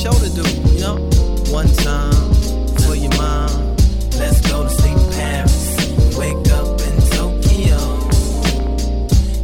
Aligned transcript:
show 0.00 0.12
to 0.12 0.30
do, 0.30 0.48
you 0.72 0.80
know? 0.80 0.96
One 1.52 1.68
time 1.84 2.32
for 2.84 2.94
your 2.96 3.14
mom. 3.18 3.76
Let's 4.16 4.40
go 4.50 4.62
to 4.62 4.70
sleep 4.70 4.96
in 4.96 5.12
Paris. 5.12 6.16
Wake 6.16 6.48
up 6.56 6.80
in 6.80 6.96
Tokyo. 7.12 7.76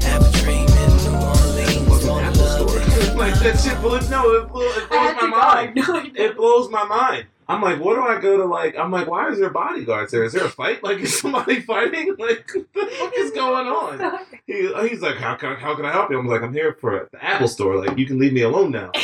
Have 0.08 0.24
a 0.24 0.32
dream 0.40 0.66
in 0.66 0.90
New 1.04 1.12
Orleans. 1.12 2.06
Wanna 2.06 2.30
love 2.40 2.74
it. 2.74 3.16
like 3.16 3.34
that 3.40 3.60
shit 3.60 3.78
blew 3.82 4.00
no, 4.08 4.32
it, 4.32 4.48
blew, 4.50 4.66
it 4.66 4.88
blows 4.88 5.14
my 5.20 5.28
mind. 5.28 5.72
It 6.16 6.36
blows 6.36 6.70
my 6.70 6.84
mind. 6.84 7.26
I'm 7.48 7.62
like, 7.62 7.78
what 7.80 7.94
do 7.94 8.02
I 8.02 8.20
go 8.20 8.36
to 8.38 8.44
like? 8.44 8.76
I'm 8.76 8.90
like, 8.90 9.06
why 9.06 9.30
is 9.30 9.38
there 9.38 9.50
bodyguards 9.50 10.10
there? 10.10 10.24
Is 10.24 10.32
there 10.32 10.44
a 10.44 10.48
fight? 10.50 10.82
Like, 10.82 10.98
is 10.98 11.18
somebody 11.18 11.60
fighting? 11.72 12.16
Like, 12.18 12.50
what 12.52 12.72
the 12.74 12.86
fuck 12.98 13.12
is 13.16 13.30
going 13.30 13.68
on? 13.68 14.18
He, 14.46 14.72
he's 14.88 15.00
like, 15.00 15.16
how 15.16 15.36
can, 15.36 15.56
how 15.56 15.76
can 15.76 15.84
I 15.84 15.92
help 15.92 16.10
you? 16.10 16.18
I'm 16.18 16.26
like, 16.26 16.42
I'm 16.42 16.52
here 16.52 16.76
for 16.80 17.08
the 17.12 17.24
Apple 17.24 17.46
store. 17.46 17.84
Like, 17.84 17.96
you 17.96 18.04
can 18.06 18.18
leave 18.18 18.32
me 18.32 18.42
alone 18.42 18.72
now. 18.72 18.90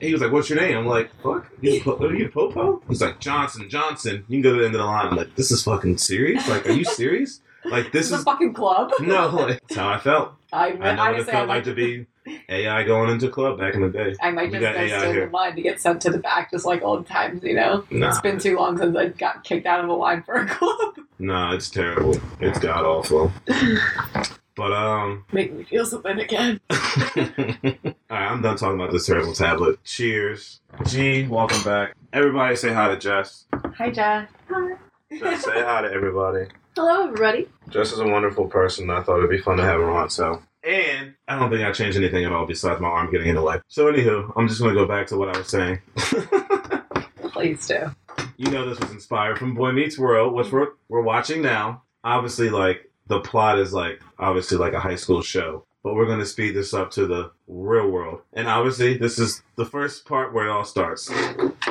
He 0.00 0.12
was 0.12 0.20
like, 0.20 0.32
what's 0.32 0.50
your 0.50 0.60
name? 0.60 0.76
I'm 0.76 0.86
like, 0.86 1.10
fuck, 1.22 1.46
you, 1.60 1.80
are 2.00 2.14
you 2.14 2.28
Popo? 2.28 2.82
He's 2.88 3.00
like, 3.00 3.20
Johnson, 3.20 3.68
Johnson. 3.68 4.24
You 4.28 4.36
can 4.36 4.42
go 4.42 4.52
to 4.54 4.60
the 4.60 4.66
end 4.66 4.74
of 4.74 4.80
the 4.80 4.86
line. 4.86 5.08
I'm 5.08 5.16
like, 5.16 5.34
this 5.34 5.50
is 5.50 5.62
fucking 5.64 5.98
serious? 5.98 6.46
Like, 6.48 6.68
are 6.68 6.72
you 6.72 6.84
serious? 6.84 7.40
Like, 7.64 7.92
this 7.92 8.10
This 8.10 8.12
is 8.12 8.20
a 8.20 8.24
fucking 8.24 8.54
club. 8.54 8.92
no. 9.00 9.28
Like, 9.28 9.60
that's 9.60 9.76
how 9.76 9.88
I 9.88 9.98
felt. 9.98 10.32
I, 10.52 10.68
I 10.72 10.94
know 10.94 11.10
what 11.12 11.20
it 11.20 11.26
felt 11.26 11.48
like 11.48 11.64
to 11.64 11.74
be 11.74 12.06
AI 12.48 12.84
going 12.84 13.10
into 13.10 13.28
club 13.28 13.58
back 13.58 13.74
in 13.74 13.82
the 13.82 13.88
day. 13.88 14.14
I 14.20 14.30
might 14.30 14.50
We 14.50 14.58
just 14.58 14.74
go 14.74 14.80
AI 14.80 15.24
in 15.24 15.32
line 15.32 15.56
to 15.56 15.62
get 15.62 15.80
sent 15.80 16.00
to 16.02 16.10
the 16.10 16.18
back, 16.18 16.50
just 16.50 16.64
like 16.64 16.82
old 16.82 17.06
times. 17.06 17.42
You 17.42 17.54
know, 17.54 17.84
Nah. 17.90 18.08
it's 18.10 18.20
been 18.20 18.38
too 18.38 18.56
long 18.56 18.78
since 18.78 18.96
I 18.96 19.08
got 19.08 19.44
kicked 19.44 19.66
out 19.66 19.82
of 19.82 19.88
a 19.88 19.92
line 19.94 20.22
for 20.22 20.34
a 20.34 20.46
club. 20.46 20.96
Nah, 21.18 21.54
it's 21.54 21.68
terrible. 21.68 22.16
It's 22.40 22.58
god 22.58 22.84
awful. 22.84 23.32
But 24.56 24.72
um, 24.72 25.24
Make 25.32 25.52
me 25.52 25.64
feel 25.64 25.84
something 25.84 26.18
again. 26.18 26.60
all 26.70 26.76
right, 26.76 27.92
I'm 28.10 28.42
done 28.42 28.56
talking 28.56 28.80
about 28.80 28.92
this 28.92 29.06
terrible 29.06 29.32
tablet. 29.32 29.82
Cheers, 29.84 30.60
G. 30.86 31.26
Welcome 31.26 31.62
back. 31.62 31.94
Everybody, 32.12 32.56
say 32.56 32.72
hi 32.72 32.88
to 32.88 32.96
Jess. 32.98 33.46
Hi, 33.76 33.90
Jess. 33.90 34.28
Jess, 35.18 35.44
say 35.44 35.62
hi 35.62 35.82
to 35.82 35.90
everybody. 35.92 36.46
Hello, 36.78 37.02
everybody. 37.02 37.48
Jess 37.70 37.90
is 37.90 37.98
a 37.98 38.06
wonderful 38.06 38.46
person. 38.46 38.88
I 38.88 39.02
thought 39.02 39.18
it'd 39.18 39.30
be 39.30 39.38
fun 39.38 39.56
to 39.56 39.64
have 39.64 39.80
her 39.80 39.90
on. 39.90 40.10
So, 40.10 40.40
and 40.62 41.12
I 41.26 41.36
don't 41.36 41.50
think 41.50 41.64
I 41.64 41.72
changed 41.72 41.98
anything 41.98 42.24
at 42.24 42.30
all 42.30 42.46
besides 42.46 42.80
my 42.80 42.86
arm 42.86 43.10
getting 43.10 43.26
into 43.26 43.40
the 43.40 43.46
way. 43.48 43.60
So, 43.66 43.92
anywho, 43.92 44.32
I'm 44.36 44.46
just 44.46 44.60
gonna 44.60 44.74
go 44.74 44.86
back 44.86 45.08
to 45.08 45.16
what 45.16 45.28
I 45.28 45.38
was 45.38 45.48
saying. 45.48 45.80
Please 47.32 47.66
do. 47.66 47.90
you 48.36 48.52
know 48.52 48.64
this 48.64 48.78
was 48.78 48.92
inspired 48.92 49.40
from 49.40 49.56
Boy 49.56 49.72
Meets 49.72 49.98
World, 49.98 50.34
which 50.34 50.52
we're 50.52 50.68
we're 50.88 51.02
watching 51.02 51.42
now. 51.42 51.82
Obviously, 52.04 52.48
like 52.48 52.88
the 53.08 53.22
plot 53.22 53.58
is 53.58 53.72
like 53.72 54.00
obviously 54.20 54.56
like 54.56 54.72
a 54.72 54.78
high 54.78 54.94
school 54.94 55.20
show, 55.20 55.66
but 55.82 55.96
we're 55.96 56.06
going 56.06 56.20
to 56.20 56.26
speed 56.26 56.54
this 56.54 56.74
up 56.74 56.92
to 56.92 57.08
the 57.08 57.32
real 57.48 57.88
world. 57.88 58.20
And 58.34 58.46
obviously, 58.46 58.96
this 58.96 59.18
is 59.18 59.42
the 59.56 59.66
first 59.66 60.04
part 60.04 60.32
where 60.32 60.46
it 60.46 60.52
all 60.52 60.62
starts, 60.62 61.10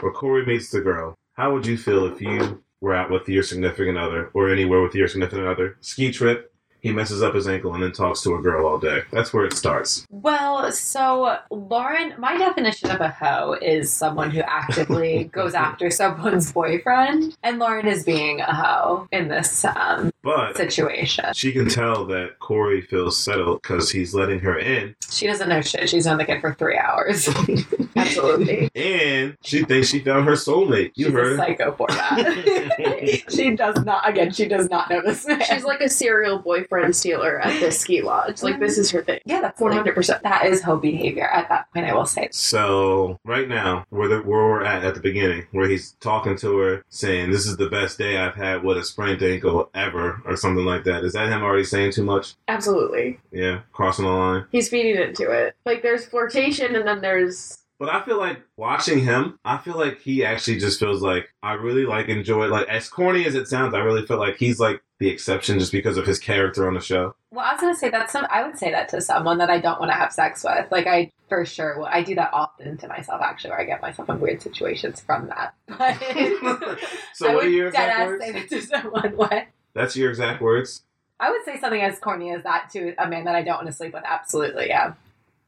where 0.02 0.11
Corey 0.11 0.45
meets 0.45 0.69
the 0.69 0.81
girl. 0.81 1.16
How 1.31 1.53
would 1.53 1.66
you 1.66 1.78
feel 1.78 2.08
if 2.08 2.22
you 2.22 2.61
were 2.81 2.94
out 2.95 3.11
with 3.11 3.28
your 3.28 3.44
significant 3.44 3.97
other, 3.97 4.30
or 4.33 4.52
anywhere 4.52 4.81
with 4.81 4.95
your 4.95 5.08
significant 5.08 5.47
other, 5.47 5.78
ski 5.81 6.11
trip? 6.11 6.53
He 6.81 6.92
messes 6.92 7.22
up 7.23 7.33
his 7.33 7.47
ankle 7.47 7.73
and 7.73 7.83
then 7.83 7.92
talks 7.92 8.22
to 8.22 8.36
a 8.36 8.42
girl 8.42 8.66
all 8.67 8.78
day. 8.78 9.02
That's 9.11 9.33
where 9.33 9.45
it 9.45 9.53
starts. 9.53 10.06
Well, 10.09 10.72
so 10.72 11.38
Lauren, 11.50 12.14
my 12.17 12.38
definition 12.38 12.92
of 12.92 13.02
a 13.02 13.09
hoe 13.09 13.58
is 13.61 13.92
someone 13.92 14.31
who 14.31 14.42
actively 14.42 15.25
goes 15.34 15.53
after 15.53 15.89
someone's 15.89 16.52
boyfriend, 16.52 17.36
and 17.44 17.59
Lauren 17.59 17.88
is 17.88 18.03
being 18.03 18.39
a 18.42 18.53
hoe 18.53 19.08
in 19.11 19.28
this 19.28 19.66
um, 19.66 20.11
But 20.23 20.56
situation. 20.56 21.34
she 21.34 21.52
can 21.52 21.67
tell 21.67 22.06
that 22.06 22.39
Corey 22.39 22.81
feels 22.81 23.17
settled 23.17 23.62
because 23.64 23.91
he's 23.91 24.14
letting 24.14 24.39
her 24.41 24.58
in, 24.58 24.95
She 25.09 25.25
doesn't 25.28 25.50
know 25.50 25.62
shit. 25.62 25.89
She's 25.89 26.06
known 26.06 26.17
the 26.19 26.25
kid 26.25 26.41
for 26.41 26.53
three 26.53 26.78
hours. 26.78 27.28
Absolutely. 27.95 28.69
and 28.75 29.36
she 29.44 29.64
thinks 29.64 29.89
she 29.89 30.00
found 30.00 30.25
her 30.25 30.34
soulmate. 30.34 30.91
You 30.96 31.06
She's 31.06 31.13
heard. 31.13 31.34
a 31.34 31.38
psycho 31.38 31.72
for 31.74 31.88
that. 31.88 33.24
she 33.30 33.56
does 33.56 33.84
not. 33.84 34.07
Again, 34.07 34.31
she 34.31 34.47
does 34.47 34.69
not 34.69 34.90
know 34.90 35.01
this 35.01 35.25
man. 35.28 35.41
She's 35.41 35.63
like 35.63 35.81
a 35.81 35.90
serial 35.90 36.40
boyfriend 36.40 36.66
stealer 36.91 37.39
at 37.39 37.59
this 37.59 37.79
ski 37.79 38.01
lodge. 38.01 38.44
Like, 38.44 38.59
this 38.59 38.78
is 38.78 38.91
her 38.91 39.01
thing. 39.01 39.19
yeah, 39.25 39.41
that's 39.41 39.59
One 39.59 39.72
like, 39.72 39.79
hundred 39.79 39.95
percent. 39.95 40.23
that 40.23 40.45
is 40.45 40.61
hoe 40.61 40.78
behavior. 40.78 41.25
At 41.28 41.50
that 41.50 41.72
point, 41.73 41.85
I 41.85 41.94
will 41.94 42.05
say. 42.05 42.29
So 42.31 43.19
right 43.25 43.47
now, 43.47 43.85
where 43.89 44.07
the, 44.07 44.17
where 44.19 44.44
we're 44.45 44.63
at 44.63 44.83
at 44.83 44.94
the 44.95 45.00
beginning, 45.01 45.45
where 45.51 45.67
he's 45.67 45.91
talking 46.00 46.38
to 46.38 46.57
her, 46.59 46.83
saying, 46.89 47.31
"This 47.31 47.45
is 47.45 47.57
the 47.57 47.69
best 47.69 47.97
day 47.97 48.17
I've 48.17 48.35
had 48.35 48.63
with 48.63 48.77
a 48.77 48.83
sprained 48.83 49.22
ankle 49.23 49.69
ever," 49.73 50.22
or 50.25 50.35
something 50.35 50.66
like 50.66 50.83
that. 50.85 51.03
Is 51.03 51.13
that 51.13 51.29
him 51.29 51.44
already 51.44 51.63
saying 51.63 51.91
too 51.94 52.03
much? 52.03 52.35
Absolutely. 52.47 53.19
Yeah, 53.31 53.61
crossing 53.73 54.06
the 54.06 54.11
line. 54.11 54.45
He's 54.51 54.69
feeding 54.69 55.01
into 55.01 55.29
it. 55.31 55.56
Like, 55.66 55.81
there's 55.83 56.06
flirtation, 56.06 56.75
and 56.75 56.88
then 56.88 57.01
there's 57.01 57.59
But 57.79 57.89
I 57.89 58.03
feel 58.03 58.17
like 58.17 58.41
watching 58.57 59.00
him, 59.00 59.38
I 59.45 59.57
feel 59.57 59.77
like 59.77 60.00
he 60.01 60.25
actually 60.25 60.57
just 60.59 60.79
feels 60.79 61.01
like 61.01 61.29
I 61.44 61.53
really 61.53 61.85
like 61.85 62.07
enjoy. 62.09 62.47
Like 62.47 62.67
as 62.67 62.89
corny 62.89 63.25
as 63.25 63.35
it 63.35 63.47
sounds, 63.47 63.73
I 63.75 63.79
really 63.79 64.06
feel 64.06 64.17
like 64.17 64.38
he's 64.38 64.59
like 64.59 64.81
the 65.00 65.09
exception 65.09 65.59
just 65.59 65.72
because 65.72 65.97
of 65.97 66.06
his 66.08 66.19
character 66.19 66.68
on 66.68 66.74
the 66.74 66.80
show. 66.81 67.16
Well, 67.31 67.46
I 67.46 67.53
was 67.53 67.62
gonna 67.62 67.75
say 67.75 67.90
that's 67.90 68.12
some. 68.12 68.25
I 68.30 68.44
would 68.44 68.58
say 68.58 68.72
that 68.72 68.90
to 68.90 69.02
someone 69.02 69.38
that 69.38 69.50
I 69.50 69.59
don't 69.59 69.80
want 69.80 69.91
to 69.91 69.97
have 69.97 70.12
sex 70.12 70.44
with. 70.44 70.72
Like 70.72 70.88
I 70.88 71.12
for 71.30 71.46
sure. 71.46 71.78
Will, 71.78 71.85
I 71.85 72.02
do 72.02 72.16
that 72.16 72.34
often 72.34 72.78
to 72.78 72.88
myself. 72.88 73.22
Actually, 73.22 73.52
where 73.52 73.62
I 73.62 73.66
get 73.66 73.81
myself 73.81 74.09
in 74.09 74.19
weird 74.19 74.41
situations 74.41 75.02
from 75.02 75.28
that. 75.28 75.53
But 75.78 76.80
so 77.13 77.31
I 77.31 77.36
what 77.36 77.46
are 77.46 77.50
your 77.50 77.68
exact 77.68 78.07
words? 78.07 78.24
say 78.24 78.31
that 78.31 78.50
to 78.50 78.62
someone. 78.62 79.12
What? 79.16 79.47
That's 79.74 79.96
your 79.96 80.09
exact 80.09 80.41
words. 80.41 80.84
I 81.19 81.30
would 81.31 81.44
say 81.46 81.59
something 81.59 81.81
as 81.81 82.00
corny 82.00 82.31
as 82.34 82.44
that 82.44 82.69
to 82.74 82.94
a 82.97 83.07
man 83.07 83.25
that 83.25 83.36
I 83.36 83.44
don't 83.44 83.57
want 83.57 83.68
to 83.68 83.74
sleep 83.74 83.94
with. 83.94 84.03
Absolutely, 84.06 84.68
yeah. 84.68 84.94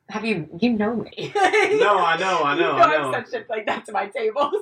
Have 0.10 0.26
you? 0.26 0.48
You 0.60 0.74
know 0.74 0.96
me. 0.96 1.32
No, 1.80 1.98
I 1.98 2.18
know, 2.18 2.44
I 2.44 2.58
know, 2.58 2.76
you 2.76 2.82
I 2.82 2.98
know. 2.98 3.12
I've 3.12 3.28
said 3.28 3.40
shit 3.40 3.50
like 3.50 3.66
that 3.68 3.86
to 3.86 3.92
my 3.92 4.08
tables. 4.08 4.54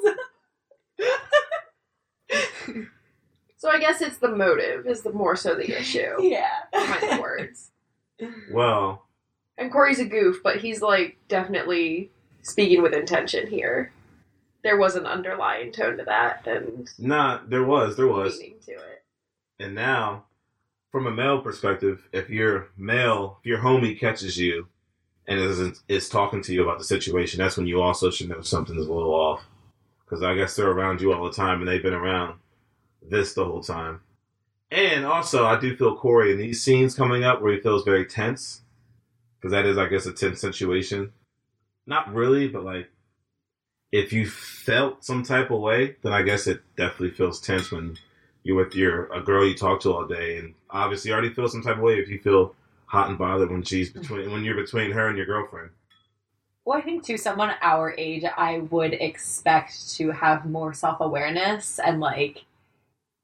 So 3.68 3.74
I 3.74 3.80
guess 3.80 4.02
it's 4.02 4.20
the 4.20 4.30
motive 4.30 4.88
is 4.88 5.02
the 5.02 5.12
more 5.12 5.36
so 5.36 5.54
the 5.54 5.78
issue 5.78 6.14
yeah. 6.22 6.52
behind 6.72 7.18
the 7.18 7.22
words. 7.22 7.72
Well, 8.50 9.04
And 9.58 9.72
Corey's 9.72 10.00
a 10.00 10.06
goof, 10.06 10.42
but 10.42 10.58
he's 10.58 10.82
like 10.82 11.18
definitely 11.28 12.10
speaking 12.44 12.82
with 12.82 12.94
intention 12.94 13.48
here. 13.48 13.92
There 14.64 14.78
was 14.78 14.96
an 14.96 15.06
underlying 15.06 15.74
tone 15.74 15.98
to 15.98 16.06
that 16.06 16.48
and 16.48 16.90
nah, 16.98 17.42
there 17.46 17.66
was, 17.66 17.98
there 17.98 18.08
was. 18.08 18.40
meaning 18.40 18.56
to 18.68 18.72
it. 18.72 19.04
And 19.60 19.76
now, 19.76 20.24
from 20.90 21.06
a 21.06 21.12
male 21.12 21.42
perspective, 21.42 22.08
if 22.14 22.30
your 22.30 22.70
male, 22.78 23.38
if 23.42 23.46
your 23.46 23.60
homie 23.60 24.00
catches 24.00 24.38
you 24.38 24.68
and 25.28 25.42
is, 25.42 25.84
is 25.90 26.08
talking 26.08 26.42
to 26.44 26.54
you 26.54 26.64
about 26.64 26.78
the 26.78 26.86
situation, 26.86 27.40
that's 27.40 27.58
when 27.58 27.68
you 27.68 27.82
also 27.82 28.12
should 28.12 28.30
know 28.30 28.42
something's 28.42 28.88
a 28.88 28.94
little 28.94 29.14
off. 29.14 29.44
Because 30.06 30.24
I 30.24 30.36
guess 30.36 30.56
they're 30.56 30.72
around 30.72 31.02
you 31.02 31.12
all 31.12 31.26
the 31.26 31.34
time 31.34 31.60
and 31.60 31.68
they've 31.68 31.84
been 31.84 31.94
around 31.94 32.40
this 33.10 33.34
the 33.34 33.46
whole 33.46 33.62
time. 33.62 34.02
And 34.70 35.06
also, 35.06 35.46
I 35.46 35.60
do 35.60 35.76
feel 35.76 35.96
Corey 35.96 36.32
in 36.34 36.38
these 36.38 36.62
scenes 36.62 36.96
coming 36.96 37.24
up 37.24 37.42
where 37.42 37.54
he 37.54 37.62
feels 37.62 37.84
very 37.84 38.06
tense. 38.06 38.62
Because 39.40 39.52
that 39.52 39.66
is, 39.66 39.78
I 39.78 39.88
guess, 39.88 40.06
a 40.06 40.14
tense 40.14 40.42
situation. 40.42 41.14
Not 41.86 42.14
really, 42.14 42.48
but 42.48 42.64
like, 42.64 42.90
if 43.92 44.12
you 44.12 44.28
felt 44.28 45.06
some 45.06 45.24
type 45.24 45.52
of 45.52 45.62
way, 45.62 45.96
then 46.02 46.12
I 46.12 46.22
guess 46.22 46.48
it 46.48 46.62
definitely 46.76 47.12
feels 47.12 47.40
tense 47.40 47.72
when 47.72 47.98
you're 48.44 48.58
with 48.58 48.76
your 48.76 49.12
a 49.14 49.22
girl 49.22 49.48
you 49.48 49.56
talk 49.56 49.82
to 49.82 49.94
all 49.94 50.06
day, 50.06 50.38
and 50.38 50.54
obviously 50.70 51.10
you 51.10 51.14
already 51.14 51.34
feel 51.34 51.48
some 51.48 51.62
type 51.62 51.78
of 51.78 51.84
way 51.84 52.00
if 52.00 52.10
you 52.10 52.20
feel 52.20 52.56
hot 52.88 53.10
and 53.10 53.18
bothered 53.18 53.52
when 53.52 53.64
she's 53.64 53.90
mm-hmm. 53.90 54.02
between 54.02 54.32
when 54.32 54.44
you're 54.44 54.56
between 54.56 54.92
her 54.92 55.08
and 55.08 55.18
your 55.18 55.26
girlfriend. 55.26 55.70
Well, 56.66 56.78
I 56.78 56.82
think 56.82 57.06
to 57.06 57.18
someone 57.18 57.52
our 57.62 57.96
age, 57.98 58.26
I 58.36 58.60
would 58.72 58.94
expect 58.94 59.92
to 59.96 60.12
have 60.12 60.46
more 60.46 60.74
self 60.74 61.00
awareness 61.00 61.80
and 61.80 62.02
like, 62.02 62.44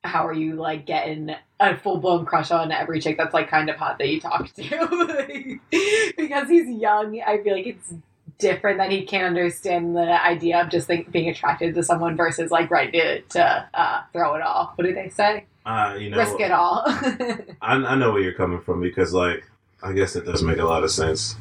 how 0.04 0.28
are 0.28 0.34
you 0.34 0.56
like 0.56 0.86
getting 0.86 1.34
a 1.60 1.78
full 1.78 1.98
blown 1.98 2.26
crush 2.26 2.52
on 2.52 2.72
every 2.72 3.00
chick 3.00 3.18
that's 3.18 3.34
like 3.34 3.50
kind 3.50 3.70
of 3.70 3.78
hot 3.78 3.98
that 4.00 4.10
you 4.10 4.20
talk 4.20 4.54
to? 4.54 5.60
because 6.18 6.50
he's 6.50 6.70
young, 6.70 7.22
I 7.26 7.42
feel 7.42 7.54
like 7.54 7.68
it's 7.68 7.94
different 8.38 8.78
that 8.80 8.92
he 8.92 9.04
can't 9.04 9.26
understand 9.26 9.96
the 9.96 10.26
idea 10.26 10.62
of 10.62 10.70
just 10.70 10.88
think, 10.88 11.12
being 11.12 11.30
attracted 11.30 11.76
to 11.76 11.84
someone 11.84 12.18
versus 12.18 12.52
like 12.52 12.70
ready 12.70 12.92
to, 12.92 13.22
to 13.22 13.70
uh, 13.74 14.02
throw 14.12 14.36
it 14.36 14.42
all. 14.42 14.74
What 14.76 14.86
do 14.86 14.94
they 14.94 15.10
say? 15.10 15.46
Uh, 15.66 15.96
you 15.98 16.10
know, 16.10 16.18
Risk 16.18 16.40
it 16.40 16.52
all. 16.52 16.84
I, 16.86 17.48
I 17.62 17.96
know 17.96 18.12
where 18.12 18.22
you're 18.22 18.34
coming 18.34 18.60
from 18.60 18.82
because 18.82 19.14
like 19.14 19.44
I 19.82 19.94
guess 19.94 20.16
it 20.16 20.26
does 20.26 20.44
make 20.44 20.58
a 20.58 20.66
lot 20.66 20.84
of 20.84 20.92
sense. 20.92 21.36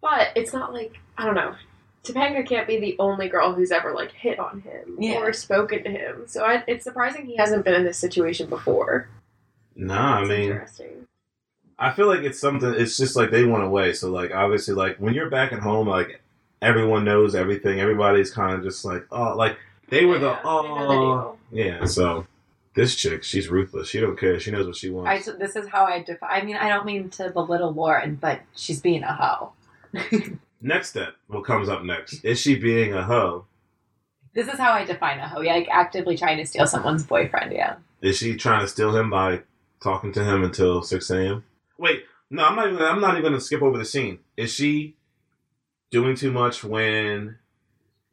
But 0.00 0.28
it's 0.36 0.52
not 0.52 0.72
like 0.72 0.98
I 1.16 1.24
don't 1.24 1.34
know. 1.34 1.54
Topanga 2.04 2.46
can't 2.46 2.66
be 2.68 2.78
the 2.78 2.96
only 2.98 3.28
girl 3.28 3.52
who's 3.54 3.70
ever 3.70 3.94
like 3.94 4.12
hit 4.12 4.38
on 4.38 4.60
him 4.60 4.96
Yeah. 4.98 5.18
or 5.20 5.32
spoken 5.32 5.82
to 5.84 5.90
him. 5.90 6.24
So 6.26 6.44
I, 6.44 6.62
it's 6.66 6.84
surprising 6.84 7.26
he 7.26 7.36
hasn't 7.36 7.64
been 7.64 7.74
in 7.74 7.84
this 7.84 7.98
situation 7.98 8.48
before. 8.48 9.08
Nah, 9.74 10.18
I 10.18 10.24
mean, 10.24 10.50
interesting. 10.52 11.06
I 11.78 11.92
feel 11.92 12.06
like 12.06 12.20
it's 12.20 12.38
something. 12.38 12.72
It's 12.74 12.96
just 12.96 13.16
like 13.16 13.30
they 13.30 13.44
went 13.44 13.64
away. 13.64 13.92
So 13.94 14.10
like 14.10 14.32
obviously 14.32 14.74
like 14.74 14.98
when 14.98 15.14
you're 15.14 15.30
back 15.30 15.52
at 15.52 15.60
home, 15.60 15.88
like 15.88 16.20
everyone 16.62 17.04
knows 17.04 17.34
everything. 17.34 17.80
Everybody's 17.80 18.30
kind 18.30 18.54
of 18.54 18.62
just 18.62 18.84
like 18.84 19.04
oh 19.10 19.34
like 19.36 19.56
they 19.88 20.04
were 20.04 20.18
the 20.18 20.28
Yeah, 20.30 20.40
the 20.42 20.48
oh 20.48 21.36
yeah. 21.50 21.84
So 21.86 22.26
this 22.74 22.94
chick, 22.94 23.24
she's 23.24 23.48
ruthless. 23.48 23.88
She 23.88 23.98
don't 24.00 24.18
care. 24.18 24.38
She 24.38 24.50
knows 24.50 24.66
what 24.66 24.76
she 24.76 24.88
I, 24.88 24.92
wants. 24.92 25.28
this 25.38 25.56
is 25.56 25.66
how 25.68 25.84
I 25.86 26.02
define. 26.02 26.30
I 26.30 26.44
mean, 26.44 26.56
I 26.56 26.68
don't 26.68 26.84
mean 26.84 27.08
to 27.10 27.30
belittle 27.30 27.72
Lauren, 27.72 28.16
but 28.16 28.40
she's 28.54 28.80
being 28.80 29.02
a 29.02 29.14
hoe. 29.14 29.52
Next 30.66 30.88
step, 30.88 31.16
what 31.26 31.44
comes 31.44 31.68
up 31.68 31.84
next? 31.84 32.24
Is 32.24 32.40
she 32.40 32.54
being 32.54 32.94
a 32.94 33.04
hoe? 33.04 33.44
This 34.32 34.48
is 34.48 34.58
how 34.58 34.72
I 34.72 34.86
define 34.86 35.18
a 35.18 35.28
hoe. 35.28 35.42
Yeah, 35.42 35.52
like 35.56 35.68
actively 35.70 36.16
trying 36.16 36.38
to 36.38 36.46
steal 36.46 36.66
someone's 36.66 37.04
boyfriend. 37.04 37.52
Yeah. 37.52 37.76
Is 38.00 38.16
she 38.16 38.34
trying 38.34 38.62
to 38.62 38.66
steal 38.66 38.96
him 38.96 39.10
by 39.10 39.42
talking 39.82 40.10
to 40.14 40.24
him 40.24 40.42
until 40.42 40.80
six 40.80 41.10
a.m.? 41.10 41.44
Wait, 41.76 42.04
no, 42.30 42.46
I'm 42.46 42.56
not 42.56 42.72
even. 42.72 42.82
I'm 42.82 43.00
not 43.02 43.10
even 43.10 43.24
gonna 43.24 43.42
skip 43.42 43.60
over 43.60 43.76
the 43.76 43.84
scene. 43.84 44.20
Is 44.38 44.54
she 44.54 44.96
doing 45.90 46.16
too 46.16 46.32
much 46.32 46.64
when 46.64 47.36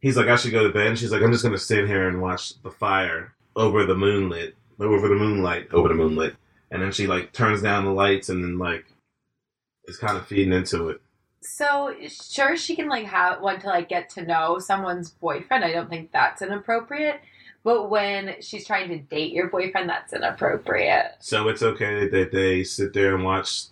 he's 0.02 0.18
like, 0.18 0.28
I 0.28 0.36
should 0.36 0.52
go 0.52 0.68
to 0.68 0.74
bed? 0.74 0.88
And 0.88 1.00
she's 1.00 1.14
like, 1.14 1.22
I'm 1.22 1.32
just 1.32 1.46
gonna 1.46 1.58
sit 1.58 1.88
here 1.88 2.10
and 2.10 2.22
watch 2.22 2.62
the 2.64 2.70
fire 2.70 3.34
over 3.56 3.86
the 3.86 3.96
moonlit, 3.96 4.58
over 4.78 5.08
the 5.08 5.16
moonlight, 5.16 5.70
over 5.72 5.88
the 5.88 5.94
moonlit, 5.94 6.36
and 6.70 6.82
then 6.82 6.92
she 6.92 7.08
like 7.08 7.32
turns 7.32 7.62
down 7.62 7.86
the 7.86 7.94
lights 7.94 8.28
and 8.28 8.44
then 8.44 8.58
like 8.58 8.84
is 9.86 9.96
kind 9.96 10.18
of 10.18 10.28
feeding 10.28 10.52
into 10.52 10.90
it. 10.90 11.02
So 11.42 11.94
sure, 12.08 12.56
she 12.56 12.76
can 12.76 12.88
like 12.88 13.06
have 13.06 13.42
want 13.42 13.62
to 13.62 13.68
like 13.68 13.90
get 13.90 14.10
to 14.12 14.22
know 14.24 14.60
someone's 14.60 15.10
boyfriend. 15.12 15.64
I 15.66 15.72
don't 15.72 15.90
think 15.90 16.12
that's 16.12 16.42
inappropriate. 16.42 17.20
But 17.64 17.90
when 17.90 18.36
she's 18.42 18.66
trying 18.66 18.90
to 18.90 18.98
date 18.98 19.34
your 19.34 19.48
boyfriend, 19.48 19.90
that's 19.90 20.14
inappropriate. 20.14 21.16
So 21.20 21.48
it's 21.48 21.62
okay 21.62 22.08
that 22.08 22.32
they 22.32 22.64
sit 22.64 22.94
there 22.94 23.14
and 23.16 23.24
watch 23.24 23.66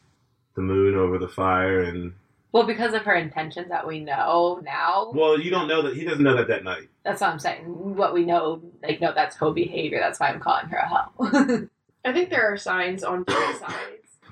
the 0.55 0.61
moon 0.61 0.95
over 0.95 1.17
the 1.17 1.27
fire 1.27 1.81
and 1.81 2.13
Well, 2.51 2.65
because 2.67 2.93
of 2.93 3.03
her 3.03 3.15
intentions 3.15 3.69
that 3.69 3.87
we 3.87 3.99
know 3.99 4.61
now. 4.63 5.11
well, 5.13 5.39
you 5.39 5.49
don't 5.49 5.67
know 5.67 5.81
that 5.83 5.95
he 5.95 6.03
doesn't 6.05 6.23
know 6.23 6.35
that 6.35 6.47
that 6.49 6.63
night. 6.63 6.89
That's 7.03 7.21
what 7.21 7.31
I'm 7.31 7.39
saying. 7.39 7.63
What 7.95 8.13
we 8.13 8.25
know, 8.25 8.61
like, 8.83 9.01
no, 9.01 9.11
that's 9.13 9.35
hoe 9.35 9.53
behavior. 9.53 9.99
That's 9.99 10.19
why 10.19 10.29
I'm 10.29 10.39
calling 10.39 10.67
her 10.67 10.77
a 10.77 10.87
hoe. 10.87 11.67
I 12.05 12.13
think 12.13 12.29
there 12.29 12.51
are 12.51 12.57
signs 12.57 13.03
on 13.03 13.23
both 13.23 13.59
sides. 13.59 13.73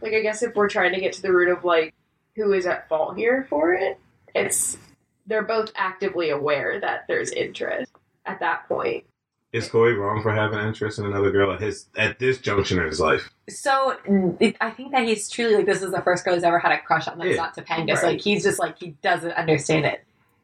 Like, 0.02 0.14
I 0.14 0.22
guess 0.22 0.44
if 0.44 0.56
we're 0.56 0.70
trying 0.70 0.94
to 0.94 1.00
get 1.00 1.14
to 1.14 1.22
the 1.22 1.32
root 1.34 1.50
of 1.50 1.64
like 1.64 1.96
who 2.38 2.54
is 2.54 2.66
at 2.66 2.88
fault 2.88 3.18
here 3.18 3.46
for 3.50 3.74
it, 3.74 4.00
it's 4.34 4.78
they're 5.26 5.44
both 5.44 5.72
actively 5.76 6.30
aware 6.30 6.80
that 6.80 7.06
there's 7.10 7.32
interest 7.32 7.92
at 8.26 8.40
that 8.40 8.66
point. 8.70 9.04
Is 9.52 9.68
Corey 9.70 9.94
wrong 9.94 10.22
for 10.22 10.34
having 10.34 10.60
interest 10.60 11.00
in 11.00 11.06
another 11.06 11.32
girl 11.32 11.52
at 11.52 11.60
his 11.62 11.88
at 11.98 12.20
this 12.20 12.38
junction 12.38 12.80
in 12.80 12.86
his 12.86 13.00
life? 13.00 13.30
so 13.50 13.96
I 14.62 14.70
think 14.72 14.92
that 14.92 15.06
he's 15.06 15.30
truly 15.30 15.56
like 15.56 15.66
this 15.66 15.82
is 15.82 15.92
the 15.92 16.02
first 16.02 16.24
girl 16.26 16.34
he's 16.36 16.44
ever 16.44 16.60
had 16.60 16.72
a 16.74 16.80
crush 16.82 17.08
on. 17.08 17.18
That's 17.18 17.32
Yeah. 17.32 17.36
not 17.38 17.56
Topanga. 17.56 17.98
So 17.98 18.08
like 18.08 18.22
he's 18.22 18.44
just 18.44 18.60
like 18.60 18.78
he 18.78 18.90
doesn't 19.02 19.32
understand 19.32 19.86
it. 19.86 20.04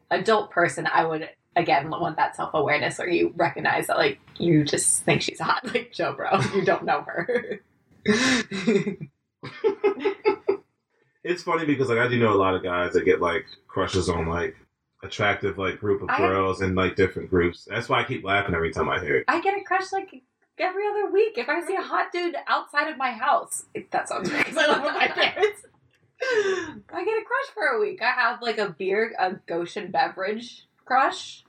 Adult 0.09 0.51
person, 0.51 0.87
I 0.91 1.05
would 1.05 1.29
again 1.55 1.89
want 1.89 2.15
that 2.17 2.35
self 2.35 2.53
awareness 2.53 2.97
where 2.97 3.09
you 3.09 3.33
recognize 3.35 3.87
that 3.87 3.97
like 3.97 4.19
you 4.37 4.63
just 4.63 5.03
think 5.03 5.21
she's 5.21 5.39
hot, 5.39 5.63
like 5.73 5.91
Joe, 5.93 6.13
bro. 6.13 6.39
You 6.55 6.63
don't 6.65 6.85
know 6.85 7.01
her. 7.05 7.59
It's 11.23 11.43
funny 11.43 11.65
because 11.65 11.89
like 11.89 11.99
I 11.99 12.07
do 12.07 12.19
know 12.19 12.33
a 12.33 12.35
lot 12.35 12.55
of 12.55 12.63
guys 12.63 12.93
that 12.93 13.05
get 13.05 13.21
like 13.21 13.45
crushes 13.67 14.09
on 14.09 14.27
like 14.27 14.55
attractive 15.03 15.57
like 15.57 15.79
group 15.79 16.01
of 16.01 16.09
I- 16.09 16.17
girls 16.17 16.61
in 16.61 16.75
like 16.75 16.95
different 16.95 17.29
groups. 17.29 17.67
That's 17.69 17.89
why 17.89 18.01
I 18.01 18.03
keep 18.03 18.23
laughing 18.23 18.55
every 18.55 18.71
time 18.71 18.89
I 18.89 18.99
hear 18.99 19.17
it. 19.17 19.25
I 19.27 19.41
get 19.41 19.57
a 19.57 19.63
crush 19.63 19.91
like 19.91 20.21
every 20.57 20.83
other 20.87 21.11
week. 21.11 21.37
If 21.37 21.49
I 21.49 21.65
see 21.65 21.75
a 21.75 21.81
hot 21.81 22.11
dude 22.11 22.35
outside 22.47 22.89
of 22.89 22.97
my 22.97 23.11
house, 23.11 23.65
that 23.91 24.09
sounds 24.09 24.29
weird 24.29 24.45
because 24.45 24.57
I 24.57 24.67
live 24.67 24.83
with 24.83 24.93
my 24.93 25.07
parents. 25.07 25.61
I 26.21 27.03
get 27.03 27.21
a 27.21 27.25
crush 27.25 27.53
for 27.53 27.65
a 27.67 27.79
week. 27.79 28.01
I 28.01 28.11
have 28.11 28.41
like 28.41 28.57
a 28.57 28.69
beer, 28.69 29.13
a 29.19 29.33
Goshen 29.45 29.91
beverage 29.91 30.67
crush. 30.85 31.43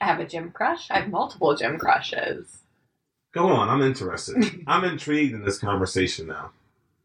I 0.00 0.06
have 0.06 0.20
a 0.20 0.26
gym 0.26 0.50
crush. 0.50 0.90
I 0.90 1.00
have 1.00 1.10
multiple 1.10 1.54
gym 1.56 1.78
crushes. 1.78 2.58
Go 3.32 3.48
on, 3.48 3.68
I'm 3.68 3.82
interested. 3.82 4.62
I'm 4.66 4.84
intrigued 4.84 5.34
in 5.34 5.44
this 5.44 5.58
conversation 5.58 6.26
now. 6.28 6.50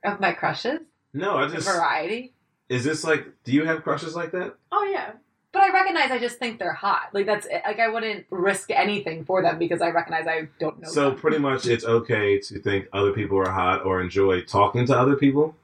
Of 0.03 0.19
my 0.19 0.31
crushes, 0.31 0.79
No, 1.13 1.37
I 1.37 1.47
just 1.47 1.67
variety. 1.67 2.33
is 2.69 2.83
this 2.83 3.03
like 3.03 3.25
do 3.43 3.51
you 3.51 3.65
have 3.65 3.83
crushes 3.83 4.15
like 4.15 4.31
that? 4.31 4.55
Oh 4.71 4.83
yeah. 4.91 5.13
But 5.51 5.63
I 5.63 5.73
recognize 5.73 6.11
I 6.11 6.19
just 6.19 6.37
think 6.37 6.59
they're 6.59 6.73
hot. 6.73 7.09
Like 7.11 7.25
that's 7.25 7.47
it. 7.47 7.63
like 7.65 7.79
I 7.79 7.87
wouldn't 7.87 8.25
risk 8.29 8.69
anything 8.69 9.25
for 9.25 9.41
them 9.41 9.57
because 9.57 9.81
I 9.81 9.89
recognize 9.89 10.27
I 10.27 10.47
don't 10.59 10.79
know. 10.79 10.87
So 10.87 11.09
them. 11.09 11.19
pretty 11.19 11.39
much 11.39 11.65
it's 11.65 11.83
okay 11.85 12.39
to 12.39 12.59
think 12.59 12.87
other 12.93 13.11
people 13.13 13.37
are 13.39 13.49
hot 13.49 13.83
or 13.83 13.99
enjoy 14.01 14.41
talking 14.41 14.85
to 14.85 14.95
other 14.97 15.15
people. 15.15 15.55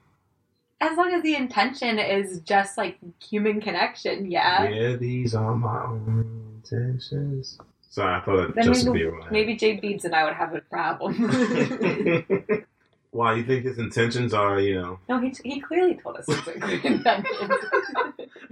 as 0.80 0.96
long 0.98 1.12
as 1.14 1.22
the 1.22 1.36
intention 1.36 1.98
is 2.00 2.40
just 2.40 2.76
like 2.76 2.98
human 3.22 3.60
connection, 3.60 4.30
yeah. 4.30 4.68
Yeah, 4.68 4.96
these 4.96 5.34
are 5.34 5.54
my 5.54 5.84
own 5.84 6.60
intentions. 6.64 7.58
Sorry, 7.88 8.14
I 8.14 8.20
thought 8.24 8.54
that 8.54 8.64
Justin 8.64 8.92
maybe- 8.92 9.04
Bieber. 9.06 9.30
Maybe 9.30 9.56
Jay 9.56 9.78
Beebs 9.78 10.04
and 10.04 10.14
I 10.14 10.24
would 10.24 10.34
have 10.34 10.52
a 10.54 10.60
problem. 10.60 11.14
Why 13.16 13.32
you 13.34 13.44
think 13.44 13.64
his 13.64 13.78
intentions 13.78 14.34
are? 14.34 14.60
You 14.60 14.74
know. 14.74 14.98
no, 15.08 15.18
he, 15.18 15.34
he 15.42 15.60
clearly 15.60 15.94
told 15.94 16.18
us 16.18 16.26
his 16.26 16.38
good 16.40 16.84
intentions. 16.84 17.50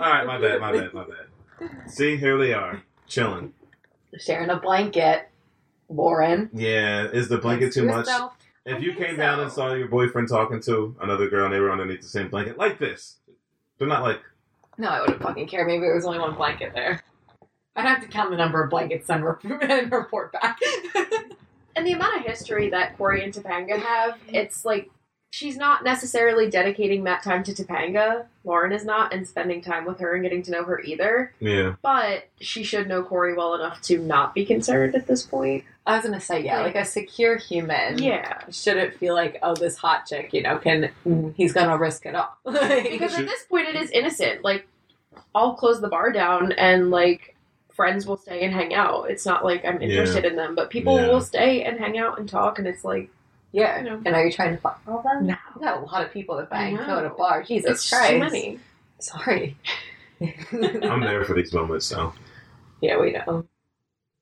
All 0.01 0.11
right, 0.11 0.27
my 0.27 0.41
bad, 0.41 0.59
my 0.59 0.73
bad, 0.73 0.95
my 0.95 1.05
bad. 1.05 1.91
See, 1.91 2.17
here 2.17 2.39
they 2.39 2.55
are, 2.55 2.83
chilling. 3.07 3.53
Sharing 4.19 4.49
a 4.49 4.57
blanket, 4.57 5.29
Lauren. 5.91 6.49
Yeah, 6.55 7.09
is 7.11 7.29
the 7.29 7.37
blanket 7.37 7.75
too 7.75 7.85
much? 7.85 8.07
Yourself. 8.07 8.33
If 8.65 8.77
I 8.77 8.79
you 8.79 8.95
think 8.95 9.07
came 9.07 9.17
down 9.19 9.41
and 9.41 9.53
saw 9.53 9.75
your 9.75 9.89
boyfriend 9.89 10.29
talking 10.31 10.63
to 10.63 10.97
another 11.03 11.29
girl 11.29 11.45
and 11.45 11.55
they 11.55 11.61
were 11.61 11.71
underneath 11.71 12.01
the 12.01 12.09
same 12.09 12.31
blanket, 12.31 12.57
like 12.57 12.79
this, 12.79 13.19
they're 13.79 13.87
not 13.87 14.03
like. 14.03 14.21
No, 14.79 14.89
I 14.89 15.01
wouldn't 15.03 15.21
fucking 15.21 15.47
care. 15.47 15.67
Maybe 15.67 15.81
there 15.81 15.95
was 15.95 16.07
only 16.07 16.19
one 16.21 16.35
blanket 16.35 16.73
there. 16.75 17.03
I'd 17.77 17.85
have 17.85 18.01
to 18.01 18.09
count 18.09 18.31
the 18.31 18.37
number 18.39 18.65
of 18.65 18.71
blankets 18.71 19.11
and, 19.11 19.25
re- 19.25 19.35
and 19.45 19.93
report 19.93 20.33
back. 20.33 20.59
And 21.77 21.87
the 21.87 21.93
amount 21.93 22.17
of 22.19 22.27
history 22.27 22.71
that 22.71 22.97
Corey 22.97 23.25
and 23.25 23.33
Topanga 23.33 23.79
have, 23.79 24.15
mm-hmm. 24.15 24.35
it's 24.35 24.65
like 24.65 24.91
she's 25.35 25.57
not 25.57 25.83
necessarily 25.83 26.49
dedicating 26.49 27.03
that 27.05 27.25
time 27.25 27.43
to 27.43 27.53
Topanga. 27.53 28.27
Lauren 28.45 28.71
is 28.71 28.85
not, 28.85 29.13
and 29.13 29.27
spending 29.27 29.61
time 29.61 29.85
with 29.85 29.99
her 29.99 30.15
and 30.15 30.23
getting 30.23 30.45
to 30.45 30.53
know 30.53 30.63
her 30.63 30.81
either. 30.83 31.33
Yeah, 31.41 31.75
But 31.83 32.29
she 32.41 32.63
should 32.63 32.89
know 32.89 33.03
Corey 33.03 33.35
well 33.35 33.55
enough 33.57 33.81
to 33.83 33.99
not 33.99 34.33
be 34.33 34.45
concerned 34.45 34.95
at 34.95 35.09
this 35.09 35.25
point. 35.25 35.65
I 35.87 35.97
was 35.97 36.05
gonna 36.05 36.21
say, 36.21 36.45
yeah, 36.45 36.61
like 36.61 36.77
a 36.77 36.85
secure 36.85 37.37
human. 37.37 37.99
Yeah. 37.99 38.43
Shouldn't 38.51 38.95
feel 38.95 39.15
like, 39.15 39.39
oh, 39.43 39.57
this 39.57 39.77
hot 39.77 40.07
chick, 40.07 40.33
you 40.33 40.43
know, 40.43 40.59
can 40.59 40.91
mm, 41.05 41.35
he's 41.37 41.53
gonna 41.53 41.77
risk 41.77 42.07
it 42.07 42.15
all. 42.15 42.39
Because 42.45 43.19
at 43.19 43.27
this 43.27 43.43
point 43.45 43.69
it 43.69 43.75
is 43.75 43.91
innocent. 43.91 44.45
Like 44.45 44.69
I'll 45.35 45.55
close 45.55 45.81
the 45.81 45.89
bar 45.89 46.13
down 46.13 46.53
and 46.53 46.91
like 46.93 47.34
friends 47.75 48.07
will 48.07 48.17
stay 48.17 48.43
and 48.45 48.55
hang 48.55 48.73
out. 48.75 49.11
It's 49.11 49.27
not 49.27 49.45
like 49.45 49.65
I'm 49.65 49.83
interested 49.83 50.25
in 50.25 50.37
them, 50.37 50.55
but 50.55 50.71
people 50.71 50.97
Yeah. 50.99 51.09
will 51.09 51.21
stay 51.21 51.63
and 51.65 51.79
hang 51.79 51.99
out 51.99 52.19
and 52.19 52.29
talk 52.29 52.59
and 52.59 52.67
it's 52.69 52.85
like 52.85 53.11
yeah. 53.53 53.79
you 53.79 53.85
know 53.85 54.01
And 54.05 54.15
are 54.15 54.25
you 54.25 54.33
trying 54.33 54.55
to 54.55 54.61
fuck 54.61 54.81
all 54.89 55.03
them? 55.03 55.27
No. 55.27 55.37
You 55.57 55.61
got 55.61 55.83
a 55.83 55.85
lot 55.85 56.05
of 56.05 56.13
people 56.13 56.37
to 56.39 56.45
bang. 56.45 56.79
I 56.79 56.87
Go 56.87 57.03
to 57.03 57.09
know. 57.09 57.15
bar. 57.17 57.43
Jesus 57.43 57.71
it's 57.73 57.89
Christ. 57.91 58.11
too 58.13 58.19
many. 58.21 58.59
Sorry. 58.99 59.57
I'm 60.21 61.01
there 61.01 61.25
for 61.25 61.35
these 61.35 61.53
moments 61.53 61.87
so. 61.87 62.13
Yeah, 62.81 62.99
we 63.01 63.13
know. 63.13 63.45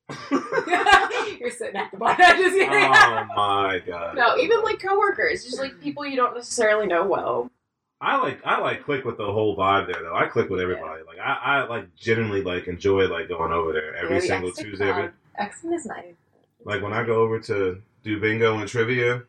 You're 1.39 1.51
sitting 1.51 1.75
at 1.75 1.91
the 1.91 1.97
bar. 1.97 2.15
I'm 2.19 2.37
just 2.37 2.55
kidding. 2.55 2.69
oh 2.71 3.25
my 3.35 3.81
god. 3.85 4.15
No, 4.15 4.37
even 4.37 4.61
like 4.63 4.79
coworkers, 4.79 5.43
just 5.43 5.59
like 5.59 5.79
people 5.81 6.05
you 6.05 6.15
don't 6.15 6.35
necessarily 6.35 6.87
know 6.87 7.05
well. 7.05 7.49
I 8.03 8.17
like 8.17 8.41
I 8.45 8.59
like 8.59 8.83
click 8.83 9.05
with 9.05 9.17
the 9.17 9.25
whole 9.31 9.55
vibe 9.55 9.87
there 9.91 10.01
though. 10.03 10.13
I 10.15 10.25
click 10.27 10.49
with 10.49 10.59
everybody. 10.59 11.03
Like 11.07 11.19
I, 11.19 11.33
I 11.61 11.63
like 11.67 11.95
genuinely 11.95 12.41
like 12.41 12.67
enjoy 12.67 13.07
like 13.07 13.29
going 13.29 13.53
over 13.53 13.71
there 13.71 13.95
every 13.95 14.17
Yeah, 14.17 14.21
single 14.21 14.51
Tuesday. 14.51 14.89
Every. 14.89 15.09
Exton 15.39 15.73
is 15.73 15.85
nice. 15.85 16.13
like 16.65 16.81
when 16.81 16.91
I 16.93 17.03
go 17.05 17.21
over 17.21 17.39
to 17.39 17.81
do 18.03 18.19
bingo 18.19 18.57
and 18.59 18.67
trivia. 18.67 19.23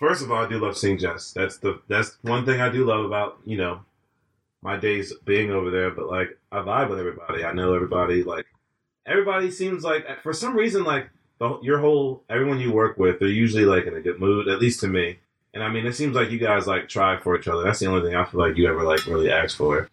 First 0.00 0.22
of 0.24 0.32
all, 0.32 0.44
I 0.44 0.48
do 0.48 0.58
love 0.58 0.76
seeing 0.76 0.98
Jess. 0.98 1.32
That's 1.32 1.58
the 1.58 1.80
that's 1.86 2.18
one 2.22 2.44
thing 2.44 2.60
I 2.60 2.68
do 2.70 2.84
love 2.84 3.04
about 3.04 3.38
you 3.44 3.56
know 3.56 3.80
my 4.60 4.76
days 4.76 5.12
being 5.24 5.50
over 5.52 5.70
there. 5.70 5.90
But 5.92 6.08
like 6.08 6.36
I 6.50 6.56
vibe 6.58 6.90
with 6.90 6.98
everybody. 6.98 7.44
I 7.44 7.52
know 7.52 7.74
everybody. 7.74 8.24
Like 8.24 8.46
everybody 9.06 9.52
seems 9.52 9.84
like 9.84 10.04
for 10.22 10.32
some 10.32 10.56
reason 10.56 10.82
like 10.82 11.10
the, 11.38 11.60
your 11.62 11.78
whole 11.78 12.24
everyone 12.28 12.58
you 12.60 12.72
work 12.72 12.98
with 12.98 13.18
they're 13.20 13.28
usually 13.28 13.64
like 13.64 13.86
in 13.86 13.94
a 13.94 14.00
good 14.00 14.18
mood. 14.18 14.48
At 14.48 14.58
least 14.60 14.80
to 14.80 14.88
me. 14.88 15.20
And 15.52 15.62
I 15.62 15.68
mean, 15.68 15.86
it 15.86 15.94
seems 15.94 16.14
like 16.14 16.30
you 16.30 16.38
guys 16.38 16.66
like 16.66 16.88
try 16.88 17.18
for 17.18 17.36
each 17.38 17.48
other. 17.48 17.62
That's 17.64 17.80
the 17.80 17.86
only 17.86 18.08
thing 18.08 18.16
I 18.16 18.24
feel 18.24 18.40
like 18.40 18.56
you 18.56 18.68
ever 18.68 18.84
like 18.84 19.04
really 19.06 19.30
ask 19.30 19.56
for. 19.56 19.88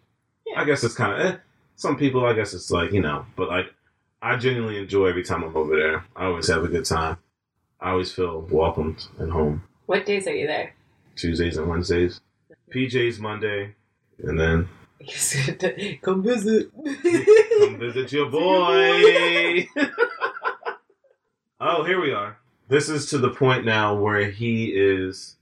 Yeah. 0.46 0.62
I 0.62 0.66
guess 0.66 0.84
it's 0.84 0.94
kind 0.94 1.14
of 1.14 1.20
eh. 1.20 1.38
some 1.76 1.98
people. 1.98 2.26
I 2.26 2.34
guess 2.34 2.54
it's 2.54 2.70
like 2.72 2.92
you 2.92 3.02
know, 3.02 3.26
but 3.36 3.50
like 3.50 3.74
I 4.22 4.36
genuinely 4.38 4.80
enjoy 4.80 5.08
every 5.08 5.24
time 5.24 5.44
I'm 5.44 5.58
over 5.58 5.76
there. 5.76 6.06
I 6.16 6.26
always 6.26 6.48
have 6.48 6.64
a 6.64 6.68
good 6.68 6.86
time. 6.86 7.18
I 7.80 7.92
always 7.92 8.12
feel 8.12 8.42
welcomed 8.52 9.06
and 9.20 9.32
home. 9.32 9.64
What 9.88 10.06
days 10.06 10.28
are 10.28 10.36
you 10.36 10.48
there? 10.48 10.74
Tuesdays 11.16 11.58
and 11.58 11.68
Wednesdays. 11.68 12.22
PJ's 12.74 13.18
Monday, 13.20 13.76
and 14.20 14.40
then 14.40 14.68
Come 16.02 16.24
visit. 16.24 16.72
come 16.74 17.80
visit 17.80 18.12
your 18.12 18.26
boy. 18.30 19.68
oh, 21.60 21.84
here 21.84 22.02
we 22.02 22.12
are. 22.12 22.38
This 22.68 22.90
is 22.90 23.10
to 23.12 23.18
the 23.18 23.30
point 23.30 23.66
now 23.66 23.96
where 23.96 24.30
he 24.30 24.66
is 24.66 25.38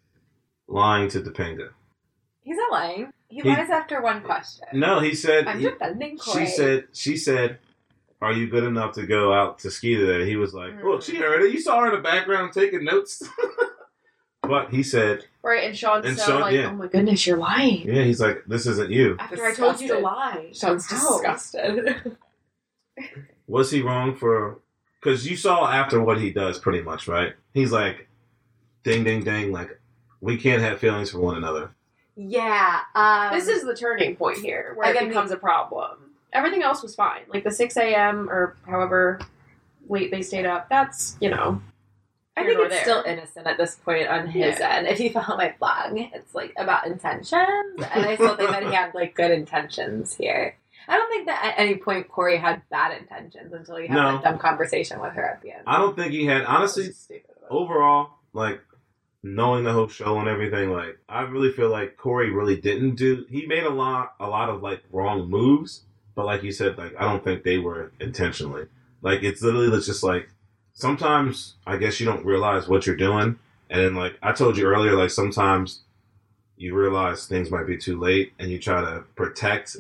lying 0.68 1.10
to 1.10 1.22
Topanga. 1.22 1.70
He's 2.42 2.58
not 2.58 2.72
lying. 2.72 3.12
He, 3.28 3.42
He- 3.42 3.50
lies 3.50 3.70
after 3.70 4.02
one 4.02 4.22
question. 4.22 4.66
No, 4.74 5.00
he 5.00 5.14
said. 5.16 5.48
I'm 5.48 5.60
he- 5.60 5.66
defending 5.66 6.18
she 6.34 6.46
said. 6.46 6.86
She 6.94 7.18
said. 7.18 7.60
Are 8.22 8.32
you 8.32 8.48
good 8.48 8.64
enough 8.64 8.94
to 8.96 9.06
go 9.06 9.34
out 9.34 9.60
to 9.60 9.70
ski 9.70 9.96
today? 9.96 10.26
He 10.28 10.36
was 10.38 10.54
like, 10.54 10.72
Mm. 10.72 10.84
"Look, 10.84 11.04
she 11.04 11.18
heard 11.18 11.44
it. 11.44 11.52
You 11.52 11.60
saw 11.60 11.82
her 11.82 11.88
in 11.88 11.96
the 11.96 12.02
background 12.02 12.54
taking 12.54 12.84
notes." 12.86 13.22
but 14.42 14.72
he 14.72 14.84
said, 14.84 15.26
Right, 15.44 15.66
and 15.66 15.78
Sean's 15.78 16.06
And 16.06 16.18
so 16.18 16.28
Sean- 16.32 16.42
like, 16.42 16.54
yeah. 16.56 16.70
oh 16.72 16.76
my 16.76 16.88
goodness, 16.88 17.28
you're 17.28 17.38
lying. 17.38 17.88
Yeah, 17.88 18.04
he's 18.04 18.22
like, 18.22 18.44
this 18.48 18.66
isn't 18.68 18.90
you. 18.90 19.18
After 19.20 19.44
I 19.46 19.54
told 19.54 19.82
you 19.82 19.90
to 19.90 20.00
lie. 20.00 20.50
Sean's 20.54 20.90
How? 20.90 21.18
disgusted. 21.18 22.16
Was 23.48 23.70
he 23.72 23.82
wrong 23.82 24.16
for? 24.16 24.60
Because 25.02 25.30
you 25.30 25.36
saw 25.36 25.70
after 25.70 26.02
what 26.02 26.20
he 26.20 26.32
does, 26.32 26.58
pretty 26.58 26.82
much, 26.82 27.08
right? 27.08 27.34
He's 27.54 27.72
like, 27.72 28.08
ding, 28.84 29.04
ding, 29.04 29.24
ding. 29.24 29.52
Like, 29.52 29.80
we 30.26 30.38
can't 30.38 30.62
have 30.62 30.80
feelings 30.80 31.12
for 31.12 31.20
one 31.20 31.38
another. 31.38 31.70
yeah. 32.16 32.82
Um, 32.96 33.32
This 33.38 33.48
is 33.48 33.64
the 33.64 33.76
turning 33.76 34.16
point 34.16 34.40
here 34.40 34.74
where 34.76 34.90
Again, 34.90 35.06
it 35.06 35.08
becomes 35.10 35.32
a 35.32 35.38
problem. 35.38 35.98
Everything 36.34 36.64
else 36.64 36.82
was 36.82 36.96
fine. 36.96 37.22
Like 37.28 37.44
the 37.44 37.52
6 37.52 37.78
a.m. 37.78 38.30
or 38.30 38.58
however 38.66 39.20
late 39.88 40.10
they 40.12 40.22
stayed 40.24 40.46
up, 40.46 40.68
that's, 40.68 41.16
you 41.22 41.30
know. 41.30 41.62
I 42.38 42.44
think 42.44 42.60
it's 42.60 42.74
there. 42.74 42.82
still 42.82 43.04
innocent 43.06 43.48
at 43.48 43.58
this 43.58 43.76
point 43.76 44.08
on 44.10 44.28
his 44.28 44.60
Yeah. 44.60 44.70
end. 44.76 44.88
If 44.88 45.00
you 45.00 45.10
follow 45.12 45.38
my 45.38 45.54
blog, 45.60 45.94
it's 45.96 46.34
like 46.36 46.54
about 46.58 46.86
intentions, 46.88 47.32
and 47.94 48.06
I 48.06 48.16
still 48.16 48.36
think 48.36 48.50
that 48.50 48.64
he 48.64 48.74
had 48.74 48.94
like 48.94 49.16
good 49.16 49.32
intentions 49.32 50.16
here. 50.18 50.58
I 50.88 50.98
don't 50.98 51.10
think 51.10 51.28
that 51.28 51.44
at 51.46 51.54
any 51.60 51.76
point 51.78 52.10
Corey 52.10 52.38
had 52.38 52.62
bad 52.70 53.00
intentions 53.00 53.54
until 53.54 53.78
he 53.78 53.88
had 53.88 53.96
No. 53.96 54.12
that 54.14 54.24
dumb 54.24 54.38
conversation 54.38 55.00
with 55.00 55.14
her 55.14 55.26
at 55.26 55.42
the 55.42 55.52
end. 55.52 55.64
I 55.66 55.78
don't 55.78 55.96
think 55.96 56.12
he 56.12 56.26
had, 56.26 56.44
honestly, 56.44 56.84
It 56.84 56.88
was 56.90 56.98
stupid. 56.98 57.36
overall, 57.50 58.10
like, 58.34 58.60
knowing 59.34 59.64
the 59.64 59.74
whole 59.74 59.88
show 59.88 60.20
and 60.20 60.28
everything, 60.28 60.72
like, 60.72 60.98
I 61.10 61.22
really 61.22 61.52
feel 61.52 61.70
like 61.70 61.98
Corey 61.98 62.30
really 62.30 62.56
didn't 62.56 62.96
do, 62.96 63.26
he 63.30 63.46
made 63.46 63.64
a 63.64 63.70
lot, 63.70 64.16
a 64.20 64.28
lot 64.28 64.50
of, 64.50 64.62
like, 64.62 64.84
wrong 64.92 65.30
moves, 65.30 65.82
but 66.16 66.26
like 66.26 66.44
you 66.44 66.52
said, 66.52 66.78
like, 66.78 66.94
I 66.98 67.04
don't 67.04 67.24
think 67.24 67.44
they 67.44 67.58
were 67.58 67.92
intentionally. 68.00 68.68
Like, 69.02 69.24
it's 69.24 69.42
literally 69.42 69.70
just 69.82 70.04
like, 70.04 70.30
sometimes 70.76 71.56
I 71.66 71.78
guess 71.78 72.00
you 72.00 72.06
don't 72.06 72.26
realize 72.26 72.68
what 72.68 72.86
you're 72.86 72.96
doing. 72.96 73.40
And 73.70 73.82
then, 73.82 73.96
like 73.96 74.18
I 74.22 74.32
told 74.32 74.58
you 74.58 74.68
earlier, 74.68 74.96
like 74.96 75.10
sometimes 75.10 75.82
you 76.56 76.76
realize 76.76 77.26
things 77.26 77.50
might 77.50 77.66
be 77.66 77.78
too 77.78 78.00
late 78.00 78.34
and 78.38 78.52
you 78.52 78.60
try 78.60 78.82
to 78.82 79.04
protect 79.16 79.76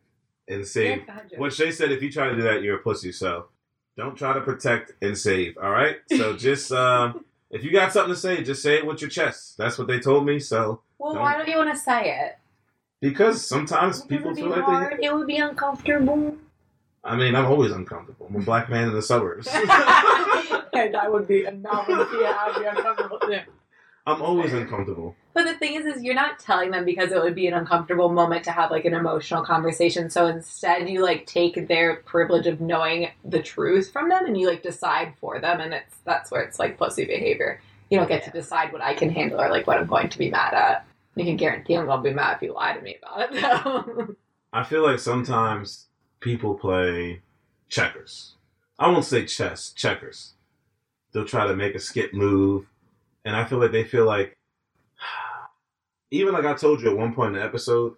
and 0.48 0.66
save. 0.66 1.02
What 1.38 1.54
Shay 1.54 1.70
said, 1.70 1.90
if 1.90 2.02
you 2.02 2.12
try 2.12 2.28
to 2.28 2.36
do 2.36 2.42
that, 2.42 2.62
you're 2.62 2.76
a 2.76 2.82
pussy. 2.82 3.12
So 3.12 3.46
don't 3.96 4.16
try 4.16 4.34
to 4.34 4.40
protect 4.40 4.92
and 5.02 5.16
save. 5.16 5.56
All 5.56 5.70
right. 5.70 5.96
So 6.16 6.36
just 6.36 6.70
uh, 6.70 7.14
if 7.50 7.64
you 7.64 7.70
got 7.72 7.92
something 7.92 8.14
to 8.14 8.20
say, 8.20 8.42
just 8.42 8.62
say 8.62 8.76
it 8.78 8.86
with 8.86 9.00
your 9.00 9.10
chest. 9.10 9.56
That's 9.58 9.78
what 9.78 9.86
they 9.88 9.98
told 10.00 10.24
me. 10.26 10.38
So 10.38 10.82
Well, 10.98 11.14
Don't- 11.14 11.22
why 11.22 11.36
don't 11.36 11.48
you 11.48 11.56
want 11.56 11.70
to 11.70 11.76
say 11.80 12.16
it? 12.20 12.36
because 13.00 13.44
sometimes 13.46 14.02
Because 14.02 14.08
people 14.18 14.30
it'd 14.32 14.42
feel 14.44 14.50
like 14.50 14.62
hard. 14.64 14.98
they. 15.00 15.06
It 15.06 15.14
would 15.14 15.26
be 15.26 15.36
uncomfortable. 15.38 16.36
I 17.02 17.16
mean, 17.16 17.34
I'm 17.34 17.46
always 17.46 17.72
uncomfortable. 17.72 18.26
I'm 18.28 18.36
a 18.36 18.44
black 18.44 18.68
man 18.68 18.88
in 18.88 18.94
the 18.94 19.00
suburbs. 19.02 19.46
and 19.54 19.64
I 20.96 21.06
would 21.08 21.26
be, 21.26 21.44
and 21.46 21.62
Mel 21.62 21.84
would 21.88 21.98
I'd 21.98 22.56
be 22.58 22.64
uncomfortable 22.66 23.18
too. 23.20 23.38
I'm 24.06 24.22
always 24.22 24.52
uncomfortable. 24.52 25.14
But 25.34 25.44
the 25.44 25.54
thing 25.54 25.74
is, 25.74 25.86
is 25.86 26.02
you're 26.02 26.14
not 26.14 26.38
telling 26.38 26.70
them 26.70 26.84
because 26.84 27.12
it 27.12 27.22
would 27.22 27.34
be 27.34 27.46
an 27.46 27.54
uncomfortable 27.54 28.08
moment 28.08 28.44
to 28.44 28.50
have 28.50 28.70
like 28.70 28.84
an 28.84 28.94
emotional 28.94 29.44
conversation. 29.44 30.10
So 30.10 30.26
instead, 30.26 30.88
you 30.88 31.02
like 31.02 31.26
take 31.26 31.68
their 31.68 31.96
privilege 31.96 32.46
of 32.46 32.60
knowing 32.60 33.10
the 33.24 33.42
truth 33.42 33.92
from 33.92 34.08
them, 34.08 34.26
and 34.26 34.38
you 34.38 34.48
like 34.48 34.62
decide 34.62 35.14
for 35.20 35.38
them, 35.38 35.60
and 35.60 35.72
it's 35.72 35.96
that's 36.04 36.30
where 36.30 36.42
it's 36.42 36.58
like 36.58 36.78
pussy 36.78 37.04
behavior. 37.04 37.60
You 37.90 37.98
don't 37.98 38.08
get 38.08 38.24
to 38.24 38.30
decide 38.30 38.72
what 38.72 38.82
I 38.82 38.94
can 38.94 39.10
handle 39.10 39.40
or 39.40 39.50
like 39.50 39.66
what 39.66 39.78
I'm 39.78 39.86
going 39.86 40.08
to 40.08 40.18
be 40.18 40.30
mad 40.30 40.54
at. 40.54 40.86
You 41.16 41.24
can 41.24 41.36
guarantee 41.36 41.76
I'm 41.76 41.86
going 41.86 42.02
to 42.02 42.08
be 42.10 42.14
mad 42.14 42.36
if 42.36 42.42
you 42.42 42.54
lie 42.54 42.72
to 42.72 42.80
me 42.80 42.96
about 43.02 43.34
it. 43.34 43.42
though. 43.42 44.14
I 44.52 44.64
feel 44.64 44.82
like 44.82 44.98
sometimes 44.98 45.86
people 46.20 46.54
play 46.54 47.22
checkers. 47.68 48.36
I 48.78 48.88
won't 48.88 49.04
say 49.04 49.26
chess, 49.26 49.72
checkers. 49.72 50.34
They'll 51.12 51.24
try 51.24 51.46
to 51.46 51.54
make 51.54 51.74
a 51.74 51.80
skip 51.80 52.14
move, 52.14 52.66
and 53.24 53.36
I 53.36 53.44
feel 53.44 53.58
like 53.58 53.72
they 53.72 53.84
feel 53.84 54.04
like, 54.06 54.36
even 56.10 56.32
like 56.34 56.44
I 56.44 56.54
told 56.54 56.80
you 56.80 56.90
at 56.90 56.96
one 56.96 57.14
point 57.14 57.34
in 57.34 57.40
the 57.40 57.44
episode, 57.46 57.94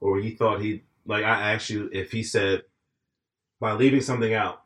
where 0.00 0.20
he 0.20 0.30
thought 0.32 0.60
he 0.60 0.82
like 1.06 1.24
I 1.24 1.52
asked 1.54 1.70
you 1.70 1.88
if 1.92 2.10
he 2.12 2.22
said 2.22 2.62
by 3.60 3.72
leaving 3.72 4.00
something 4.00 4.34
out, 4.34 4.62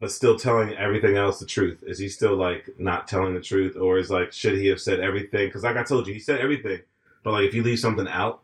but 0.00 0.10
still 0.12 0.38
telling 0.38 0.72
everything 0.74 1.16
else 1.16 1.38
the 1.40 1.46
truth, 1.46 1.82
is 1.86 1.98
he 1.98 2.08
still 2.08 2.36
like 2.36 2.68
not 2.78 3.08
telling 3.08 3.34
the 3.34 3.40
truth, 3.40 3.76
or 3.76 3.98
is 3.98 4.10
like 4.10 4.32
should 4.32 4.58
he 4.58 4.66
have 4.68 4.80
said 4.80 5.00
everything? 5.00 5.46
Because 5.48 5.62
like 5.64 5.76
I 5.76 5.82
told 5.82 6.06
you, 6.06 6.14
he 6.14 6.20
said 6.20 6.40
everything, 6.40 6.80
but 7.24 7.32
like 7.32 7.44
if 7.44 7.54
you 7.54 7.62
leave 7.62 7.78
something 7.78 8.08
out 8.08 8.42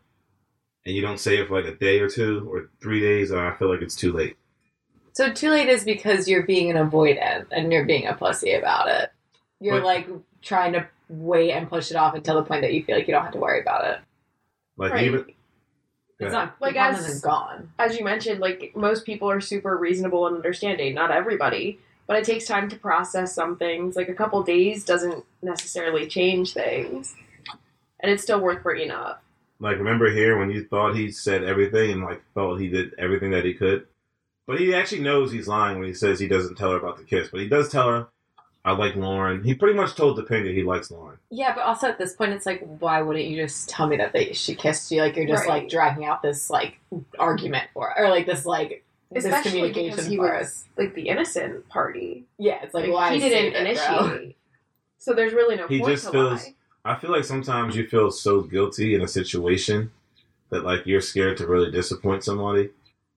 and 0.85 0.95
you 0.95 1.01
don't 1.01 1.19
say 1.19 1.37
it 1.37 1.47
for 1.47 1.61
like 1.61 1.71
a 1.71 1.77
day 1.77 1.99
or 1.99 2.09
two 2.09 2.47
or 2.51 2.69
three 2.81 2.99
days, 2.99 3.31
I 3.31 3.53
feel 3.55 3.69
like 3.71 3.81
it's 3.81 3.95
too 3.95 4.11
late. 4.13 4.35
so 5.13 5.31
too 5.31 5.49
late 5.49 5.67
is 5.69 5.83
because 5.83 6.27
you're 6.27 6.45
being 6.45 6.69
an 6.75 6.89
avoidant 6.89 7.47
and 7.51 7.71
you're 7.73 7.85
being 7.85 8.07
a 8.07 8.13
pussy 8.13 8.53
about 8.53 8.87
it. 8.87 9.11
You're 9.59 9.81
But- 9.81 9.85
like 9.85 10.07
trying 10.41 10.73
to 10.73 10.87
wait 11.09 11.51
and 11.51 11.69
push 11.69 11.91
it 11.91 11.97
off 11.97 12.13
until 12.15 12.35
the 12.35 12.43
point 12.43 12.61
that 12.61 12.73
you 12.73 12.83
feel 12.83 12.95
like 12.95 13.07
you 13.07 13.13
don't 13.13 13.23
have 13.23 13.33
to 13.33 13.39
worry 13.39 13.61
about 13.61 13.85
it. 13.85 13.99
Like 14.77 14.93
Right. 14.93 15.05
even 15.05 15.25
It's 16.21 16.33
Yeah. 16.33 16.39
not 16.39 16.55
Like, 16.59 16.75
like 16.75 16.93
as- 16.95 17.07
as 17.07 17.21
gone. 17.21 17.71
As 17.79 17.97
you 17.97 18.03
mentioned, 18.03 18.41
like 18.41 18.73
most 18.75 19.05
people 19.05 19.29
are 19.31 19.39
super 19.39 19.77
reasonable 19.77 20.27
and 20.27 20.35
understanding. 20.35 20.93
Not 20.93 21.11
everybody, 21.11 21.79
but 22.07 22.17
it 22.17 22.25
takes 22.25 22.45
time 22.45 22.67
to 22.69 22.75
process 22.77 23.33
some 23.33 23.55
things. 23.55 23.95
Like 23.95 24.09
a 24.09 24.13
couple 24.13 24.43
days 24.43 24.83
doesn't 24.83 25.23
necessarily 25.41 26.07
change 26.07 26.53
things, 26.53 27.15
and 28.01 28.11
it's 28.11 28.21
still 28.23 28.39
worth 28.41 28.63
bringing 28.63 28.91
up. 28.91 29.23
like 29.61 29.77
remember 29.77 30.09
here 30.09 30.37
when 30.37 30.49
you 30.51 30.63
thought 30.65 30.95
he 30.95 31.11
said 31.11 31.43
everything 31.43 31.91
and 31.91 32.03
like 32.03 32.21
felt 32.33 32.59
he 32.61 32.67
did 32.69 32.93
everything 32.97 33.31
that 33.31 33.43
he 33.45 33.53
could, 33.53 33.85
but 34.47 34.57
he 34.59 34.73
actually 34.73 35.01
knows 35.01 35.31
he's 35.33 35.47
lying 35.49 35.77
when 35.79 35.87
he 35.87 35.93
says 35.93 36.17
he 36.19 36.27
doesn't 36.29 36.55
tell 36.55 36.71
her 36.71 36.77
about 36.77 36.97
the 36.97 37.03
kiss, 37.03 37.29
but 37.29 37.39
he 37.41 37.47
does 37.49 37.69
tell 37.69 37.89
her, 37.89 38.07
"I 38.65 38.71
like 38.73 38.95
Lauren." 38.95 39.43
He 39.43 39.53
pretty 39.53 39.75
much 39.77 39.95
told 39.95 40.17
Topanga 40.17 40.53
he 40.53 40.63
likes 40.63 40.91
Lauren. 40.91 41.17
Yeah, 41.29 41.53
but 41.55 41.61
also 41.63 41.87
at 41.87 41.97
this 41.97 42.13
point, 42.13 42.33
it's 42.33 42.45
like, 42.45 42.61
why 42.79 43.01
wouldn't 43.01 43.25
you 43.25 43.37
just 43.41 43.69
tell 43.69 43.87
me 43.87 43.97
that 43.97 44.13
they 44.13 44.33
she 44.33 44.55
kissed 44.55 44.91
you? 44.91 45.01
Like 45.01 45.15
you're 45.15 45.27
just 45.27 45.45
Right. 45.47 45.61
like 45.63 45.69
dragging 45.69 46.05
out 46.05 46.21
this 46.21 46.49
like 46.49 46.79
argument 47.17 47.69
for, 47.73 47.97
or 47.97 48.09
like 48.09 48.25
this 48.25 48.45
like 48.45 48.83
this 49.11 49.25
Especially 49.25 49.61
because 49.61 49.73
communication 49.75 50.11
he 50.11 50.17
for 50.17 50.37
was 50.37 50.45
us. 50.47 50.65
like 50.77 50.93
the 50.93 51.07
innocent 51.09 51.67
party. 51.69 52.25
Yeah, 52.37 52.59
it's 52.63 52.73
like, 52.73 52.85
Like, 52.85 52.93
why 52.93 53.13
he 53.15 53.19
didn't 53.19 53.53
save 53.53 53.77
bro? 53.87 54.05
initiate. 54.11 54.35
So 54.99 55.13
there's 55.13 55.33
really 55.33 55.55
no 55.55 55.67
He 55.67 55.79
point 55.79 55.91
just 55.93 56.05
to 56.05 56.11
feels- 56.11 56.43
lie. 56.45 56.53
I 56.85 56.95
feel 56.95 57.11
like 57.11 57.23
sometimes 57.25 57.75
you 57.75 57.87
feel 57.87 58.09
so 58.11 58.41
guilty 58.41 58.95
in 58.95 59.01
a 59.01 59.07
situation 59.07 59.91
that 60.49 60.63
like 60.63 60.85
you're 60.85 61.01
scared 61.01 61.37
to 61.37 61.47
really 61.47 61.71
disappoint 61.71 62.23
somebody. 62.23 62.69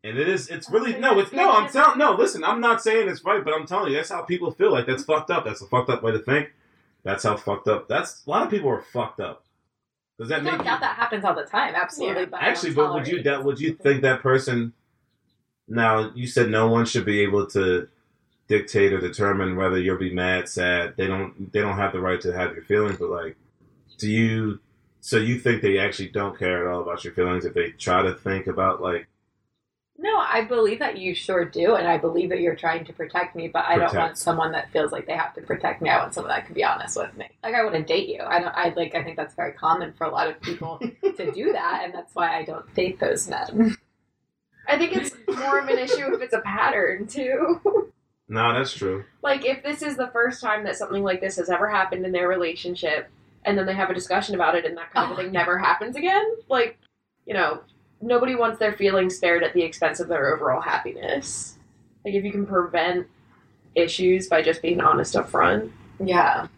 And 0.04 0.18
it 0.18 0.28
is 0.28 0.48
it's 0.48 0.68
oh, 0.68 0.72
really 0.72 0.98
no, 0.98 1.18
it's 1.20 1.32
no, 1.32 1.52
I'm 1.52 1.70
telling 1.70 1.98
no, 1.98 2.12
listen, 2.14 2.42
I'm 2.42 2.60
not 2.60 2.82
saying 2.82 3.08
it's 3.08 3.24
right, 3.24 3.44
but 3.44 3.54
I'm 3.54 3.66
telling 3.66 3.92
you 3.92 3.96
that's 3.96 4.10
how 4.10 4.22
people 4.22 4.50
feel. 4.50 4.72
Like 4.72 4.86
that's 4.86 5.04
fucked 5.04 5.30
up. 5.30 5.44
That's 5.44 5.62
a 5.62 5.66
fucked 5.66 5.90
up 5.90 6.02
way 6.02 6.12
to 6.12 6.18
think. 6.18 6.52
That's 7.04 7.24
how 7.24 7.36
fucked 7.36 7.68
up 7.68 7.88
that's 7.88 8.22
a 8.26 8.30
lot 8.30 8.42
of 8.42 8.50
people 8.50 8.68
are 8.68 8.82
fucked 8.82 9.20
up. 9.20 9.44
Does 10.18 10.28
that 10.28 10.40
I 10.40 10.42
make 10.42 10.52
you 10.52 10.64
doubt 10.64 10.80
that 10.80 10.96
happens 10.96 11.24
all 11.24 11.34
the 11.34 11.44
time. 11.44 11.74
Absolutely, 11.74 12.22
Yeah. 12.22 12.28
but 12.30 12.42
actually 12.42 12.74
but 12.74 12.92
would 12.92 13.08
you 13.08 13.22
that, 13.22 13.44
would 13.44 13.60
you 13.60 13.74
think 13.74 14.02
that 14.02 14.22
person 14.22 14.72
now 15.68 16.10
you 16.14 16.26
said 16.26 16.50
no 16.50 16.68
one 16.68 16.84
should 16.84 17.04
be 17.04 17.20
able 17.20 17.46
to 17.48 17.88
dictate 18.48 18.92
or 18.92 19.00
determine 19.00 19.56
whether 19.56 19.78
you'll 19.78 19.96
be 19.98 20.12
mad, 20.12 20.48
sad. 20.48 20.94
They 20.96 21.06
don't 21.06 21.52
they 21.52 21.60
don't 21.60 21.76
have 21.76 21.92
the 21.92 22.00
right 22.00 22.20
to 22.22 22.32
have 22.32 22.54
your 22.54 22.64
feelings, 22.64 22.98
but 22.98 23.08
like 23.10 23.36
do 23.98 24.10
you 24.10 24.58
so 25.00 25.16
you 25.16 25.38
think 25.38 25.62
they 25.62 25.78
actually 25.78 26.08
don't 26.08 26.38
care 26.38 26.66
at 26.66 26.72
all 26.72 26.82
about 26.82 27.04
your 27.04 27.12
feelings 27.12 27.44
if 27.44 27.54
they 27.54 27.70
try 27.70 28.02
to 28.02 28.14
think 28.14 28.46
about 28.46 28.80
like 28.82 29.08
No, 30.02 30.18
I 30.18 30.42
believe 30.42 30.80
that 30.80 30.98
you 30.98 31.14
sure 31.14 31.44
do, 31.44 31.76
and 31.76 31.86
I 31.86 31.96
believe 31.96 32.28
that 32.30 32.40
you're 32.40 32.56
trying 32.56 32.84
to 32.86 32.92
protect 32.92 33.36
me. 33.36 33.46
But 33.46 33.66
I 33.66 33.78
don't 33.78 33.94
want 33.94 34.18
someone 34.18 34.50
that 34.52 34.70
feels 34.72 34.90
like 34.90 35.06
they 35.06 35.14
have 35.16 35.32
to 35.34 35.42
protect 35.42 35.80
me. 35.80 35.90
I 35.90 35.98
want 35.98 36.12
someone 36.12 36.30
that 36.32 36.44
can 36.44 36.54
be 36.54 36.64
honest 36.64 36.96
with 36.96 37.16
me. 37.16 37.28
Like 37.44 37.54
I 37.54 37.62
wouldn't 37.62 37.86
date 37.86 38.08
you. 38.08 38.20
I 38.20 38.40
don't. 38.40 38.52
I 38.54 38.72
like. 38.76 38.96
I 38.96 39.04
think 39.04 39.16
that's 39.16 39.34
very 39.36 39.52
common 39.52 39.92
for 39.92 40.04
a 40.04 40.10
lot 40.10 40.28
of 40.28 40.40
people 40.40 40.78
to 41.16 41.30
do 41.32 41.52
that, 41.52 41.82
and 41.84 41.94
that's 41.94 42.14
why 42.16 42.36
I 42.36 42.42
don't 42.44 42.74
date 42.74 42.98
those 42.98 43.28
men. 43.28 43.76
I 44.66 44.76
think 44.76 44.96
it's 44.96 45.14
more 45.28 45.58
of 45.60 45.68
an 45.68 45.78
issue 45.78 46.12
if 46.14 46.20
it's 46.20 46.34
a 46.34 46.40
pattern 46.40 47.06
too. 47.06 47.90
No, 48.28 48.52
that's 48.54 48.72
true. 48.72 49.04
like 49.22 49.44
if 49.44 49.62
this 49.62 49.82
is 49.82 49.96
the 49.96 50.08
first 50.08 50.40
time 50.40 50.64
that 50.64 50.76
something 50.76 51.02
like 51.04 51.20
this 51.20 51.36
has 51.36 51.50
ever 51.50 51.68
happened 51.68 52.04
in 52.06 52.12
their 52.12 52.26
relationship, 52.28 53.08
and 53.44 53.56
then 53.58 53.66
they 53.66 53.74
have 53.74 53.90
a 53.90 53.94
discussion 53.94 54.34
about 54.34 54.54
it, 54.56 54.64
and 54.64 54.76
that 54.78 54.90
kind 54.92 55.12
of 55.12 55.18
Oh. 55.18 55.22
thing 55.22 55.32
never 55.32 55.58
happens 55.58 55.94
again. 55.96 56.24
Like, 56.48 56.78
you 57.26 57.34
know, 57.34 57.60
nobody 58.02 58.34
wants 58.34 58.58
their 58.58 58.72
feelings 58.72 59.16
spared 59.16 59.42
at 59.42 59.54
the 59.54 59.62
expense 59.62 60.00
of 60.00 60.08
their 60.08 60.34
overall 60.34 60.60
happiness. 60.60 61.56
Like 62.04 62.14
if 62.14 62.24
you 62.24 62.32
can 62.32 62.44
prevent 62.46 63.06
issues 63.74 64.28
by 64.28 64.42
just 64.42 64.60
being 64.60 64.80
honest 64.80 65.16
up 65.16 65.30
front, 65.30 65.72
yeah. 66.04 66.48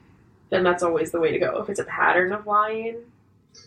then 0.51 0.65
that's 0.65 0.83
always 0.83 1.13
the 1.13 1.21
way 1.21 1.31
to 1.31 1.39
go. 1.39 1.61
If 1.63 1.69
it's 1.69 1.81
a 1.81 1.85
pattern 1.85 2.33
of 2.33 2.47
lying 2.47 2.97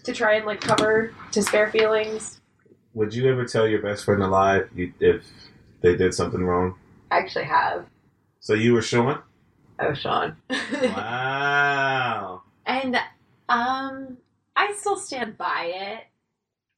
to 0.03 0.13
try 0.13 0.33
and 0.35 0.45
like 0.45 0.59
cover 0.59 1.13
to 1.31 1.41
spare 1.41 1.69
feelings, 1.71 2.41
Would 2.93 3.13
you 3.13 3.29
ever 3.31 3.45
tell 3.45 3.67
your 3.67 3.81
best 3.81 4.03
friend 4.05 4.23
a 4.23 4.27
lie 4.27 4.63
if, 4.75 4.91
if 4.99 5.23
they 5.81 5.95
did 5.95 6.13
something 6.13 6.43
wrong? 6.43 6.75
I 7.11 7.19
actually 7.19 7.45
have. 7.45 7.85
So 8.39 8.53
you 8.53 8.73
were 8.73 8.81
Sean? 8.81 9.21
Oh, 9.79 9.93
Sean. 9.93 10.35
Wow. 10.81 12.41
And 12.65 12.97
um 13.47 14.17
I 14.55 14.73
still 14.77 14.97
stand 14.97 15.37
by 15.37 15.71
it 15.73 16.03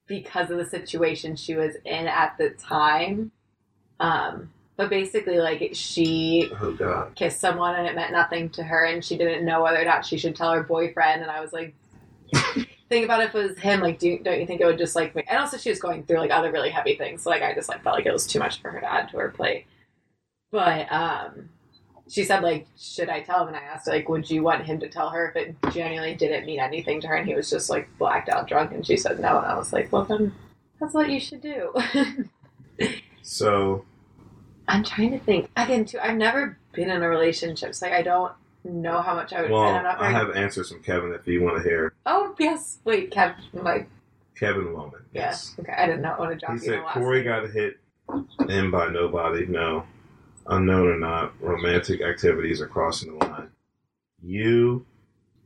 because 0.10 0.52
of 0.52 0.58
the 0.58 0.66
situation 0.66 1.38
she 1.38 1.56
was 1.56 1.76
in 1.86 2.08
at 2.08 2.38
the 2.38 2.50
time. 2.50 3.32
Um 4.02 4.52
but 4.76 4.90
basically 4.90 5.38
like 5.38 5.72
she 5.74 6.52
Oh 6.62 7.12
kissed 7.16 7.40
someone 7.40 7.76
and 7.76 7.88
it 7.88 7.96
meant 7.96 8.12
nothing 8.12 8.50
to 8.52 8.64
her 8.64 8.84
and 8.86 9.04
she 9.04 9.18
didn't 9.18 9.46
know 9.46 9.64
whether 9.64 9.82
or 9.82 9.86
not 9.86 10.06
she 10.06 10.18
should 10.18 10.36
tell 10.36 10.52
her 10.52 10.64
boyfriend 10.64 11.22
and 11.22 11.32
I 11.32 11.40
was 11.40 11.54
like 11.54 11.74
think 12.90 13.06
about 13.06 13.24
if 13.24 13.34
it 13.36 13.38
was 13.38 13.58
him, 13.58 13.80
like, 13.82 14.00
do 14.00 14.10
you, 14.10 14.20
don't 14.20 14.40
you 14.40 14.48
think 14.48 14.62
it 14.62 14.66
would 14.66 14.78
just 14.78 14.96
like? 14.96 15.16
Make, 15.16 15.30
and 15.30 15.38
also, 15.38 15.58
she 15.58 15.70
was 15.70 15.80
going 15.80 16.04
through 16.04 16.18
like 16.18 16.32
other 16.32 16.52
really 16.52 16.72
heavy 16.72 16.96
things. 16.96 17.24
So 17.24 17.30
like, 17.30 17.44
I 17.44 17.54
just 17.54 17.70
like 17.70 17.84
felt 17.84 17.96
like 17.96 18.06
it 18.06 18.12
was 18.12 18.28
too 18.28 18.40
much 18.40 18.62
for 18.62 18.72
her 18.72 18.82
to 18.82 18.92
add 18.92 19.10
to 19.10 19.18
her 19.18 19.30
plate. 19.30 19.66
But 20.52 20.92
um, 20.92 21.50
she 22.10 22.24
said 22.24 22.42
like, 22.44 22.68
should 22.78 23.10
I 23.10 23.22
tell 23.22 23.42
him? 23.44 23.50
And 23.50 23.58
I 23.58 23.62
asked 23.62 23.88
like, 23.88 24.10
would 24.10 24.30
you 24.30 24.44
want 24.44 24.66
him 24.66 24.80
to 24.80 24.90
tell 24.90 25.10
her 25.12 25.30
if 25.30 25.36
it 25.36 25.56
genuinely 25.72 26.16
didn't 26.16 26.46
mean 26.46 26.60
anything 26.60 27.00
to 27.02 27.08
her? 27.08 27.16
And 27.16 27.28
he 27.28 27.36
was 27.36 27.50
just 27.50 27.70
like 27.70 27.88
blacked 27.98 28.30
out 28.30 28.48
drunk. 28.48 28.72
And 28.72 28.86
she 28.86 28.98
said 28.98 29.20
no. 29.20 29.38
And 29.38 29.46
I 29.46 29.58
was 29.58 29.72
like, 29.72 29.92
well 29.92 30.06
then, 30.06 30.34
that's 30.80 30.94
what 30.94 31.10
you 31.10 31.20
should 31.20 31.42
do. 31.42 31.74
So 33.22 33.86
I'm 34.68 34.84
trying 34.84 35.12
to 35.12 35.20
think 35.20 35.50
again 35.56 35.86
too. 35.86 36.00
I've 36.02 36.18
never 36.18 36.58
been 36.74 36.90
in 36.90 37.04
a 37.04 37.10
relationship, 37.10 37.76
so 37.76 37.86
like, 37.86 37.94
I 37.96 38.02
don't 38.02 38.32
know 38.64 39.02
how 39.02 39.14
much 39.16 39.34
I 39.34 39.42
would. 39.42 39.52
well, 39.52 39.62
I'm 39.64 39.86
I 39.86 40.10
have 40.10 40.32
answers 40.36 40.72
from 40.72 40.82
Kevin 40.82 41.14
if 41.14 41.28
you 41.28 41.44
want 41.44 41.58
to 41.58 41.64
hear 41.64 41.94
Oh 42.06 42.34
yes, 42.40 42.80
wait, 42.86 43.12
kevin 43.12 43.36
like 43.54 43.88
Kevin 44.36 44.74
Loman. 44.74 45.02
yeah, 45.14 45.36
okay. 45.60 45.74
I 45.74 45.86
did 45.86 46.00
not 46.00 46.18
want 46.20 46.32
to 46.32 46.38
drop 46.38 46.58
He 46.60 46.66
you. 46.66 46.72
said 46.72 46.84
Corey 46.86 47.24
got 47.24 47.50
hit 47.52 47.78
in 48.48 48.72
by 48.72 48.90
nobody. 48.90 49.46
No, 49.46 49.84
unknown 50.48 50.88
or 50.88 50.98
not, 50.98 51.34
romantic 51.42 52.02
activities 52.02 52.62
are 52.62 52.68
crossing 52.68 53.18
the 53.18 53.26
line. 53.26 53.50
You, 54.22 54.86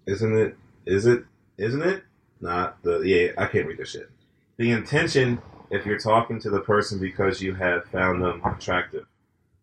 isn't 0.05 0.35
it? 0.37 0.57
Is 0.85 1.05
it? 1.05 1.23
Isn't 1.57 1.83
it? 1.83 2.03
Not 2.41 2.81
the. 2.83 2.99
Yeah, 2.99 3.31
I 3.37 3.47
can't 3.47 3.67
read 3.67 3.77
this 3.77 3.91
shit. 3.91 4.09
The 4.57 4.71
intention, 4.71 5.41
if 5.69 5.85
you're 5.85 5.99
talking 5.99 6.39
to 6.41 6.49
the 6.49 6.59
person 6.59 6.99
because 6.99 7.41
you 7.41 7.55
have 7.55 7.85
found 7.85 8.21
them 8.21 8.41
attractive, 8.43 9.05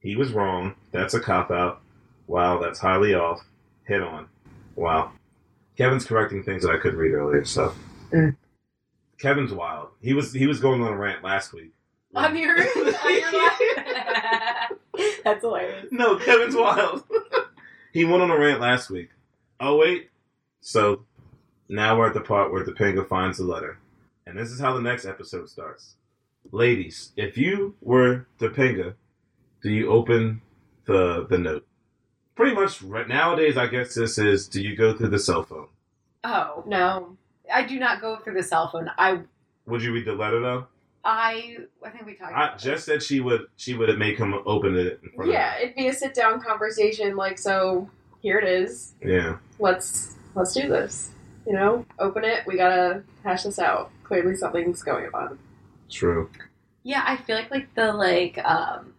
he 0.01 0.17
was 0.17 0.33
wrong. 0.33 0.75
That's 0.93 1.15
a 1.15 1.21
cop 1.21 1.51
out. 1.51 1.81
Wow, 2.27 2.59
that's 2.61 2.79
highly 2.79 3.15
off. 3.15 3.41
Hit 3.85 4.03
on. 4.03 4.29
Wow. 4.77 5.13
Kevin's 5.77 6.05
correcting 6.05 6.43
things 6.43 6.63
that 6.63 6.71
I 6.71 6.79
couldn't 6.79 6.99
read 6.99 7.13
earlier. 7.13 7.45
So. 7.45 7.75
Mm. 8.13 8.37
Kevin's 9.21 9.53
wild. 9.53 9.89
He 10.01 10.15
was 10.15 10.33
he 10.33 10.47
was 10.47 10.61
going 10.61 10.83
on 10.83 10.93
a 10.93 10.97
rant 10.97 11.23
last 11.23 11.53
week. 11.53 11.73
on 12.15 12.37
your 12.37 12.59
on 12.59 12.67
your 12.75 13.33
life. 13.33 14.71
That's 15.25 15.43
hilarious. 15.43 15.87
No, 15.91 16.17
Kevin's 16.17 16.57
wild. 16.57 17.05
he 17.93 18.05
went 18.05 18.23
on 18.23 18.31
a 18.31 18.39
rant 18.39 18.61
last 18.61 18.91
week. 18.91 19.11
Oh 19.59 19.77
wait, 19.77 20.11
so 20.61 21.05
now 21.69 21.99
we're 21.99 22.09
at 22.09 22.15
the 22.15 22.21
part 22.21 22.53
where 22.53 22.65
the 22.65 22.73
Topanga 22.73 23.07
finds 23.07 23.39
the 23.39 23.45
letter, 23.45 23.79
and 24.27 24.39
this 24.39 24.51
is 24.51 24.61
how 24.61 24.75
the 24.75 24.81
next 24.81 25.05
episode 25.05 25.49
starts. 25.49 25.97
Ladies, 26.53 27.13
if 27.17 27.37
you 27.37 27.75
were 27.81 28.27
the 28.39 28.49
Topanga, 28.49 28.95
do 29.63 29.71
you 29.71 29.91
open 29.91 30.41
the 30.87 31.27
the 31.29 31.39
note? 31.39 31.67
Pretty 32.35 32.55
much 32.55 32.81
right 32.83 33.07
nowadays, 33.07 33.57
I 33.59 33.67
guess 33.67 33.95
this 33.95 34.17
is: 34.19 34.49
do 34.49 34.63
you 34.63 34.75
go 34.75 34.97
through 34.97 35.11
the 35.11 35.19
cell 35.19 35.43
phone? 35.43 35.69
Oh, 36.25 36.65
No. 36.67 37.17
I 37.53 37.65
do 37.65 37.81
not 37.81 38.01
go 38.01 38.17
through 38.17 38.35
the 38.35 38.43
cell 38.45 38.69
phone. 38.71 38.89
I 38.97 39.23
Would 39.67 39.83
you 39.83 39.93
read 39.93 40.05
the 40.05 40.13
letter 40.13 40.41
though? 40.41 40.67
I 41.05 41.57
I 41.85 41.91
think 41.91 42.07
we 42.07 42.15
talked. 42.15 42.33
I 42.33 42.45
about 42.45 42.55
this. 42.59 42.65
just 42.65 42.85
said 42.87 43.03
she 43.03 43.21
would. 43.21 43.43
She 43.57 43.75
would 43.75 43.97
make 43.99 44.19
him 44.19 44.35
open 44.47 44.77
it 44.77 45.01
in 45.03 45.11
front 45.11 45.31
Yeah, 45.31 45.59
it'd 45.59 45.75
be 45.75 45.89
a 45.89 45.93
sit 45.93 46.15
down 46.15 46.41
conversation. 46.41 47.17
Like, 47.17 47.39
so 47.39 47.89
here 48.21 48.39
it 48.39 48.49
is. 48.49 48.95
Yeah. 49.05 49.37
Let's 49.59 50.17
let's 50.35 50.53
do 50.55 50.69
this. 50.69 51.11
You 51.47 51.55
know, 51.55 51.87
open 51.99 52.25
it. 52.25 52.47
We 52.47 52.57
gotta 52.57 53.03
hash 53.25 53.45
this 53.45 53.59
out. 53.59 53.91
Clearly, 54.05 54.37
something's 54.37 54.83
going 54.83 55.09
on. 55.15 55.39
True. 55.91 56.31
Yeah, 56.83 57.03
I 57.07 57.17
feel 57.17 57.37
like 57.37 57.51
like 57.51 57.75
the 57.75 57.93
like 57.93 58.39
um 58.45 58.95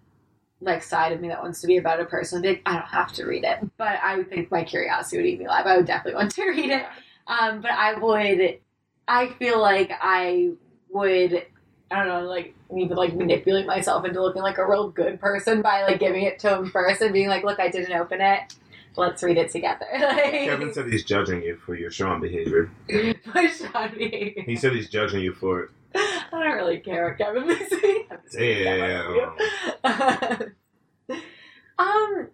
like 0.60 0.84
side 0.84 1.12
of 1.12 1.22
me 1.22 1.27
that 1.27 1.41
wants 1.41 1.62
to 1.62 1.67
be 1.67 1.77
a 1.77 1.81
better 1.81 2.05
person. 2.05 2.41
Like, 2.41 2.62
I 2.65 2.74
don't 2.74 2.88
have 2.88 3.12
to 3.13 3.25
read 3.25 3.43
it, 3.43 3.60
but 3.77 4.00
I 4.03 4.17
would 4.17 4.29
think 4.29 4.51
my 4.51 4.63
curiosity 4.63 5.17
would 5.17 5.25
eat 5.25 5.39
me 5.39 5.46
alive. 5.46 5.65
I 5.65 5.77
would 5.77 5.86
definitely 5.88 6.15
want 6.20 6.31
to 6.31 6.43
read 6.50 6.70
it. 6.72 6.86
Um, 7.27 7.62
but 7.62 7.72
I 7.72 7.93
would. 7.96 8.60
I 9.08 9.27
feel 9.39 9.60
like 9.62 9.91
I 10.01 10.51
would. 10.89 11.46
I 11.91 11.98
don't 11.98 12.07
know, 12.07 12.27
like 12.27 12.55
even 12.75 12.95
like 12.95 13.13
manipulate 13.13 13.65
myself 13.65 14.05
into 14.05 14.22
looking 14.22 14.42
like 14.42 14.57
a 14.57 14.68
real 14.68 14.89
good 14.89 15.20
person 15.20 15.61
by 15.61 15.83
like 15.83 16.00
giving 16.00 16.24
it 16.24 16.39
to 16.39 16.57
him 16.57 16.70
first 16.72 17.01
and 17.01 17.13
being 17.13 17.27
like, 17.27 17.44
"Look, 17.44 17.59
I 17.59 17.70
didn't 17.70 17.94
open 17.94 18.22
it. 18.22 18.55
Let's 18.96 19.22
read 19.24 19.37
it 19.37 19.51
together." 19.51 19.85
Like, 20.00 20.31
Kevin 20.31 20.74
said 20.74 20.87
he's 20.87 21.03
judging 21.03 21.42
you 21.44 21.57
for 21.57 21.75
your 21.75 21.92
Sean 21.92 22.22
behavior. 22.22 22.72
push 23.25 23.61
on 23.74 23.96
me. 23.98 24.44
He 24.46 24.55
said 24.55 24.74
he's 24.74 24.89
judging 24.89 25.22
you 25.22 25.33
for 25.33 25.63
it. 25.63 25.70
I 25.94 26.29
don't 26.31 26.55
really 26.55 26.79
care 26.79 27.09
what 27.09 27.18
Kevin 27.18 27.48
thinks. 27.70 27.74
I'm 28.09 28.18
just 28.24 28.37
kidding, 28.37 28.63
Kevin, 28.63 28.83
I 28.83 29.01
love 29.01 30.50
you. 31.09 31.15
um, 31.79 32.27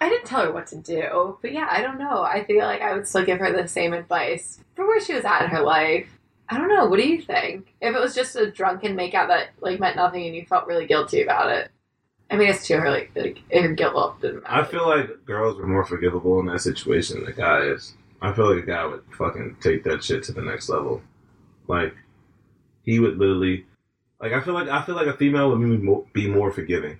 I 0.00 0.08
didn't 0.08 0.26
tell 0.26 0.44
her 0.44 0.52
what 0.52 0.66
to 0.68 0.76
do, 0.76 1.38
but 1.40 1.52
yeah, 1.52 1.68
I 1.70 1.80
don't 1.80 1.98
know. 1.98 2.22
I 2.22 2.44
feel 2.44 2.64
like 2.64 2.82
I 2.82 2.94
would 2.94 3.06
still 3.06 3.24
give 3.24 3.38
her 3.38 3.52
the 3.52 3.68
same 3.68 3.92
advice 3.92 4.58
for 4.74 4.86
where 4.86 5.00
she 5.00 5.14
was 5.14 5.24
at 5.24 5.44
in 5.44 5.50
her 5.50 5.62
life. 5.62 6.08
I 6.52 6.58
don't 6.58 6.68
know. 6.68 6.84
What 6.84 6.98
do 7.00 7.08
you 7.08 7.22
think? 7.22 7.72
If 7.80 7.94
it 7.96 7.98
was 7.98 8.14
just 8.14 8.36
a 8.36 8.50
drunken 8.50 8.94
makeout 8.94 9.28
that 9.28 9.50
like 9.60 9.80
meant 9.80 9.96
nothing 9.96 10.26
and 10.26 10.36
you 10.36 10.44
felt 10.44 10.66
really 10.66 10.86
guilty 10.86 11.22
about 11.22 11.50
it, 11.50 11.70
I 12.30 12.36
mean, 12.36 12.48
it's 12.48 12.66
too 12.66 12.74
early. 12.74 13.08
like, 13.16 13.38
her 13.50 13.72
guilt 13.72 13.94
level 13.94 14.16
didn't 14.20 14.42
matter. 14.42 14.54
I 14.54 14.64
feel 14.64 14.86
like 14.86 15.24
girls 15.24 15.58
are 15.58 15.66
more 15.66 15.84
forgivable 15.86 16.40
in 16.40 16.46
that 16.46 16.60
situation 16.60 17.24
than 17.24 17.34
guys. 17.34 17.94
I 18.20 18.34
feel 18.34 18.54
like 18.54 18.64
a 18.64 18.66
guy 18.66 18.84
would 18.84 19.02
fucking 19.16 19.56
take 19.62 19.82
that 19.84 20.04
shit 20.04 20.24
to 20.24 20.32
the 20.32 20.42
next 20.42 20.68
level. 20.68 21.02
Like 21.68 21.94
he 22.82 22.98
would 23.00 23.16
literally, 23.18 23.64
like 24.20 24.32
I 24.32 24.42
feel 24.42 24.52
like 24.52 24.68
I 24.68 24.82
feel 24.82 24.94
like 24.94 25.06
a 25.06 25.16
female 25.16 25.50
would 25.56 26.12
be 26.12 26.28
more, 26.28 26.52
forgiving 26.52 26.98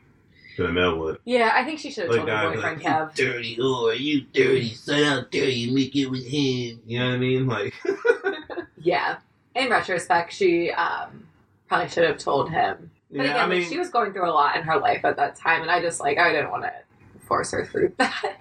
than 0.57 0.67
a 0.67 0.73
male 0.73 0.99
would. 0.99 1.19
yeah, 1.25 1.53
I 1.55 1.65
think 1.65 1.79
she 1.79 1.91
should 1.91 2.05
have 2.05 2.11
Like 2.13 2.19
told 2.21 2.29
her 2.31 2.35
guy 2.35 2.45
would 2.47 2.51
be 2.53 2.57
boyfriend 2.57 2.85
like, 2.85 3.11
Kev. 3.11 3.15
dirty 3.15 3.57
whore, 3.57 3.99
you 4.01 4.23
dirty, 4.33 4.75
so 4.75 5.05
how 5.05 5.21
dare 5.31 5.49
you 5.49 5.75
make 5.75 5.95
it 5.95 6.07
with 6.07 6.25
him? 6.27 6.81
You 6.87 6.99
know 7.01 7.09
what 7.09 7.15
I 7.15 7.19
mean? 7.19 7.47
Like 7.47 7.75
Yeah. 8.79 9.19
In 9.55 9.69
retrospect, 9.71 10.33
she 10.33 10.71
um, 10.71 11.27
probably 11.69 11.89
should 11.89 12.05
have 12.05 12.19
told 12.19 12.51
him. 12.51 12.91
But 13.11 13.19
yeah, 13.19 13.23
again, 13.25 13.37
I 13.37 13.55
like, 13.55 13.69
she 13.69 13.79
was 13.79 13.91
going 13.91 14.13
through 14.13 14.29
a 14.29 14.33
lot 14.33 14.57
in 14.57 14.63
her 14.63 14.79
life 14.79 15.05
at 15.05 15.17
that 15.17 15.37
time, 15.37 15.63
and 15.63 15.71
I 15.71 15.81
just 15.81 16.01
like 16.01 16.19
I 16.19 16.33
didn't 16.33 16.51
want 16.51 16.65
to 16.65 16.73
force 17.27 17.53
her 17.53 17.67
through 17.67 17.93
that. 17.99 18.37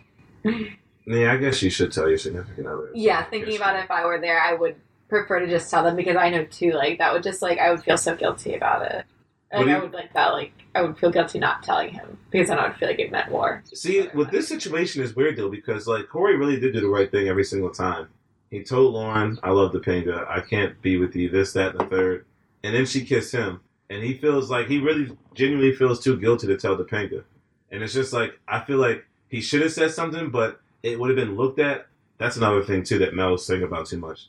yeah, 1.05 1.33
I 1.33 1.37
guess 1.37 1.61
you 1.61 1.69
should 1.69 1.91
tell 1.91 2.07
your 2.07 2.17
significant 2.17 2.67
other. 2.67 2.89
yeah, 2.93 3.23
thinking 3.25 3.57
about 3.57 3.75
it, 3.75 3.83
if 3.83 3.91
I 3.91 4.05
were 4.05 4.19
there, 4.19 4.41
I 4.41 4.53
would 4.53 4.75
prefer 5.09 5.39
to 5.39 5.47
just 5.47 5.69
tell 5.69 5.83
them 5.83 5.97
because 5.97 6.15
I 6.15 6.29
know 6.29 6.45
too, 6.45 6.71
like 6.71 6.97
that 6.99 7.13
would 7.13 7.23
just 7.23 7.41
like 7.41 7.59
I 7.59 7.69
would 7.69 7.83
feel 7.83 7.97
so 7.97 8.15
guilty 8.15 8.55
about 8.55 8.83
it. 8.83 9.05
Like 9.53 9.65
do 9.65 9.71
I 9.71 9.79
would 9.79 9.91
like 9.91 10.13
that, 10.13 10.29
like 10.29 10.53
I 10.73 10.81
would 10.81 10.97
feel 10.97 11.11
guilty 11.11 11.37
not 11.37 11.63
telling 11.63 11.93
him 11.93 12.17
because 12.29 12.47
then 12.47 12.57
I 12.57 12.67
would 12.69 12.77
feel 12.77 12.87
like 12.87 12.99
it 12.99 13.11
meant 13.11 13.29
more. 13.29 13.61
See, 13.73 14.07
with 14.13 14.31
this 14.31 14.47
situation 14.47 15.03
is 15.03 15.13
weird 15.13 15.35
though 15.35 15.49
because 15.49 15.85
like 15.87 16.07
Corey 16.07 16.37
really 16.37 16.57
did 16.59 16.73
do 16.73 16.79
the 16.79 16.87
right 16.87 17.11
thing 17.11 17.27
every 17.27 17.43
single 17.43 17.71
time. 17.71 18.07
He 18.51 18.63
told 18.63 18.93
Lauren, 18.93 19.39
"I 19.41 19.51
love 19.51 19.71
the 19.71 19.79
Topanga. 19.79 20.27
I 20.29 20.41
can't 20.41 20.79
be 20.81 20.97
with 20.97 21.15
you. 21.15 21.29
This, 21.29 21.53
that, 21.53 21.71
and 21.71 21.79
the 21.79 21.85
third. 21.85 22.25
And 22.63 22.75
then 22.75 22.85
she 22.85 23.05
kissed 23.05 23.31
him, 23.31 23.61
and 23.89 24.03
he 24.03 24.13
feels 24.13 24.51
like 24.51 24.67
he 24.67 24.77
really 24.77 25.17
genuinely 25.33 25.73
feels 25.73 26.03
too 26.03 26.19
guilty 26.19 26.47
to 26.47 26.57
tell 26.57 26.75
the 26.75 26.83
Topanga. 26.83 27.23
And 27.71 27.81
it's 27.81 27.93
just 27.93 28.11
like 28.11 28.37
I 28.47 28.59
feel 28.59 28.77
like 28.77 29.05
he 29.29 29.39
should 29.39 29.61
have 29.61 29.71
said 29.71 29.91
something, 29.91 30.29
but 30.29 30.59
it 30.83 30.99
would 30.99 31.09
have 31.09 31.15
been 31.15 31.37
looked 31.37 31.59
at. 31.59 31.87
That's 32.17 32.37
another 32.37 32.61
thing 32.61 32.83
too 32.83 32.99
that 32.99 33.15
Mel's 33.15 33.45
saying 33.45 33.63
about 33.63 33.87
too 33.87 33.97
much. 33.97 34.27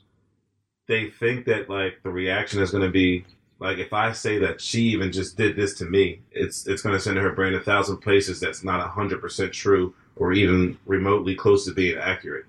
They 0.87 1.09
think 1.09 1.45
that 1.45 1.69
like 1.69 2.01
the 2.03 2.09
reaction 2.09 2.61
is 2.61 2.71
going 2.71 2.83
to 2.85 2.89
be 2.89 3.25
like 3.59 3.77
if 3.77 3.91
I 3.91 4.13
say 4.13 4.39
that 4.39 4.61
she 4.61 4.83
even 4.83 5.11
just 5.11 5.35
did 5.35 5.57
this 5.57 5.73
to 5.75 5.85
me, 5.85 6.21
it's 6.31 6.65
it's 6.65 6.81
going 6.81 6.95
to 6.95 7.01
send 7.01 7.17
her 7.17 7.33
brain 7.33 7.53
a 7.55 7.59
thousand 7.59 7.97
places 7.97 8.39
that's 8.39 8.63
not 8.63 8.89
hundred 8.89 9.19
percent 9.19 9.51
true 9.51 9.93
or 10.15 10.31
even 10.31 10.77
remotely 10.85 11.35
close 11.35 11.65
to 11.65 11.73
being 11.73 11.97
accurate. 11.97 12.45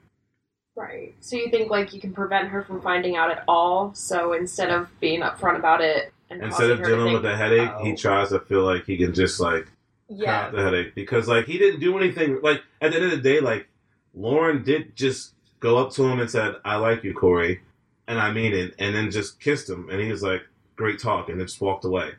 Right. 0.77 1.15
So 1.21 1.37
you 1.37 1.51
think 1.51 1.71
like 1.71 1.95
you 1.95 2.01
can 2.01 2.13
prevent 2.13 2.49
her 2.49 2.63
from 2.63 2.81
finding 2.81 3.17
out 3.17 3.31
at 3.31 3.45
all? 3.47 3.95
So 3.95 4.33
instead 4.33 4.71
of 4.71 4.89
being 5.01 5.21
upfront 5.21 5.57
about 5.57 5.81
it 5.81 6.13
and 6.31 6.43
Instead 6.43 6.71
of 6.71 6.79
dealing 6.83 7.05
think, 7.05 7.13
with 7.15 7.23
the 7.23 7.37
headache, 7.37 7.71
he 7.83 7.93
oh. 7.93 7.97
tries 7.97 8.31
to 8.31 8.41
feel 8.41 8.63
like 8.63 8.85
he 8.85 8.97
can 8.97 9.15
just 9.15 9.39
like 9.39 9.69
Yeah, 10.09 10.51
the 10.51 10.63
headache 10.63 10.95
because 10.95 11.29
like 11.29 11.47
he 11.47 11.59
didn't 11.59 11.81
do 11.81 11.97
anything. 11.97 12.41
Like 12.43 12.63
at 12.81 12.91
the 12.91 12.97
end 12.97 13.05
of 13.07 13.11
the 13.13 13.19
day, 13.19 13.41
like 13.41 13.69
Lauren 14.15 14.65
did 14.65 14.97
just 14.97 15.35
go 15.61 15.79
up 15.79 15.93
to 15.93 16.05
him 16.05 16.19
and 16.21 16.31
said, 16.31 16.57
"I 16.65 16.77
like 16.77 17.05
you, 17.05 17.15
Corey," 17.15 17.61
and 18.09 18.19
I 18.19 18.33
mean 18.33 18.53
it, 18.53 18.75
and 18.79 18.95
then 18.95 19.11
just 19.11 19.41
kissed 19.41 19.69
him, 19.71 19.89
and 19.91 20.01
he 20.01 20.11
was 20.11 20.23
like, 20.23 20.43
"Great 20.77 20.99
talk," 20.99 21.29
and 21.29 21.39
then 21.39 21.47
just 21.47 21.61
walked 21.61 21.85
away. 21.85 22.13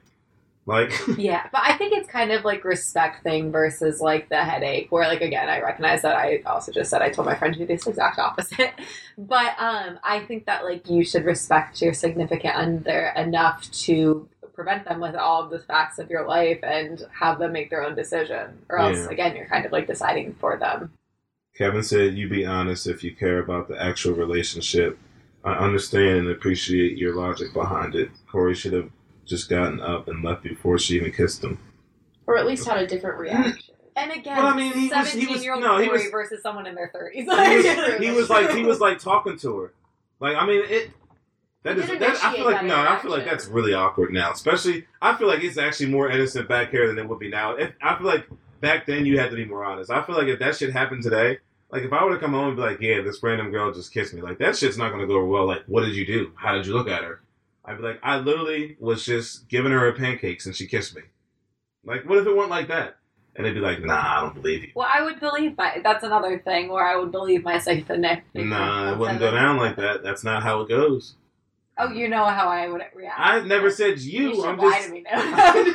Like 0.67 0.91
yeah, 1.17 1.47
but 1.51 1.61
I 1.63 1.77
think 1.77 1.93
it's 1.93 2.09
kind 2.09 2.31
of 2.31 2.43
like 2.43 2.63
respect 2.63 3.21
thing 3.23 3.51
versus 3.51 4.01
like 4.01 4.29
the 4.29 4.43
headache. 4.43 4.91
Where 4.91 5.07
like 5.07 5.21
again, 5.21 5.47
I 5.47 5.61
recognize 5.61 6.01
that 6.01 6.15
I 6.15 6.41
also 6.45 6.71
just 6.71 6.89
said 6.89 7.03
I 7.03 7.09
told 7.09 7.27
my 7.27 7.35
friend 7.35 7.53
to 7.53 7.59
do 7.59 7.65
this 7.67 7.87
exact 7.87 8.19
opposite. 8.19 8.73
But 9.17 9.55
um, 9.59 9.97
I 10.03 10.25
think 10.27 10.45
that 10.45 10.65
like 10.65 10.89
you 10.89 11.05
should 11.05 11.23
respect 11.23 11.81
your 11.81 11.93
significant 11.93 12.55
other 12.55 13.13
enough 13.15 13.71
to 13.85 14.27
prevent 14.53 14.83
them 14.83 14.99
with 14.99 15.15
all 15.15 15.41
of 15.43 15.51
the 15.51 15.59
facts 15.59 15.99
of 15.99 16.09
your 16.09 16.27
life 16.27 16.59
and 16.63 17.01
have 17.17 17.39
them 17.39 17.53
make 17.53 17.69
their 17.69 17.83
own 17.83 17.95
decision. 17.95 18.57
Or 18.67 18.79
else 18.79 18.97
Yeah. 18.97 19.11
again, 19.11 19.35
you're 19.37 19.45
kind 19.47 19.65
of 19.65 19.71
like 19.71 19.87
deciding 19.87 20.33
for 20.33 20.57
them. 20.57 20.91
Kevin 21.57 21.83
said, 21.83 22.15
"You 22.15 22.27
be 22.27 22.45
honest 22.45 22.87
if 22.87 23.05
you 23.05 23.15
care 23.15 23.39
about 23.39 23.69
the 23.69 23.81
actual 23.81 24.15
relationship. 24.15 24.97
I 25.45 25.53
understand 25.53 26.17
and 26.19 26.29
appreciate 26.29 26.97
your 26.97 27.15
logic 27.15 27.53
behind 27.53 27.95
it. 27.95 28.09
Corey 28.29 28.55
should 28.55 28.73
have 28.73 28.89
just 29.25 29.49
gotten 29.49 29.79
up 29.81 30.07
and 30.07 30.23
left 30.23 30.43
before 30.43 30.77
she 30.79 30.95
even 30.95 31.11
kissed 31.11 31.43
him." 31.43 31.59
or 32.27 32.37
at 32.39 32.47
least 32.47 32.67
had 32.67 32.77
a 32.77 32.87
different 32.87 33.19
reaction. 33.19 33.53
And 33.97 34.11
again, 34.11 34.35
Well, 34.35 34.47
I 34.47 34.55
mean, 34.57 34.73
he 34.73 34.89
was- 34.89 34.89
he 34.89 34.97
was- 34.99 35.09
seventeen 35.11 35.43
year 35.43 35.53
old 35.53 35.63
no, 35.63 35.77
he 35.77 35.85
Corey 35.87 35.99
was- 36.01 36.11
versus 36.11 36.41
someone 36.43 36.67
in 36.67 36.75
their 36.75 36.89
thirties. 36.93 37.23
he 37.23 37.29
was, 37.29 37.97
he 37.99 38.11
was 38.11 38.29
like 38.29 38.49
he 38.51 38.63
was 38.65 38.81
like 38.81 38.99
talking 38.99 39.37
to 39.39 39.57
her. 39.59 39.73
Like 40.19 40.35
I 40.35 40.45
mean 40.45 40.63
it 40.67 40.91
That 41.63 41.77
You 41.77 41.83
is, 41.83 41.99
that, 41.99 42.23
I 42.23 42.33
feel 42.35 42.43
like 42.45 42.55
that 42.55 42.65
no, 42.65 42.75
I 42.75 42.99
feel 42.99 43.09
like 43.11 43.23
that's 43.23 43.47
really 43.47 43.73
awkward 43.73 44.11
now. 44.11 44.33
Especially, 44.33 44.85
I 45.01 45.15
feel 45.15 45.27
like 45.29 45.43
it's 45.45 45.57
actually 45.57 45.91
more 45.91 46.09
innocent 46.11 46.49
back 46.49 46.71
here 46.71 46.87
than 46.87 46.97
it 46.99 47.07
would 47.07 47.19
be 47.19 47.29
now. 47.29 47.55
If, 47.55 47.71
I 47.81 47.95
feel 47.97 48.07
like 48.07 48.27
back 48.59 48.85
then 48.85 49.05
you 49.05 49.17
had 49.17 49.29
to 49.29 49.35
be 49.37 49.45
more 49.45 49.63
honest. 49.63 49.89
I 49.89 50.01
feel 50.03 50.15
like 50.17 50.27
if 50.27 50.39
that 50.39 50.57
shit 50.57 50.73
happened 50.73 51.01
today, 51.01 51.37
like 51.71 51.83
if 51.83 51.93
I 51.93 52.03
were 52.03 52.13
to 52.15 52.19
come 52.19 52.33
home 52.33 52.47
and 52.49 52.57
be 52.57 52.63
like, 52.63 52.81
"Yeah, 52.81 52.99
this 53.01 53.23
random 53.23 53.49
girl 53.49 53.71
just 53.71 53.93
kissed 53.93 54.13
me," 54.13 54.21
like 54.21 54.39
that 54.39 54.57
shit's 54.57 54.77
not 54.77 54.91
gonna 54.91 55.07
go 55.07 55.23
well. 55.23 55.45
Like, 55.47 55.63
what 55.67 55.85
did 55.85 55.95
you 55.95 56.05
do? 56.05 56.33
How 56.35 56.53
did 56.53 56.65
you 56.65 56.73
look 56.73 56.89
at 56.89 57.03
her? 57.05 57.21
I'd 57.67 57.77
be 57.77 57.83
like, 57.83 57.99
I 58.03 58.17
literally 58.17 58.77
was 58.79 59.05
just 59.05 59.47
giving 59.47 59.71
her 59.71 59.87
a 59.87 59.93
pancakes 59.93 60.45
and 60.45 60.55
she 60.55 60.67
kissed 60.67 60.95
me. 60.95 61.01
Like, 61.83 62.07
what 62.07 62.19
if 62.19 62.27
it 62.27 62.35
weren't 62.35 62.49
like 62.49 62.67
that? 62.67 62.97
And 63.35 63.45
they'd 63.45 63.53
be 63.53 63.59
like, 63.59 63.83
Nah, 63.83 63.93
I 63.95 64.21
don't 64.21 64.35
believe 64.35 64.63
you. 64.63 64.71
Well, 64.75 64.87
I 64.91 65.01
would 65.03 65.19
believe 65.19 65.57
my. 65.57 65.81
That's 65.83 66.03
another 66.03 66.39
thing 66.39 66.69
where 66.69 66.87
I 66.87 66.95
would 66.95 67.11
believe 67.11 67.43
my 67.43 67.59
significant. 67.59 68.23
Nah, 68.33 68.93
it 68.93 68.97
wouldn't 68.97 69.19
go 69.19 69.31
down 69.31 69.57
like 69.57 69.75
that. 69.75 70.03
That's 70.03 70.23
not 70.23 70.41
how 70.41 70.61
it 70.61 70.69
goes. 70.69 71.15
Oh, 71.77 71.91
you 71.91 72.07
know 72.07 72.23
how 72.23 72.47
I 72.47 72.69
would 72.69 72.81
react. 72.93 73.19
I 73.19 73.41
never 73.41 73.69
said 73.69 73.99
you. 73.99 74.29
You 74.29 74.35
should 74.35 74.45
I'm 74.45 74.57
lie 74.57 74.71
just 74.71 74.87
to 74.87 74.93
me 74.93 75.03
now. 75.03 75.65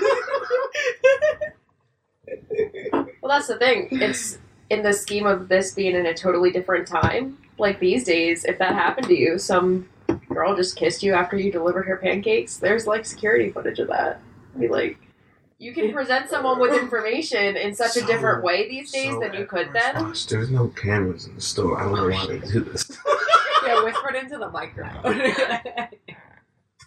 Well, 3.23 3.39
that's 3.39 3.49
the 3.49 3.59
thing. 3.59 3.89
It's 3.93 4.39
in 4.71 4.83
the 4.83 4.93
scheme 4.93 5.27
of 5.27 5.49
this 5.49 5.75
being 5.75 5.95
in 5.95 6.07
a 6.07 6.15
totally 6.15 6.51
different 6.51 6.89
time. 6.89 7.39
Like 7.59 7.79
these 7.79 8.05
days, 8.05 8.45
if 8.45 8.59
that 8.59 8.75
happened 8.75 9.09
to 9.09 9.17
you, 9.17 9.39
some 9.39 9.89
girl 10.31 10.57
just 10.57 10.77
kissed 10.77 11.03
you 11.03 11.13
after 11.13 11.37
you 11.37 11.51
delivered 11.53 11.85
her 11.87 11.97
pancakes. 11.97 12.57
There's 12.57 12.87
like 12.87 13.05
security 13.05 13.51
footage 13.51 13.79
of 13.79 13.89
that. 13.89 14.21
Be 14.59 14.69
like, 14.69 14.99
you 15.59 15.73
can 15.75 15.93
present 15.93 16.31
someone 16.31 16.59
with 16.59 16.73
information 16.75 17.57
in 17.57 17.75
such 17.75 17.97
a 17.97 18.05
different 18.07 18.43
way 18.43 18.69
these 18.69 18.91
days 18.91 19.13
So 19.13 19.21
than 19.21 19.35
you 19.35 19.45
could 19.45 19.71
then. 19.73 19.97
blush, 19.97 20.25
There's 20.25 20.51
no 20.51 20.69
cameras 20.69 21.27
in 21.27 21.35
the 21.35 21.41
store. 21.41 21.79
I 21.79 21.85
don't 21.85 21.95
know 21.97 22.09
why 22.09 22.27
they 22.27 22.39
do 22.39 22.61
this. 22.61 22.91
yeah, 23.67 23.83
whispered 23.85 24.17
into 24.17 24.39
the 24.39 24.49
microphone. 24.51 25.03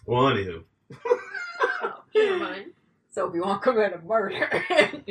well, 0.06 0.24
anywho, 0.24 0.64
oh, 1.06 2.02
Never 2.14 2.38
mind. 2.38 2.64
so 3.12 3.28
if 3.28 3.34
you 3.34 3.42
want 3.42 3.62
to 3.62 3.70
commit 3.70 3.92
a 3.92 3.98
murder. 4.04 4.48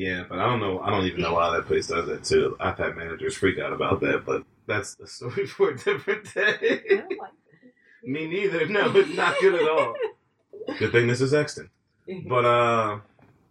yeah, 0.00 0.24
but 0.28 0.38
I 0.38 0.46
don't 0.46 0.60
know. 0.60 0.80
I 0.80 0.88
don't 0.90 1.04
even 1.04 1.20
know 1.20 1.34
why 1.34 1.50
that 1.54 1.66
place 1.66 1.86
does 1.88 2.06
that 2.06 2.24
too. 2.24 2.56
I've 2.58 2.78
had 2.78 2.96
managers 2.96 3.36
freak 3.36 3.58
out 3.58 3.72
about 3.72 4.00
that, 4.00 4.24
but 4.24 4.44
that's 4.66 4.98
a 5.00 5.06
story 5.16 5.46
for 5.46 5.70
a 5.70 5.76
different 5.76 6.26
I 6.36 6.56
day. 6.56 6.82
don't 6.88 7.18
like 7.18 7.30
Me 8.04 8.26
neither. 8.26 8.66
No, 8.66 8.90
it's 8.96 9.14
not 9.14 9.34
good 9.40 9.54
at 9.60 9.68
all. 9.68 9.94
Good 10.78 10.92
thing 10.92 11.06
this 11.06 11.20
is 11.20 11.34
Exton. 11.34 11.68
But 12.26 12.44
uh, 12.46 12.98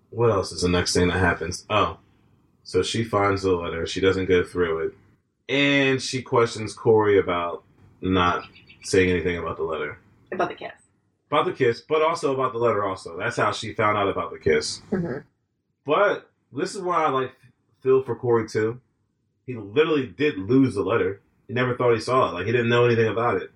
what 0.09 0.31
else 0.31 0.51
is 0.51 0.61
the 0.63 0.69
next 0.69 0.93
thing 0.93 1.07
that 1.09 1.19
happens? 1.19 1.65
Oh, 1.69 1.97
so 2.63 2.81
she 2.81 3.03
finds 3.03 3.43
the 3.43 3.51
letter. 3.51 3.85
She 3.85 4.01
doesn't 4.01 4.25
go 4.25 4.43
through 4.43 4.87
it, 4.87 4.93
and 5.53 6.01
she 6.01 6.21
questions 6.23 6.73
Corey 6.73 7.19
about 7.19 7.63
not 8.01 8.43
saying 8.83 9.11
anything 9.11 9.37
about 9.37 9.57
the 9.57 9.63
letter, 9.63 9.99
about 10.31 10.49
the 10.49 10.55
kiss. 10.55 10.71
about 11.27 11.45
the 11.45 11.53
kiss, 11.53 11.81
but 11.81 12.01
also 12.01 12.33
about 12.33 12.51
the 12.53 12.59
letter. 12.59 12.83
Also, 12.85 13.17
that's 13.17 13.37
how 13.37 13.51
she 13.51 13.73
found 13.73 13.97
out 13.99 14.09
about 14.09 14.31
the 14.31 14.39
kiss. 14.39 14.81
Mm-hmm. 14.91 15.19
But 15.85 16.29
this 16.53 16.75
is 16.75 16.81
why 16.81 17.03
I 17.05 17.09
like 17.09 17.33
feel 17.81 18.03
for 18.03 18.15
Corey 18.15 18.47
too. 18.47 18.79
He 19.45 19.55
literally 19.55 20.07
did 20.07 20.37
lose 20.37 20.75
the 20.75 20.83
letter. 20.83 21.21
He 21.47 21.53
never 21.53 21.75
thought 21.75 21.93
he 21.93 21.99
saw 21.99 22.29
it. 22.29 22.33
Like 22.33 22.45
he 22.45 22.51
didn't 22.51 22.69
know 22.69 22.85
anything 22.85 23.07
about 23.07 23.41
it. 23.41 23.51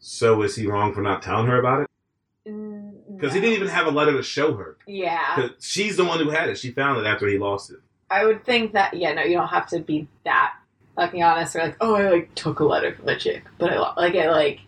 So 0.00 0.42
is 0.42 0.54
he 0.56 0.66
wrong 0.66 0.92
for 0.94 1.02
not 1.02 1.22
telling 1.22 1.46
her 1.46 1.58
about 1.58 1.82
it? 1.82 1.88
Mm, 2.48 2.92
because 3.16 3.34
he 3.34 3.40
didn't 3.40 3.56
even 3.56 3.68
have 3.68 3.86
a 3.86 3.90
letter 3.90 4.12
to 4.12 4.22
show 4.22 4.54
her. 4.54 4.76
Yeah. 4.86 5.48
she's 5.60 5.96
the 5.96 6.04
one 6.04 6.18
who 6.20 6.30
had 6.30 6.48
it. 6.50 6.58
She 6.58 6.70
found 6.70 6.98
it 7.04 7.08
after 7.08 7.26
he 7.26 7.38
lost 7.38 7.70
it. 7.70 7.78
I 8.10 8.24
would 8.24 8.44
think 8.44 8.72
that. 8.72 8.94
Yeah, 8.94 9.12
no, 9.14 9.22
you 9.22 9.34
don't 9.36 9.48
have 9.48 9.68
to 9.68 9.80
be 9.80 10.08
that 10.24 10.54
fucking 10.96 11.22
honest. 11.22 11.56
Or 11.56 11.60
like, 11.60 11.76
oh, 11.80 11.94
I 11.94 12.08
like 12.10 12.34
took 12.34 12.60
a 12.60 12.64
letter 12.64 12.94
from 12.94 13.06
the 13.06 13.16
chick, 13.16 13.44
but 13.58 13.72
I 13.72 13.78
like 14.00 14.14
it. 14.14 14.30
Like, 14.30 14.60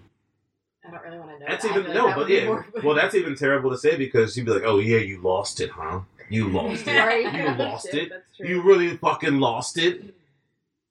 I 0.87 0.91
don't 0.91 1.03
really 1.03 1.19
want 1.19 1.31
to 1.33 1.39
know. 1.39 1.47
That's 1.49 1.65
that. 1.65 1.71
Even 1.77 1.85
like 1.85 1.95
no, 1.95 2.15
but 2.15 2.29
yeah. 2.29 2.45
more- 2.47 2.67
Well, 2.85 2.95
that's 2.97 3.15
even 3.15 3.37
terrible 3.37 3.71
to 3.71 3.79
say 3.79 3.97
because 3.97 4.35
she'd 4.35 4.45
be 4.45 4.51
like, 4.53 4.65
"Oh 4.65 4.79
yeah, 4.79 4.99
you 4.99 5.23
lost 5.23 5.61
it, 5.61 5.71
huh? 5.71 6.01
You 6.31 6.49
lost 6.49 6.87
it. 6.87 6.99
Right? 6.99 7.35
You 7.35 7.55
lost 7.55 7.93
it. 7.93 8.13
You 8.39 8.63
really 8.63 8.97
fucking 8.97 9.39
lost 9.39 9.77
it." 9.79 10.03
Mm. 10.03 10.13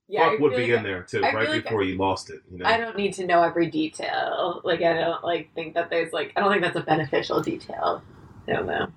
yeah, 0.07 0.29
Fuck 0.29 0.39
would 0.39 0.55
be 0.55 0.63
like 0.63 0.77
in 0.77 0.83
there 0.83 1.03
too, 1.03 1.23
I 1.23 1.33
right 1.33 1.45
feel 1.45 1.55
like 1.55 1.63
before 1.63 1.83
you 1.83 1.97
lost 1.97 2.29
it. 2.29 2.41
You 2.51 2.59
know. 2.59 2.65
I 2.65 2.77
don't 2.77 2.97
need 2.97 3.13
to 3.13 3.25
know 3.25 3.41
every 3.41 3.69
detail. 3.69 4.61
Like 4.63 4.81
I 4.81 4.93
don't 4.93 5.23
like 5.23 5.53
think 5.55 5.73
that 5.75 5.89
there's 5.89 6.13
like 6.13 6.33
I 6.35 6.41
don't 6.41 6.51
think 6.51 6.63
that's 6.63 6.75
a 6.75 6.83
beneficial 6.83 7.41
detail. 7.41 8.03
I 8.47 8.53
don't 8.53 8.65
know. 8.65 8.87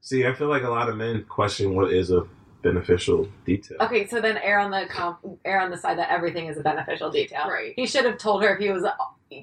See, 0.00 0.26
I 0.26 0.32
feel 0.32 0.48
like 0.48 0.62
a 0.62 0.70
lot 0.70 0.88
of 0.88 0.96
men 0.96 1.24
question 1.28 1.74
what 1.74 1.92
is 1.92 2.10
a 2.10 2.26
beneficial 2.62 3.28
detail. 3.44 3.78
Okay, 3.80 4.06
so 4.06 4.20
then 4.20 4.38
err 4.38 4.58
on 4.58 4.70
the 4.70 4.86
comp- 4.88 5.38
err 5.44 5.60
on 5.60 5.70
the 5.70 5.76
side 5.76 5.98
that 5.98 6.10
everything 6.10 6.46
is 6.46 6.58
a 6.58 6.62
beneficial 6.62 7.10
detail. 7.10 7.48
Right. 7.48 7.72
He 7.76 7.86
should 7.86 8.04
have 8.04 8.18
told 8.18 8.42
her 8.42 8.54
if 8.54 8.60
he 8.60 8.70
was 8.70 8.84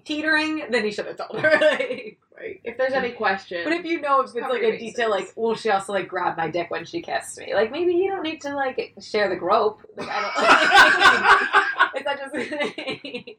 teetering, 0.06 0.67
then 0.69 0.84
he 0.84 0.91
should 0.91 1.08
have 1.08 1.17
told 1.17 1.39
her. 1.39 1.50
Like, 1.60 2.19
Right. 2.38 2.60
If 2.65 2.78
there's 2.78 2.91
any 2.91 3.12
question. 3.12 3.62
but 3.63 3.71
if 3.71 3.86
you 3.86 4.02
know 4.02 4.19
if 4.19 4.36
it's 4.36 4.36
like 4.36 4.62
a 4.62 4.78
detail, 4.78 5.10
like, 5.10 5.21
bases. 5.21 5.34
well, 5.38 5.56
she 5.56 5.69
also 5.69 5.93
like 5.93 6.10
grabbed 6.10 6.38
my 6.38 6.50
dick 6.50 6.69
when 6.69 6.84
she 6.84 7.02
kissed 7.02 7.38
me. 7.38 7.54
Like 7.54 7.71
maybe 7.71 7.93
you 7.93 8.10
don't 8.10 8.24
need 8.24 8.41
to 8.41 8.54
like 8.54 8.93
share 9.00 9.30
the 9.30 9.38
grope. 9.38 9.80
Like 9.95 10.10
I 10.12 11.91
don't. 11.93 11.95
it's 11.95 12.06
not 12.06 12.19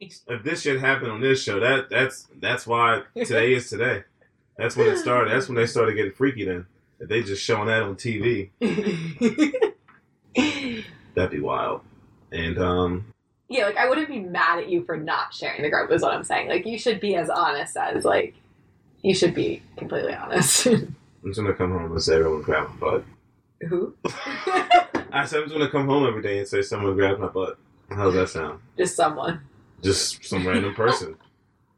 just. 0.09 0.25
If 0.29 0.43
this 0.45 0.63
shit 0.63 0.81
happened 0.81 1.13
on 1.13 1.21
this 1.21 1.43
show, 1.43 1.61
that 1.61 1.91
that's 1.91 2.27
that's 2.41 2.67
why 2.67 3.03
today 3.15 3.53
is 3.53 3.69
today. 3.69 4.05
That's 4.57 4.77
when 4.77 4.89
it 4.89 4.97
started. 4.97 5.31
That's 5.31 5.47
when 5.49 5.57
they 5.57 5.67
started 5.67 5.95
getting 5.95 6.13
freaky. 6.13 6.47
Then 6.47 6.65
if 6.99 7.11
they 7.11 7.23
just 7.23 7.45
showing 7.45 7.67
that 7.67 7.83
on 7.83 7.97
TV, 7.97 8.49
that'd 11.15 11.31
be 11.31 11.41
wild. 11.41 11.83
And 12.33 12.59
um, 12.59 13.13
Yeah, 13.49 13.67
like 13.67 13.77
I 13.77 13.89
wouldn't 13.89 14.09
be 14.09 14.21
mad 14.21 14.59
at 14.59 14.69
you 14.69 14.85
for 14.85 14.97
not 14.97 15.33
sharing 15.33 15.63
the 15.63 15.71
group. 15.71 15.91
Is 15.91 16.03
what 16.03 16.13
I'm 16.15 16.25
saying. 16.25 16.49
Like 16.49 16.67
you 16.67 16.79
should 16.79 17.01
be 17.01 17.15
as 17.17 17.31
honest 17.31 17.77
as 17.77 18.05
like 18.05 18.35
you 19.03 19.15
should 19.15 19.35
be 19.35 19.63
completely 19.77 20.15
honest. 20.15 20.67
I'm 20.67 20.95
just 21.27 21.39
gonna 21.39 21.55
come 21.55 21.73
home 21.73 21.93
and 21.93 22.03
say 22.03 22.17
everyone 22.17 22.43
grabbed 22.43 22.71
my 22.71 22.77
butt. 22.77 23.05
Who? 23.69 23.95
I 24.05 25.25
said 25.27 25.39
I'm 25.43 25.45
just 25.49 25.53
gonna 25.53 25.71
come 25.71 25.87
home 25.87 26.07
every 26.07 26.23
day 26.23 26.39
and 26.39 26.49
say 26.49 26.63
someone 26.63 26.95
grabbed 26.95 27.21
my 27.21 27.29
butt. 27.29 27.59
How's 27.91 28.15
that 28.15 28.29
sound? 28.29 28.61
Just 28.77 28.97
someone. 28.97 29.41
Just 29.83 30.25
some 30.25 30.47
random 30.47 30.75
person. 30.75 31.17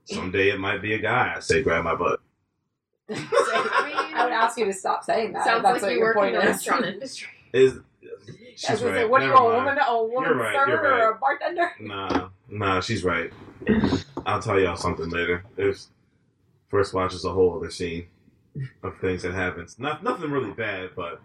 Someday 0.07 0.49
it 0.51 0.59
might 0.59 0.81
be 0.81 0.95
a 0.95 0.99
guy. 0.99 1.35
I 1.37 1.41
say 1.41 1.63
grab 1.63 1.85
my 1.85 1.95
butt. 1.95 2.21
I 3.11 3.15
mean, 3.15 4.15
I 4.17 4.25
would 4.25 4.33
ask 4.33 4.57
you 4.59 4.65
to 4.65 4.73
stop 4.73 5.05
saying 5.05 5.33
that. 5.33 5.41
if 5.41 5.45
Sounds 5.45 5.63
that's 5.63 5.75
like 5.75 5.83
what 5.83 5.93
you 5.93 5.99
your 5.99 6.07
work 6.07 6.17
point 6.17 6.35
in 6.35 6.41
the 6.41 6.47
is. 6.47 6.57
restaurant 6.57 6.85
industry. 6.87 7.29
Is 7.53 7.75
I 8.67 8.73
was 8.73 8.81
she's 8.81 8.83
right? 8.89 8.95
say, 8.97 9.05
what 9.05 9.23
are 9.23 9.27
you, 9.27 9.31
Never 9.33 9.45
a 9.45 9.49
mind. 9.49 9.65
woman, 9.67 9.79
a 9.87 10.05
woman 10.05 10.23
You're 10.31 10.39
right, 10.39 10.55
server 10.55 10.71
you're 10.71 10.95
or 10.95 11.11
right. 11.11 11.17
a 11.17 11.19
bartender? 11.21 11.71
Nah, 11.81 12.29
nah, 12.49 12.81
she's 12.81 13.05
right. 13.05 13.33
I'll 14.27 14.41
tell 14.43 14.59
y'all 14.59 14.77
something 14.77 15.09
later. 15.11 15.45
There's 15.57 15.89
first 16.69 16.93
watch 16.95 17.15
is 17.15 17.25
a 17.25 17.33
whole 17.33 17.57
other 17.57 17.71
scene 17.71 18.07
of 18.83 18.99
things 18.99 19.23
that 19.23 19.35
happens. 19.35 19.79
Not 19.79 20.03
nothing 20.03 20.31
really 20.31 20.51
bad, 20.53 20.91
but 20.97 21.21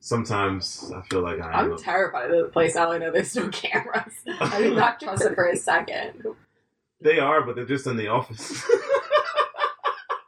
sometimes 0.00 0.90
I 0.94 1.02
feel 1.02 1.20
like 1.20 1.40
I 1.40 1.60
am. 1.64 1.76
Terrified 1.78 2.30
of 2.30 2.46
the 2.46 2.50
place 2.52 2.74
now 2.74 2.90
I 2.92 2.98
know 2.98 3.10
there's 3.12 3.36
no 3.36 3.48
cameras. 3.48 4.12
I 4.40 4.58
do 4.62 4.74
not 4.74 4.98
trust 5.00 5.24
it 5.24 5.34
for 5.34 5.44
a 5.46 5.56
second. 5.56 6.24
they 7.00 7.18
are, 7.18 7.42
but 7.42 7.54
they're 7.56 7.64
just 7.66 7.86
in 7.86 7.96
the 7.96 8.08
office. 8.08 8.62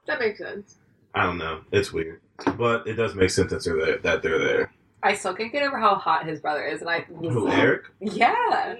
That 0.07 0.21
makes 0.21 0.39
sense. 0.39 0.77
I 1.15 1.25
don't 1.25 1.37
know. 1.37 1.61
It's 1.71 1.93
weird, 1.93 2.21
but 2.57 2.87
it 2.87 2.95
does 2.95 3.15
make 3.15 3.29
sense 3.29 3.51
that 3.51 3.63
they're 3.63 3.77
there. 3.77 3.99
That 3.99 4.23
they're 4.23 4.39
there. 4.39 4.73
I 5.03 5.15
still 5.15 5.35
can't 5.35 5.53
get 5.53 5.63
over 5.63 5.79
how 5.79 5.95
hot 5.95 6.27
his 6.27 6.41
brother 6.41 6.65
is, 6.65 6.81
and 6.81 6.91
I 6.91 7.07
was 7.09 7.33
Who, 7.33 7.49
Eric? 7.49 7.85
Yeah, 8.01 8.77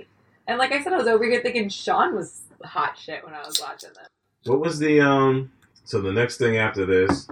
and 0.47 0.59
like 0.59 0.73
I 0.73 0.83
said, 0.83 0.93
I 0.93 0.97
was 0.99 1.07
over 1.07 1.25
here 1.25 1.41
thinking 1.41 1.69
Sean 1.69 2.15
was 2.15 2.43
hot 2.65 2.99
shit 2.99 3.25
when 3.25 3.35
I 3.35 3.41
was 3.47 3.61
watching 3.61 3.91
this. 3.91 4.09
What 4.45 4.61
was 4.61 4.79
the 4.79 5.01
um? 5.01 5.53
So 5.85 6.01
the 6.01 6.13
next 6.13 6.39
thing 6.39 6.57
after 6.57 6.85
this 6.85 7.29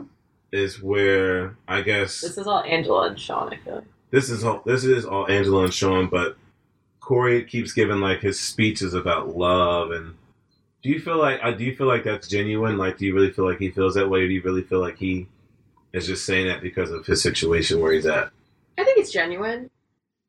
is 0.52 0.82
where 0.82 1.56
I 1.68 1.82
guess 1.82 2.20
This 2.20 2.38
is 2.38 2.46
all 2.46 2.62
Angela 2.62 3.08
and 3.08 3.18
Sean. 3.18 3.52
I 3.52 3.56
feel 3.58 3.74
like. 3.76 3.84
this 4.10 4.30
is 4.30 4.44
all 4.44 4.62
this 4.64 4.84
is 4.84 5.04
all 5.04 5.28
Angela 5.30 5.64
and 5.64 5.74
Sean, 5.74 6.08
but 6.08 6.36
Corey 7.00 7.44
keeps 7.44 7.72
giving 7.72 8.00
like 8.00 8.20
his 8.20 8.40
speeches 8.40 8.94
about 8.94 9.36
love 9.36 9.90
and 9.90 10.14
do 10.86 10.92
you 10.92 11.00
feel 11.00 11.18
like 11.18 11.40
uh, 11.42 11.50
do 11.50 11.64
you 11.64 11.74
feel 11.74 11.88
like 11.88 12.04
that's 12.04 12.28
genuine? 12.28 12.78
Like, 12.78 12.96
do 12.96 13.06
you 13.06 13.14
really 13.14 13.32
feel 13.32 13.44
like 13.44 13.58
he 13.58 13.70
feels 13.70 13.94
that 13.94 14.08
way, 14.08 14.20
or 14.20 14.28
do 14.28 14.34
you 14.34 14.42
really 14.42 14.62
feel 14.62 14.80
like 14.80 14.98
he 14.98 15.26
is 15.92 16.06
just 16.06 16.24
saying 16.24 16.46
that 16.46 16.62
because 16.62 16.92
of 16.92 17.04
his 17.06 17.20
situation 17.20 17.80
where 17.80 17.92
he's 17.92 18.06
at? 18.06 18.30
I 18.78 18.84
think 18.84 18.98
it's 18.98 19.12
genuine 19.12 19.70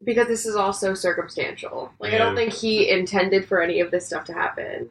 because 0.04 0.28
this 0.28 0.46
is 0.46 0.56
all 0.56 0.74
so 0.74 0.94
circumstantial. 0.94 1.92
Like 2.00 2.14
I 2.14 2.18
don't 2.18 2.36
think 2.36 2.54
he 2.54 2.90
intended 2.90 3.48
for 3.48 3.62
any 3.62 3.80
of 3.80 3.92
this 3.92 4.06
stuff 4.06 4.26
to 4.26 4.34
happen. 4.34 4.90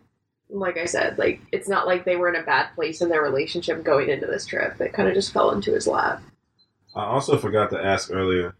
Like 0.48 0.76
I 0.76 0.84
said, 0.84 1.18
like 1.18 1.40
it's 1.52 1.68
not 1.68 1.86
like 1.86 2.04
they 2.04 2.16
were 2.16 2.28
in 2.28 2.40
a 2.40 2.44
bad 2.44 2.74
place 2.74 3.00
in 3.00 3.08
their 3.08 3.22
relationship 3.22 3.82
going 3.82 4.10
into 4.10 4.26
this 4.26 4.46
trip. 4.46 4.80
It 4.80 4.92
kind 4.92 5.08
of 5.08 5.14
just 5.14 5.32
fell 5.32 5.50
into 5.50 5.72
his 5.72 5.86
lap. 5.86 6.22
I 6.94 7.04
also 7.04 7.36
forgot 7.36 7.70
to 7.70 7.84
ask 7.84 8.10
earlier. 8.10 8.54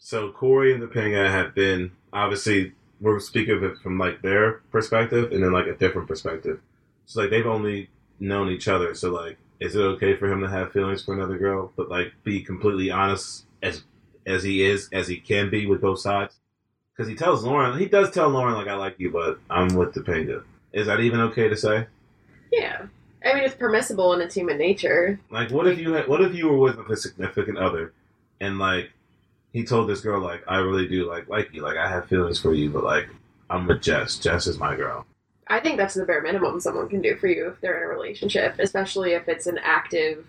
So 0.00 0.30
Corey 0.32 0.72
and 0.74 0.82
Topanga 0.82 1.30
have 1.30 1.54
been 1.54 1.92
obviously 2.12 2.72
we're 3.00 3.20
speaking 3.20 3.54
of 3.54 3.62
it 3.62 3.78
from 3.78 3.98
like 3.98 4.22
their 4.22 4.60
perspective 4.70 5.32
and 5.32 5.42
then 5.42 5.52
like 5.52 5.66
a 5.66 5.74
different 5.74 6.08
perspective. 6.08 6.60
So 7.04 7.20
like 7.20 7.30
they've 7.30 7.46
only 7.46 7.90
known 8.20 8.50
each 8.50 8.68
other. 8.68 8.94
So 8.94 9.10
like, 9.10 9.38
is 9.60 9.74
it 9.74 9.80
okay 9.80 10.16
for 10.16 10.30
him 10.30 10.40
to 10.40 10.48
have 10.48 10.72
feelings 10.72 11.02
for 11.02 11.14
another 11.14 11.38
girl, 11.38 11.72
but 11.76 11.88
like 11.88 12.12
be 12.24 12.42
completely 12.42 12.90
honest 12.90 13.44
as 13.62 13.84
as 14.26 14.42
he 14.42 14.62
is 14.64 14.88
as 14.92 15.08
he 15.08 15.16
can 15.16 15.48
be 15.50 15.66
with 15.66 15.80
both 15.80 16.00
sides? 16.00 16.34
Because 16.92 17.08
he 17.08 17.14
tells 17.14 17.44
Lauren, 17.44 17.78
he 17.78 17.86
does 17.86 18.10
tell 18.10 18.28
Lauren 18.28 18.54
like 18.54 18.68
I 18.68 18.74
like 18.74 18.98
you, 18.98 19.10
but 19.10 19.38
I'm 19.50 19.74
with 19.74 19.94
the 19.94 20.00
Topanga. 20.00 20.42
Is 20.72 20.86
that 20.86 21.00
even 21.00 21.20
okay 21.20 21.48
to 21.48 21.56
say? 21.56 21.86
Yeah, 22.50 22.86
I 23.24 23.34
mean, 23.34 23.44
it's 23.44 23.54
permissible 23.54 24.12
and 24.12 24.22
it's 24.22 24.34
human 24.34 24.58
nature. 24.58 25.20
Like, 25.30 25.50
what 25.50 25.66
if 25.66 25.78
you 25.78 25.92
had, 25.92 26.08
what 26.08 26.22
if 26.22 26.34
you 26.34 26.48
were 26.48 26.58
with 26.58 26.78
a 26.78 26.96
significant 26.96 27.58
other, 27.58 27.92
and 28.40 28.58
like, 28.58 28.90
he 29.52 29.64
told 29.64 29.88
this 29.88 30.00
girl 30.00 30.20
like, 30.20 30.42
I 30.46 30.58
really 30.58 30.86
do 30.86 31.08
like 31.08 31.28
like 31.28 31.52
you, 31.52 31.62
like 31.62 31.76
I 31.76 31.88
have 31.88 32.08
feelings 32.08 32.40
for 32.40 32.54
you, 32.54 32.70
but 32.70 32.84
like, 32.84 33.08
I'm 33.50 33.66
with 33.66 33.82
Jess. 33.82 34.18
Jess 34.18 34.46
is 34.46 34.58
my 34.58 34.76
girl. 34.76 35.06
I 35.48 35.60
think 35.60 35.76
that's 35.76 35.94
the 35.94 36.04
bare 36.04 36.22
minimum 36.22 36.60
someone 36.60 36.88
can 36.88 37.00
do 37.00 37.16
for 37.16 37.28
you 37.28 37.48
if 37.48 37.60
they're 37.60 37.76
in 37.76 37.84
a 37.84 37.86
relationship, 37.86 38.56
especially 38.58 39.12
if 39.12 39.28
it's 39.28 39.46
an 39.46 39.58
active 39.62 40.26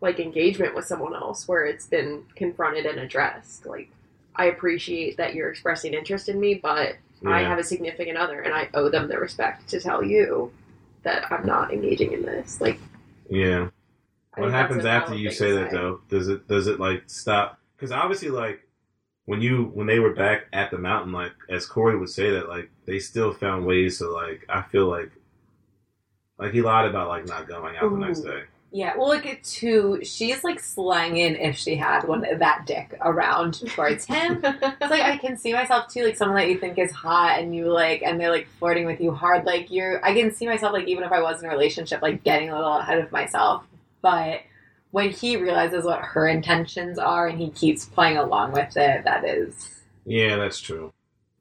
like 0.00 0.18
engagement 0.18 0.74
with 0.74 0.86
someone 0.86 1.14
else 1.14 1.46
where 1.46 1.64
it's 1.66 1.86
been 1.86 2.24
confronted 2.34 2.86
and 2.86 2.98
addressed. 2.98 3.66
Like 3.66 3.90
I 4.34 4.46
appreciate 4.46 5.16
that 5.18 5.34
you're 5.34 5.50
expressing 5.50 5.94
interest 5.94 6.28
in 6.28 6.40
me, 6.40 6.54
but 6.54 6.96
I 7.26 7.42
have 7.42 7.58
a 7.58 7.64
significant 7.64 8.16
other 8.16 8.40
and 8.40 8.54
I 8.54 8.70
owe 8.72 8.88
them 8.88 9.08
the 9.08 9.18
respect 9.18 9.68
to 9.70 9.80
tell 9.80 10.02
you 10.02 10.52
that 11.02 11.30
I'm 11.30 11.46
not 11.46 11.72
engaging 11.72 12.12
in 12.12 12.22
this. 12.22 12.60
Like 12.60 12.80
Yeah. 13.28 13.68
What 14.36 14.52
happens 14.52 14.84
after 14.84 15.14
you 15.14 15.30
say 15.30 15.52
that 15.52 15.70
though? 15.70 16.00
Does 16.08 16.28
it 16.28 16.48
does 16.48 16.66
it 16.66 16.80
like 16.80 17.04
stop? 17.06 17.58
Because 17.76 17.92
obviously, 17.92 18.30
like 18.30 18.66
when 19.26 19.42
you 19.42 19.70
when 19.74 19.86
they 19.86 19.98
were 19.98 20.14
back 20.14 20.46
at 20.52 20.70
the 20.70 20.78
mountain, 20.78 21.12
like 21.12 21.32
as 21.48 21.66
Corey 21.66 21.98
would 21.98 22.08
say 22.08 22.30
that, 22.30 22.48
like 22.48 22.70
they 22.86 22.98
still 22.98 23.32
found 23.32 23.66
ways 23.66 23.98
to 23.98 24.08
like. 24.08 24.46
I 24.48 24.62
feel 24.62 24.88
like 24.88 25.10
like 26.38 26.52
he 26.52 26.62
lied 26.62 26.88
about 26.88 27.08
like 27.08 27.26
not 27.26 27.48
going 27.48 27.76
out 27.76 27.90
the 27.90 27.98
next 27.98 28.20
day. 28.20 28.44
Yeah, 28.72 28.96
well, 28.96 29.08
like 29.08 29.26
it 29.26 29.42
too. 29.42 29.98
She's 30.04 30.44
like 30.44 30.60
slanging 30.60 31.34
if 31.34 31.56
she 31.56 31.74
had 31.74 32.04
one 32.06 32.20
that 32.38 32.66
dick 32.66 32.96
around 33.00 33.54
towards 33.68 34.04
him. 34.04 34.40
It's 34.44 34.90
like 34.90 35.02
I 35.02 35.16
can 35.18 35.36
see 35.36 35.52
myself 35.52 35.88
too, 35.92 36.04
like 36.04 36.16
someone 36.16 36.36
that 36.38 36.48
you 36.48 36.58
think 36.58 36.78
is 36.78 36.92
hot 36.92 37.40
and 37.40 37.54
you 37.54 37.72
like, 37.72 38.02
and 38.02 38.20
they're 38.20 38.30
like 38.30 38.46
flirting 38.58 38.86
with 38.86 39.00
you 39.00 39.12
hard. 39.12 39.44
Like 39.44 39.70
you're, 39.72 40.04
I 40.04 40.14
can 40.14 40.32
see 40.32 40.46
myself 40.46 40.72
like 40.72 40.86
even 40.86 41.02
if 41.04 41.10
I 41.12 41.20
was 41.20 41.40
in 41.42 41.46
a 41.46 41.52
relationship, 41.52 42.00
like 42.00 42.22
getting 42.22 42.50
a 42.50 42.54
little 42.56 42.76
ahead 42.78 42.98
of 42.98 43.10
myself. 43.10 43.64
But 44.02 44.42
when 44.92 45.10
he 45.10 45.36
realizes 45.36 45.84
what 45.84 46.00
her 46.00 46.28
intentions 46.28 46.98
are 46.98 47.26
and 47.28 47.38
he 47.40 47.50
keeps 47.50 47.84
playing 47.86 48.18
along 48.18 48.52
with 48.52 48.76
it, 48.76 49.04
that 49.04 49.24
is 49.24 49.82
Yeah, 50.06 50.36
that's 50.36 50.60
true. 50.60 50.92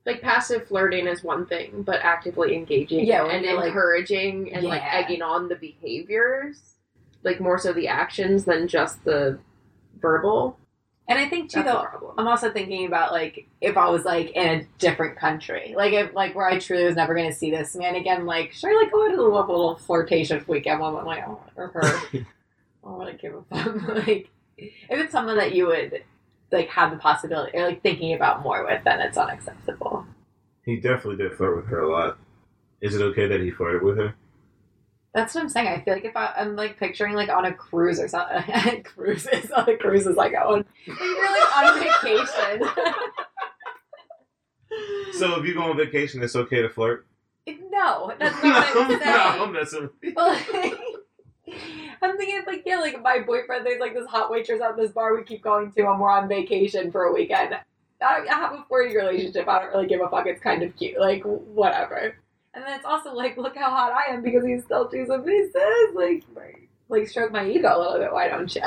like 0.05 0.21
passive 0.21 0.67
flirting 0.67 1.05
is 1.07 1.23
one 1.23 1.45
thing, 1.45 1.83
but 1.83 1.99
actively 2.01 2.55
engaging 2.55 3.05
Yeah, 3.05 3.25
and 3.27 3.45
you're, 3.45 3.55
like- 3.55 3.67
encouraging 3.67 4.51
and 4.53 4.65
like 4.65 4.81
egging 4.83 5.21
on 5.21 5.47
the 5.47 5.55
behaviors, 5.55 6.59
like 7.23 7.39
more 7.39 7.58
so 7.58 7.73
the 7.73 7.88
actions 7.88 8.45
than 8.45 8.67
just 8.67 9.03
the 9.03 9.39
verbal. 9.99 10.58
And 11.08 11.17
I 11.17 11.27
think 11.27 11.49
too 11.49 11.63
That's 11.63 11.73
though, 11.73 11.84
problem. 11.86 12.15
I'm 12.17 12.27
also 12.27 12.51
thinking 12.51 12.86
about 12.86 13.12
like 13.12 13.47
if 13.62 13.77
I 13.77 13.89
was 13.89 14.05
like 14.05 14.32
in 14.32 14.47
a 14.47 14.63
different 14.77 15.17
country, 15.17 15.73
like 15.75 15.91
if 15.93 16.13
like 16.13 16.36
where 16.36 16.47
I 16.47 16.60
truly 16.60 16.86
was 16.86 16.95
never 16.95 17.15
going 17.15 17.29
to 17.29 17.36
see 17.36 17.49
this 17.49 17.75
man 17.75 17.95
again. 17.95 18.25
Like 18.25 18.53
should 18.53 18.69
I 18.69 18.84
like 18.84 18.91
go 18.91 19.05
into 19.05 19.19
a 19.19 19.23
little, 19.23 19.41
little 19.41 19.75
flirtatious 19.75 20.47
weekend 20.47 20.79
when 20.79 20.95
I'm 20.95 21.05
like 21.05 21.23
oh, 21.27 21.41
or 21.55 21.67
her? 21.69 21.84
I 22.13 22.25
don't 22.84 22.97
want 22.97 23.12
to 23.12 23.17
give 23.17 23.34
a 23.34 23.43
fuck. 23.43 23.88
like 24.08 24.29
if 24.58 24.71
it's 24.99 25.12
someone 25.12 25.38
that 25.38 25.55
you 25.55 25.67
would 25.67 26.03
like 26.51 26.69
have 26.69 26.91
the 26.91 26.97
possibility 26.97 27.58
or 27.58 27.67
like 27.67 27.82
thinking 27.82 28.13
about 28.13 28.43
more 28.43 28.63
with, 28.63 28.84
then 28.84 28.99
it's 28.99 29.17
unacceptable. 29.17 30.05
He 30.63 30.75
definitely 30.75 31.17
did 31.17 31.34
flirt 31.34 31.55
with 31.55 31.65
her 31.67 31.79
a 31.79 31.91
lot. 31.91 32.19
Is 32.82 32.95
it 32.95 33.01
okay 33.01 33.27
that 33.27 33.41
he 33.41 33.49
flirted 33.49 33.82
with 33.82 33.97
her? 33.97 34.15
That's 35.13 35.34
what 35.34 35.41
I'm 35.41 35.50
saying. 35.50 35.67
I 35.67 35.82
feel 35.82 35.95
like 35.95 36.06
if 36.06 36.15
I, 36.15 36.34
I'm 36.38 36.56
like 36.56 36.78
picturing 36.78 37.15
like 37.15 37.30
on 37.30 37.45
a 37.45 37.54
cruise 37.54 38.00
or 38.00 38.08
something, 38.08 38.84
cruises 38.95 39.50
on 39.52 39.65
the 39.65 39.76
cruises 39.76 40.17
I 40.17 40.30
go 40.30 40.38
on, 40.38 40.65
like, 40.88 41.00
you're 41.00 41.32
like 41.32 41.58
on 41.58 41.80
vacation. 41.80 42.69
So 45.13 45.38
if 45.39 45.45
you 45.45 45.54
go 45.56 45.63
on 45.63 45.78
vacation, 45.78 46.24
it's 46.24 46.36
okay 46.36 46.62
to 46.62 46.69
flirt. 46.69 47.06
no, 47.48 48.13
that's 48.19 48.41
not 48.43 48.76
what 48.76 48.84
I'm 48.84 48.89
saying. 49.00 49.00
no, 49.04 49.43
I'm 49.45 49.52
messing. 49.52 49.89
Like, 50.15 50.80
I'm 52.02 52.17
thinking 52.17 52.41
like 52.48 52.63
yeah, 52.65 52.80
like 52.80 53.02
my 53.02 53.19
boyfriend. 53.19 53.65
There's 53.65 53.80
like 53.82 53.93
this 53.95 54.08
hot 54.08 54.32
waitress 54.32 54.62
at 54.62 54.78
this 54.78 54.91
bar 54.91 55.15
we 55.15 55.24
keep 55.24 55.41
going 55.41 55.72
to, 55.74 55.82
and 55.89 56.00
we're 56.00 56.12
on 56.12 56.30
vacation 56.30 56.91
for 56.91 57.06
a 57.06 57.13
weekend. 57.13 57.56
I, 58.02 58.26
I 58.30 58.34
have 58.34 58.54
a 58.54 58.63
flirty 58.69 58.95
relationship. 58.95 59.48
I 59.48 59.60
don't 59.60 59.74
really 59.74 59.88
give 59.88 60.00
a 60.02 60.08
fuck. 60.08 60.28
It's 60.28 60.41
kind 60.41 60.63
of 60.63 60.74
cute, 60.78 61.00
like 61.00 61.24
whatever. 61.24 62.15
And 62.53 62.63
then 62.63 62.73
it's 62.75 62.85
also 62.85 63.13
like, 63.13 63.38
look 63.38 63.55
how 63.55 63.69
hot 63.69 63.91
I 63.91 64.13
am 64.13 64.23
because 64.23 64.45
he's 64.45 64.63
still 64.63 64.89
choosing 64.89 65.21
pieces. 65.21 65.93
Like, 65.93 66.23
like 66.89 67.07
stroke 67.07 67.31
my 67.31 67.47
ego 67.47 67.75
a 67.75 67.79
little 67.79 67.99
bit. 67.99 68.12
Why 68.12 68.27
don't 68.27 68.55
you? 68.55 68.62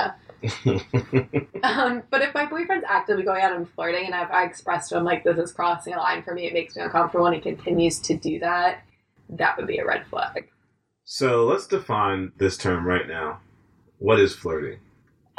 Um, 1.63 2.03
but 2.11 2.23
if 2.23 2.35
my 2.35 2.47
boyfriend's 2.47 2.85
actively 2.89 3.23
going 3.23 3.41
out 3.41 3.55
and 3.55 3.69
flirting, 3.71 4.07
and 4.07 4.15
I've 4.17 4.33
I 4.33 4.45
expressed 4.45 4.89
to 4.89 4.97
him 4.97 5.05
like 5.05 5.23
this 5.23 5.39
is 5.39 5.53
crossing 5.53 5.95
a 5.95 5.99
line 5.99 6.25
for 6.25 6.35
me, 6.35 6.47
it 6.47 6.53
makes 6.53 6.75
me 6.75 6.83
uncomfortable, 6.83 7.27
and 7.27 7.37
he 7.37 7.41
continues 7.41 8.01
to 8.01 8.17
do 8.17 8.41
that, 8.41 8.83
that 9.29 9.57
would 9.57 9.69
be 9.69 9.79
a 9.79 9.87
red 9.87 10.05
flag. 10.09 10.49
so 11.05 11.45
let's 11.45 11.69
define 11.69 12.33
this 12.37 12.57
term 12.57 12.85
right 12.85 13.07
now. 13.07 13.39
What 13.99 14.19
is 14.19 14.35
flirting? 14.35 14.81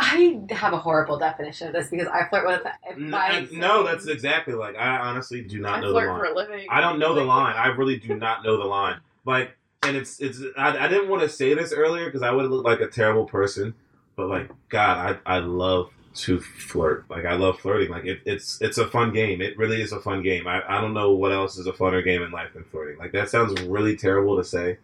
I 0.05 0.41
have 0.53 0.73
a 0.73 0.77
horrible 0.77 1.17
definition 1.17 1.67
of 1.67 1.73
this 1.73 1.87
because 1.89 2.07
I 2.07 2.27
flirt 2.27 2.45
with. 2.45 2.61
If 2.89 2.97
N- 2.97 3.13
I 3.13 3.47
no, 3.51 3.83
that's 3.83 4.05
exactly 4.07 4.53
like 4.53 4.75
I 4.75 4.97
honestly 4.97 5.41
do 5.41 5.59
not 5.61 5.77
I 5.77 5.81
know 5.81 5.87
the 5.87 5.93
flirt 5.93 6.09
line. 6.09 6.19
for 6.19 6.25
a 6.25 6.35
living. 6.35 6.67
I 6.69 6.81
don't 6.81 6.99
know 6.99 7.13
the 7.15 7.23
line. 7.23 7.55
I 7.55 7.67
really 7.67 7.97
do 7.97 8.15
not 8.15 8.43
know 8.43 8.57
the 8.57 8.65
line. 8.65 8.99
Like, 9.25 9.55
and 9.81 9.95
it's 9.95 10.19
it's. 10.19 10.41
I, 10.57 10.77
I 10.77 10.87
didn't 10.89 11.09
want 11.09 11.21
to 11.23 11.29
say 11.29 11.53
this 11.53 11.71
earlier 11.71 12.05
because 12.05 12.21
I 12.21 12.31
would 12.31 12.49
look 12.51 12.65
like 12.65 12.81
a 12.81 12.87
terrible 12.87 13.25
person. 13.25 13.73
But 14.15 14.27
like, 14.27 14.51
God, 14.69 15.19
I 15.25 15.37
I 15.37 15.39
love 15.39 15.91
to 16.15 16.39
flirt. 16.39 17.05
Like, 17.09 17.25
I 17.25 17.33
love 17.33 17.59
flirting. 17.59 17.89
Like, 17.89 18.05
it, 18.05 18.19
it's 18.25 18.61
it's 18.61 18.77
a 18.77 18.87
fun 18.87 19.13
game. 19.13 19.41
It 19.41 19.57
really 19.57 19.81
is 19.81 19.91
a 19.93 19.99
fun 20.01 20.21
game. 20.21 20.47
I 20.47 20.61
I 20.67 20.81
don't 20.81 20.93
know 20.93 21.13
what 21.13 21.31
else 21.31 21.57
is 21.57 21.65
a 21.65 21.71
funner 21.71 22.03
game 22.03 22.21
in 22.21 22.31
life 22.31 22.53
than 22.53 22.65
flirting. 22.65 22.97
Like, 22.99 23.13
that 23.13 23.29
sounds 23.29 23.59
really 23.63 23.95
terrible 23.95 24.37
to 24.37 24.43
say, 24.43 24.77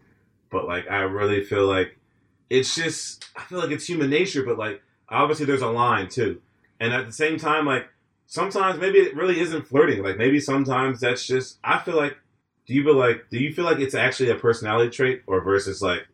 but 0.49 0.65
like, 0.65 0.89
I 0.89 1.01
really 1.01 1.43
feel 1.43 1.67
like 1.67 1.97
it's 2.49 2.73
just. 2.73 3.25
I 3.35 3.43
feel 3.43 3.59
like 3.59 3.71
it's 3.71 3.85
human 3.85 4.09
nature. 4.09 4.43
But 4.43 4.57
like, 4.57 4.81
obviously, 5.11 5.45
there's 5.45 5.61
a 5.61 5.67
line 5.69 6.09
too, 6.09 6.41
and 6.79 6.93
at 6.93 7.05
the 7.05 7.13
same 7.13 7.37
time, 7.37 7.65
like 7.65 7.87
sometimes 8.27 8.79
maybe 8.79 8.99
it 8.99 9.15
really 9.15 9.39
isn't 9.39 9.67
flirting. 9.67 10.03
Like 10.03 10.17
maybe 10.17 10.39
sometimes 10.39 10.99
that's 10.99 11.25
just. 11.25 11.57
I 11.63 11.79
feel 11.79 11.95
like. 11.97 12.17
Do 12.67 12.73
you 12.75 12.83
feel 12.83 12.95
like? 12.95 13.29
Do 13.29 13.39
you 13.39 13.53
feel 13.53 13.65
like 13.65 13.79
it's 13.79 13.95
actually 13.95 14.29
a 14.29 14.35
personality 14.35 14.89
trait, 14.91 15.23
or 15.27 15.41
versus 15.41 15.81
like 15.81 16.07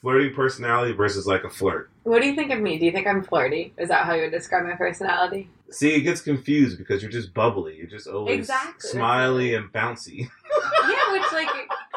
flirting 0.00 0.34
personality 0.34 0.92
versus 0.92 1.26
like 1.26 1.44
a 1.44 1.50
flirt? 1.50 1.90
What 2.02 2.20
do 2.22 2.28
you 2.28 2.34
think 2.34 2.50
of 2.50 2.60
me? 2.60 2.78
Do 2.78 2.84
you 2.84 2.90
think 2.92 3.06
I'm 3.06 3.22
flirty? 3.22 3.72
Is 3.78 3.88
that 3.88 4.04
how 4.04 4.14
you 4.14 4.22
would 4.22 4.32
describe 4.32 4.64
my 4.64 4.74
personality? 4.74 5.48
See, 5.70 5.94
it 5.94 6.00
gets 6.00 6.20
confused 6.20 6.76
because 6.76 7.00
you're 7.02 7.10
just 7.10 7.32
bubbly. 7.32 7.76
You're 7.76 7.86
just 7.86 8.08
always 8.08 8.40
Exactly. 8.40 8.90
smiley 8.90 9.54
and 9.54 9.72
bouncy. 9.72 10.28
yeah, 10.90 11.12
which 11.12 11.32
like 11.32 11.48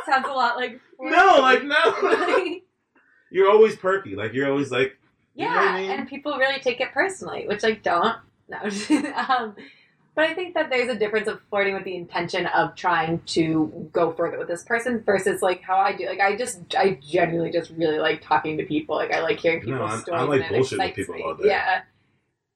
sounds 0.06 0.28
a 0.30 0.32
lot 0.32 0.56
like. 0.56 0.80
no, 1.00 1.40
like 1.42 1.64
no. 1.64 2.60
You're 3.32 3.50
always 3.50 3.76
perky. 3.76 4.16
Like 4.16 4.34
you're 4.34 4.50
always 4.50 4.72
like. 4.72 4.98
You 5.36 5.46
yeah, 5.46 5.54
know 5.54 5.60
I 5.60 5.82
mean? 5.82 5.92
and 5.92 6.08
people 6.10 6.38
really 6.38 6.60
take 6.60 6.80
it 6.82 6.92
personally, 6.94 7.46
which 7.48 7.64
like 7.64 7.84
don't. 7.84 8.16
No, 8.48 8.58
um, 8.60 9.56
but 10.14 10.24
I 10.26 10.36
think 10.36 10.54
that 10.54 10.70
there's 10.70 10.88
a 10.88 10.96
difference 10.96 11.28
of 11.28 11.42
flirting 11.50 11.74
with 11.74 11.84
the 11.84 11.96
intention 11.96 12.46
of 12.46 12.76
trying 12.76 13.22
to 13.26 13.90
go 13.92 14.14
further 14.14 14.38
with 14.38 14.48
this 14.48 14.64
person 14.64 15.02
versus 15.04 15.42
like 15.42 15.64
how 15.64 15.78
I 15.78 15.94
do. 15.96 16.06
Like 16.06 16.20
I 16.20 16.36
just, 16.36 16.60
I 16.78 17.00
genuinely 17.02 17.52
just 17.52 17.72
really 17.72 17.98
like 17.98 18.22
talking 18.22 18.56
to 18.60 18.64
people. 18.64 18.96
Like 18.98 19.12
I 19.12 19.22
like 19.22 19.40
hearing 19.40 19.66
No, 19.66 19.66
people's 19.66 19.90
I'm- 19.90 20.00
I 20.00 20.02
stories. 20.04 20.30
like 20.30 20.42
and 20.42 20.44
it 20.44 20.58
bullshit 20.60 20.78
with 20.80 20.94
people 20.96 21.16
me. 21.16 21.24
all 21.24 21.34
day. 21.34 21.48
Yeah. 21.48 21.82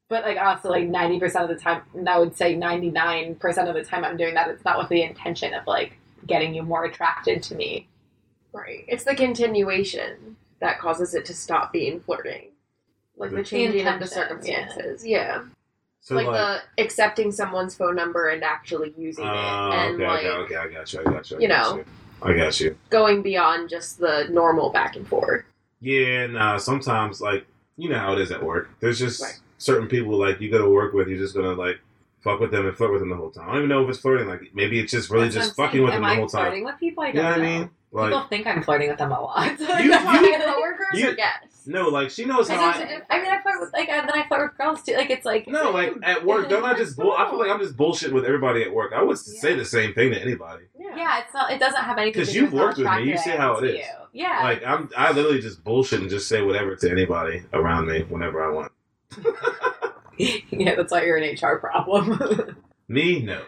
But 0.09 0.23
like 0.25 0.37
also 0.37 0.69
like 0.69 0.87
ninety 0.87 1.19
percent 1.19 1.49
of 1.49 1.57
the 1.57 1.61
time, 1.63 1.81
and 1.95 2.07
I 2.07 2.19
would 2.19 2.37
say 2.37 2.55
ninety 2.55 2.91
nine 2.91 3.33
percent 3.33 3.67
of 3.67 3.73
the 3.73 3.83
time 3.83 4.05
I'm 4.05 4.15
doing 4.15 4.35
that. 4.35 4.47
It's 4.49 4.63
not 4.63 4.77
with 4.77 4.89
the 4.89 5.01
intention 5.01 5.55
of 5.55 5.65
like 5.65 5.97
getting 6.27 6.53
you 6.53 6.61
more 6.61 6.85
attracted 6.85 7.41
to 7.43 7.55
me. 7.55 7.87
Right. 8.53 8.85
It's 8.87 9.03
the 9.05 9.15
continuation 9.15 10.35
that 10.61 10.79
causes 10.79 11.15
it 11.15 11.25
to 11.25 11.33
stop 11.33 11.73
being 11.73 11.99
flirting. 12.01 12.49
Like 13.19 13.29
the 13.31 13.37
The 13.37 13.43
changing 13.43 13.87
of 13.87 13.99
the 13.99 14.07
circumstances. 14.07 15.05
Yeah. 15.05 15.43
So 16.01 16.15
like, 16.15 16.25
like. 16.27 16.61
the 16.77 16.81
accepting 16.83 17.31
someone's 17.31 17.75
phone 17.75 17.95
number 17.95 18.29
and 18.29 18.43
actually 18.43 18.93
using 18.97 19.25
Oh, 19.25 19.31
it. 19.31 19.35
And 19.75 19.95
okay, 20.01 20.07
like 20.07 20.25
okay, 20.25 20.29
okay. 20.29 20.55
I 20.55 20.67
got 20.69 20.93
you. 20.93 20.99
I 21.01 21.03
got 21.03 21.29
you. 21.31 21.37
I 21.37 21.39
you 21.41 21.47
got 21.49 21.69
know. 21.71 21.75
you. 21.77 21.85
I 22.21 22.33
got 22.37 22.59
you. 22.59 22.77
going 22.89 23.21
beyond 23.21 23.69
just 23.69 23.99
the 23.99 24.27
normal 24.31 24.71
back 24.71 24.95
and 24.95 25.07
forth. 25.07 25.45
Yeah, 25.81 26.27
nah. 26.27 26.57
Sometimes, 26.57 27.21
like, 27.21 27.45
you 27.77 27.89
know 27.89 27.99
how 27.99 28.13
it 28.13 28.19
is 28.19 28.31
at 28.31 28.43
work. 28.43 28.69
There's 28.81 28.99
just 28.99 29.21
Right. 29.21 29.39
certain 29.57 29.87
people 29.87 30.17
like 30.17 30.39
you 30.41 30.49
go 30.51 30.57
to 30.59 30.69
work 30.69 30.93
with. 30.93 31.07
You're 31.09 31.17
just 31.19 31.35
gonna 31.35 31.53
like 31.53 31.79
fuck 32.21 32.39
with 32.41 32.51
them 32.51 32.65
and 32.67 32.75
flirt 32.75 32.91
with 32.91 32.99
them 33.01 33.09
the 33.09 33.15
whole 33.15 33.29
time. 33.31 33.47
I 33.49 33.53
don't 33.53 33.57
even 33.59 33.69
know 33.69 33.83
if 33.83 33.89
it's 33.89 33.99
flirting. 33.99 34.27
Like, 34.27 34.41
maybe 34.53 34.79
it's 34.79 34.91
just 34.91 35.09
really 35.09 35.25
That's 35.29 35.47
just 35.47 35.55
fucking 35.57 35.71
saying. 35.79 35.83
with 35.85 35.93
Am 35.93 36.01
them 36.01 36.09
the 36.09 36.13
I 36.13 36.15
whole 36.17 36.27
time. 36.27 36.41
flirting 36.45 36.63
with 36.65 36.77
people? 36.79 37.03
I 37.03 37.11
don't 37.11 37.23
know 37.23 37.29
what 37.29 37.39
I 37.39 37.43
know. 37.43 37.59
mean? 37.59 37.69
Like, 37.91 38.09
People 38.11 38.27
think 38.27 38.47
I'm 38.47 38.63
flirting 38.63 38.89
with 38.89 38.97
them 38.99 39.11
a 39.11 39.21
lot. 39.21 39.59
You- 39.59 39.67
Like 39.67 39.83
you- 40.21 40.37
coworkers 40.45 40.87
you- 40.99 41.09
or 41.09 41.13
guests? 41.15 41.58
No, 41.67 41.87
like 41.89 42.09
she 42.09 42.25
knows 42.25 42.49
I, 42.49 42.55
how. 42.55 42.73
think 42.73 43.03
I, 43.09 43.17
I 43.17 43.21
mean, 43.21 43.31
I 43.31 43.41
flirt 43.41 43.59
with 43.61 43.73
like, 43.73 43.89
and 43.89 44.07
then 44.07 44.15
I 44.17 44.27
flirt 44.27 44.51
with 44.51 44.57
girls 44.57 44.83
too. 44.83 44.93
Like, 44.95 45.09
it's 45.09 45.25
like 45.25 45.47
no, 45.47 45.71
like 45.71 45.93
at 46.03 46.25
work, 46.25 46.49
don't 46.49 46.63
I 46.63 46.75
just? 46.75 46.95
Bull- 46.97 47.15
I 47.17 47.29
feel 47.29 47.39
like 47.39 47.49
I'm 47.49 47.59
just 47.59 47.75
bullshitting 47.77 48.11
with 48.13 48.25
everybody 48.25 48.63
at 48.63 48.73
work. 48.73 48.93
I 48.95 49.01
would 49.03 49.17
say 49.17 49.55
the 49.55 49.65
same 49.65 49.93
thing 49.93 50.11
to 50.11 50.21
anybody. 50.21 50.65
yeah, 50.79 51.19
it's 51.23 51.33
not. 51.33 51.51
It 51.51 51.59
doesn't 51.59 51.81
have 51.83 51.97
anything. 51.97 52.21
'Cause 52.21 52.27
to 52.29 52.33
do 52.33 52.41
Because 52.41 52.51
you've 52.53 52.59
worked 52.61 52.77
with 52.77 52.87
me, 53.05 53.11
you 53.11 53.17
see 53.17 53.31
how 53.31 53.57
it 53.57 53.65
is. 53.65 53.75
it. 53.75 53.77
You. 53.79 53.83
Yeah, 54.23 54.39
Like 54.43 54.65
I'm, 54.65 54.89
I 54.97 55.11
literally 55.11 55.39
just 55.39 55.63
bullshit 55.63 56.01
and 56.01 56.09
just 56.09 56.27
say 56.27 56.41
whatever 56.41 56.75
to 56.75 56.89
anybody 56.89 57.43
around 57.53 57.87
me 57.87 58.03
whenever 58.09 58.43
I 58.43 58.51
want. 58.51 58.71
yeah, 60.17 60.75
that's 60.75 60.91
why 60.91 61.03
you're 61.03 61.17
an 61.17 61.35
HR 61.35 61.57
problem. 61.59 62.57
Me, 62.87 63.21
no. 63.21 63.39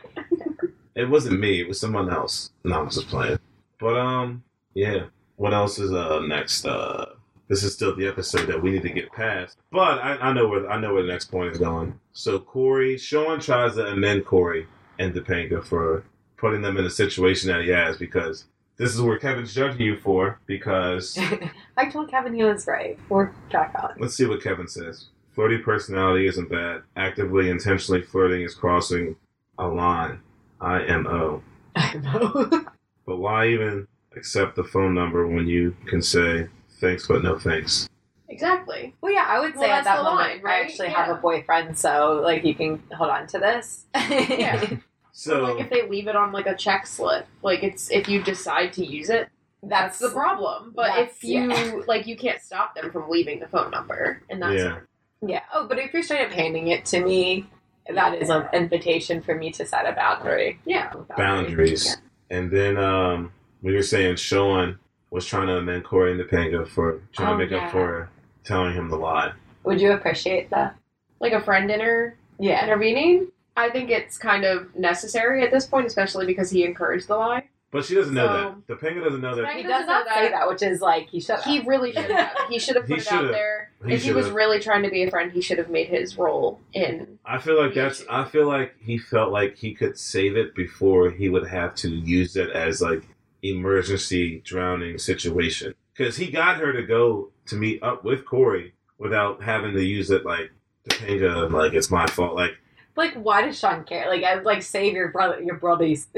it 0.95 1.10
wasn't 1.10 1.39
me. 1.39 1.60
It 1.62 1.67
was 1.67 1.80
someone 1.80 2.12
else. 2.12 2.52
No, 2.63 2.82
I'm 2.82 2.89
just 2.91 3.08
playing. 3.08 3.39
But 3.80 3.97
um, 3.97 4.43
yeah. 4.76 5.06
What 5.38 5.52
else 5.54 5.80
is 5.80 5.91
uh 5.91 6.19
next? 6.19 6.63
Uh, 6.63 7.06
this 7.52 7.64
is 7.64 7.74
still 7.74 7.94
the 7.94 8.08
episode 8.08 8.48
that 8.48 8.64
we 8.64 8.72
need 8.72 8.82
to 8.82 8.90
get 8.90 9.12
past. 9.12 9.58
But 9.72 10.00
I, 10.00 10.16
I 10.16 10.34
know 10.34 10.48
where 10.48 10.72
I 10.72 10.80
know 10.80 10.94
where 10.94 11.04
the 11.04 11.12
next 11.12 11.26
point 11.26 11.52
is 11.52 11.58
going. 11.58 12.00
So 12.14 12.40
Corey, 12.40 12.98
Sean 12.98 13.42
tries 13.42 13.76
to 13.76 13.88
amend 13.88 14.26
Corey 14.26 14.68
and 14.98 15.14
Topanga 15.14 15.62
for 15.62 16.06
putting 16.38 16.62
them 16.62 16.78
in 16.78 16.86
a 16.86 16.90
situation 16.90 17.52
that 17.52 17.66
he 17.66 17.70
has 17.72 17.98
because 17.98 18.46
this 18.78 18.96
is 18.96 19.02
where 19.02 19.20
Kevin's 19.20 19.54
judging 19.54 19.82
you 19.82 19.98
for 19.98 20.40
because 20.46 21.20
I 21.78 21.90
told 21.90 22.10
Kevin 22.10 22.34
he 22.34 22.42
was 22.42 22.68
right. 22.68 22.98
We're 23.10 23.32
back 23.52 23.76
on. 23.84 23.96
let's 24.00 24.16
see 24.16 24.26
what 24.26 24.42
Kevin 24.42 24.70
says. 24.70 25.08
Flirty 25.36 25.58
personality 25.58 26.28
isn't 26.28 26.50
bad. 26.50 26.84
Actively, 26.96 27.50
intentionally 27.50 28.02
flirting 28.02 28.44
is 28.44 28.56
crossing 28.56 29.18
a 29.60 29.68
line. 29.68 30.22
I 30.62 30.84
M 30.84 31.06
O. 31.06 31.44
I 31.76 31.96
know. 31.96 32.66
But 33.06 33.18
why 33.18 33.50
even 33.50 33.90
accept 34.16 34.56
the 34.56 34.64
phone 34.64 34.94
number 34.94 35.28
when 35.28 35.48
you 35.48 35.76
can 35.88 36.02
say 36.02 36.48
thanks 36.82 37.08
but 37.08 37.24
no 37.24 37.39
thanks? 37.39 37.88
Exactly. 38.28 38.94
well, 39.02 39.12
yeah, 39.13 39.26
I 39.28 39.39
would 39.39 39.56
Well, 39.56 39.63
say 39.63 39.70
at 39.72 39.84
that's 39.84 39.98
that 39.98 40.04
moment, 40.04 40.17
line, 40.20 40.41
right? 40.41 40.62
I 40.62 40.65
actually 40.65 40.88
have 40.89 41.10
a 41.10 41.20
boyfriend, 41.20 41.78
so 41.78 42.22
like 42.24 42.44
you 42.44 42.56
can 42.56 42.82
hold 42.94 43.10
on 43.10 43.28
to 43.28 43.39
this. 43.39 43.86
Yeah. 43.96 44.76
So 45.13 45.44
like 45.44 45.60
if 45.65 45.70
they 45.70 45.88
leave 45.89 46.08
it 46.08 46.15
on 46.15 46.32
like 46.32 46.48
a 46.48 46.56
check 46.56 46.88
slip, 46.88 47.28
like 47.44 47.63
it's 47.63 47.91
if 47.91 48.08
you 48.08 48.24
decide 48.24 48.72
to 48.74 48.86
use 48.86 49.10
it, 49.10 49.28
that's 49.62 50.00
the 50.00 50.10
problem. 50.10 50.72
But 50.74 50.98
if 51.00 51.22
you 51.22 51.52
yeah. 51.52 51.82
like, 51.88 52.08
you 52.08 52.15
can't 52.15 52.41
stop 52.41 52.76
them 52.76 52.91
from 52.91 53.10
leaving 53.10 53.41
the 53.41 53.48
phone 53.48 53.72
number, 53.72 54.24
and 54.30 54.41
that's 54.41 54.56
Yeah. 54.56 54.80
Yeah. 55.22 55.41
Oh, 55.54 55.67
but 55.67 55.78
if 55.80 55.94
you're 55.94 56.02
straight 56.02 56.26
up 56.26 56.32
handing 56.32 56.70
it 56.70 56.86
to 56.86 57.04
me, 57.04 57.46
that 57.94 58.22
is 58.22 58.30
an 58.30 58.48
invitation 58.54 59.22
for 59.22 59.36
me 59.36 59.52
to 59.52 59.65
set 59.65 59.86
a 59.86 59.91
boundary. 59.91 60.60
yeah. 60.65 60.94
boundaries. 61.17 61.98
And 62.30 62.50
then 62.50 62.78
um, 62.78 63.34
we 63.62 63.74
were 63.76 63.84
saying 63.84 64.15
Sean 64.15 64.80
was 65.12 65.26
trying 65.26 65.47
to 65.47 65.58
amend 65.58 65.84
Corey 65.84 66.13
and 66.13 66.21
Topanga 66.21 66.67
for 66.67 67.02
trying 67.13 67.30
Oh, 67.30 67.32
to 67.34 67.38
make 67.38 67.52
yeah. 67.52 67.65
up 67.65 67.71
for 67.71 68.10
telling 68.43 68.74
him 68.74 68.89
the 68.89 68.95
lie. 68.97 69.34
Would 69.65 69.80
you 69.80 69.91
appreciate 69.91 70.50
that? 70.50 70.76
Like 71.19 71.34
a 71.34 71.41
friend 71.41 71.67
dinner 71.67 72.15
Yeah. 72.39 72.63
intervening. 72.63 73.28
I 73.56 73.69
think 73.69 73.91
it's 73.91 74.17
kind 74.17 74.45
of 74.45 74.74
necessary 74.76 75.43
at 75.43 75.52
this 75.52 75.67
point, 75.67 75.86
especially 75.86 76.26
because 76.26 76.50
he 76.50 76.63
encouraged 76.63 77.10
the 77.10 77.17
lie. 77.17 77.43
But 77.71 77.86
she 77.86 77.95
doesn't 77.95 78.13
know 78.13 78.28
So- 78.67 78.76
that. 78.76 78.80
Topanga 78.82 79.04
doesn't 79.04 79.21
know 79.21 79.36
that. 79.36 79.47
He 79.52 79.58
He 79.58 79.63
does 79.63 79.86
doesn't 79.86 80.08
say 80.13 80.24
that. 80.24 80.32
that, 80.32 80.47
which 80.50 80.62
is 80.62 80.82
like 80.82 81.08
he 81.10 81.19
should. 81.21 81.39
He 81.41 81.60
really 81.60 81.91
should 81.93 82.10
have. 82.10 82.32
He 82.50 82.60
should 82.60 82.76
have 82.76 82.88
put 82.88 83.00
it 83.00 83.12
out 83.12 83.32
there. 83.32 83.71
He 83.86 83.93
if 83.93 84.04
he 84.04 84.12
was 84.13 84.30
really 84.30 84.60
trying 84.60 84.84
to 84.84 84.89
be 84.89 85.04
a 85.04 85.10
friend, 85.10 85.32
he 85.32 85.41
should 85.41 85.58
have 85.58 85.69
made 85.69 85.88
his 85.88 86.17
role 86.17 86.60
in. 86.74 87.19
I 87.26 87.38
feel 87.38 87.58
like 87.62 87.74
that's. 87.74 88.04
I 88.10 88.26
feel 88.26 88.47
like 88.47 88.76
he 88.82 88.97
felt 88.97 89.32
like 89.32 89.58
he 89.58 89.74
could 89.74 89.97
save 89.97 90.36
it 90.36 90.54
before 90.56 91.12
he 91.12 91.30
would 91.30 91.47
have 91.47 91.76
to 91.76 91.89
use 91.89 92.36
it 92.36 92.50
as 92.50 92.82
like 92.82 93.04
emergency 93.43 94.41
drowning 94.43 94.97
situation. 94.97 95.73
Because 95.95 96.17
he 96.17 96.32
got 96.32 96.58
her 96.58 96.71
to 96.73 96.84
go 96.84 97.32
to 97.47 97.56
meet 97.56 97.82
up 97.84 98.04
with 98.04 98.25
Corey 98.25 98.73
without 98.97 99.43
having 99.43 99.73
to 99.73 99.84
use 99.84 100.10
it 100.12 100.25
like 100.25 100.51
Topanga. 100.89 101.49
Like 101.51 101.73
it's 101.73 101.91
my 101.91 102.08
fault. 102.08 102.36
Like 102.36 102.54
Like, 102.95 103.13
why 103.15 103.41
does 103.43 103.58
Sean 103.60 103.84
care? 103.84 104.08
Like, 104.10 104.23
I 104.23 104.36
like 104.41 104.62
save 104.63 104.93
your 104.93 105.10
brother, 105.10 105.41
your 105.41 105.58
brother's, 105.58 106.08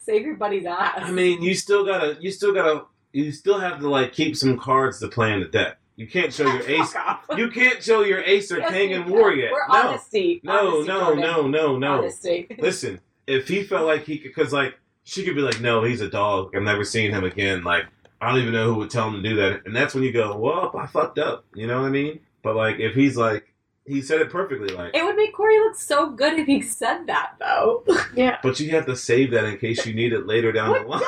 save 0.00 0.22
your 0.22 0.36
buddy's 0.36 0.66
ass. 0.66 0.98
I 1.02 1.10
mean, 1.10 1.42
you 1.42 1.54
still 1.54 1.84
gotta. 1.84 2.16
You 2.20 2.30
still 2.30 2.52
gotta. 2.54 2.84
You 3.12 3.30
still 3.32 3.58
have 3.60 3.80
to 3.80 3.88
like 3.88 4.12
keep 4.12 4.36
some 4.36 4.58
cards 4.58 4.98
to 5.00 5.08
play 5.08 5.32
in 5.32 5.40
the 5.40 5.46
deck. 5.48 5.78
You 5.96 6.06
can't 6.06 6.32
show 6.32 6.44
your 6.50 6.62
ace. 6.68 6.94
You 7.36 7.50
can't 7.50 7.82
show 7.82 8.02
your 8.02 8.22
ace 8.22 8.50
or 8.50 8.58
Yes, 8.58 8.70
king 8.70 8.92
and 8.94 9.06
war 9.10 9.32
yet. 9.32 9.52
We're 9.52 9.68
no, 9.68 9.88
honesty. 9.90 10.40
no, 10.42 10.76
Honesty, 10.76 10.88
no, 10.88 11.14
no, 11.14 11.46
no, 11.48 11.78
no. 11.78 11.92
Honesty. 11.98 12.46
Listen, 12.58 13.00
if 13.26 13.46
he 13.48 13.62
felt 13.62 13.86
like 13.86 14.04
he 14.04 14.18
could, 14.18 14.34
because 14.34 14.52
like 14.52 14.74
she 15.04 15.24
could 15.24 15.34
be 15.34 15.42
like, 15.42 15.60
no, 15.60 15.82
he's 15.84 16.00
a 16.00 16.08
dog. 16.08 16.54
I'm 16.54 16.64
never 16.64 16.84
seeing 16.84 17.10
him 17.12 17.24
again. 17.24 17.64
Like 17.64 17.86
I 18.20 18.30
don't 18.30 18.40
even 18.40 18.52
know 18.52 18.66
who 18.72 18.74
would 18.80 18.90
tell 18.90 19.08
him 19.08 19.22
to 19.22 19.28
do 19.28 19.36
that. 19.36 19.62
And 19.66 19.74
that's 19.74 19.94
when 19.94 20.04
you 20.04 20.12
go, 20.12 20.36
well, 20.36 20.72
I 20.78 20.86
fucked 20.86 21.18
up. 21.18 21.44
You 21.54 21.66
know 21.66 21.80
what 21.80 21.88
I 21.88 21.90
mean? 21.90 22.20
But 22.42 22.54
like, 22.56 22.78
if 22.78 22.94
he's 22.94 23.16
like, 23.16 23.52
he 23.84 24.00
said 24.00 24.20
it 24.20 24.30
perfectly. 24.30 24.68
Like, 24.72 24.94
It 24.94 25.04
would 25.04 25.16
make 25.16 25.34
Corey 25.34 25.58
look 25.58 25.74
so 25.74 26.10
good 26.10 26.34
if 26.38 26.46
he 26.46 26.62
said 26.62 27.06
that, 27.08 27.32
though. 27.40 27.84
Yeah. 28.14 28.38
but 28.42 28.60
you 28.60 28.70
have 28.70 28.86
to 28.86 28.94
save 28.94 29.30
that 29.32 29.44
in 29.44 29.58
case 29.58 29.84
you 29.86 29.94
need 29.94 30.12
it 30.12 30.26
later 30.26 30.52
down 30.52 30.70
What 30.70 30.82
the 30.82 30.88
line. 30.88 31.02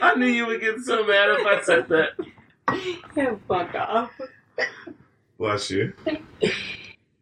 I 0.00 0.14
knew 0.16 0.26
you 0.26 0.46
would 0.46 0.60
get 0.60 0.80
so 0.80 1.04
mad 1.06 1.30
if 1.38 1.46
I 1.46 1.60
said 1.62 1.88
that. 1.88 2.10
Yeah, 3.16 3.34
Fuck 3.48 3.74
off. 3.74 4.10
Bless 5.38 5.70
you. 5.70 5.92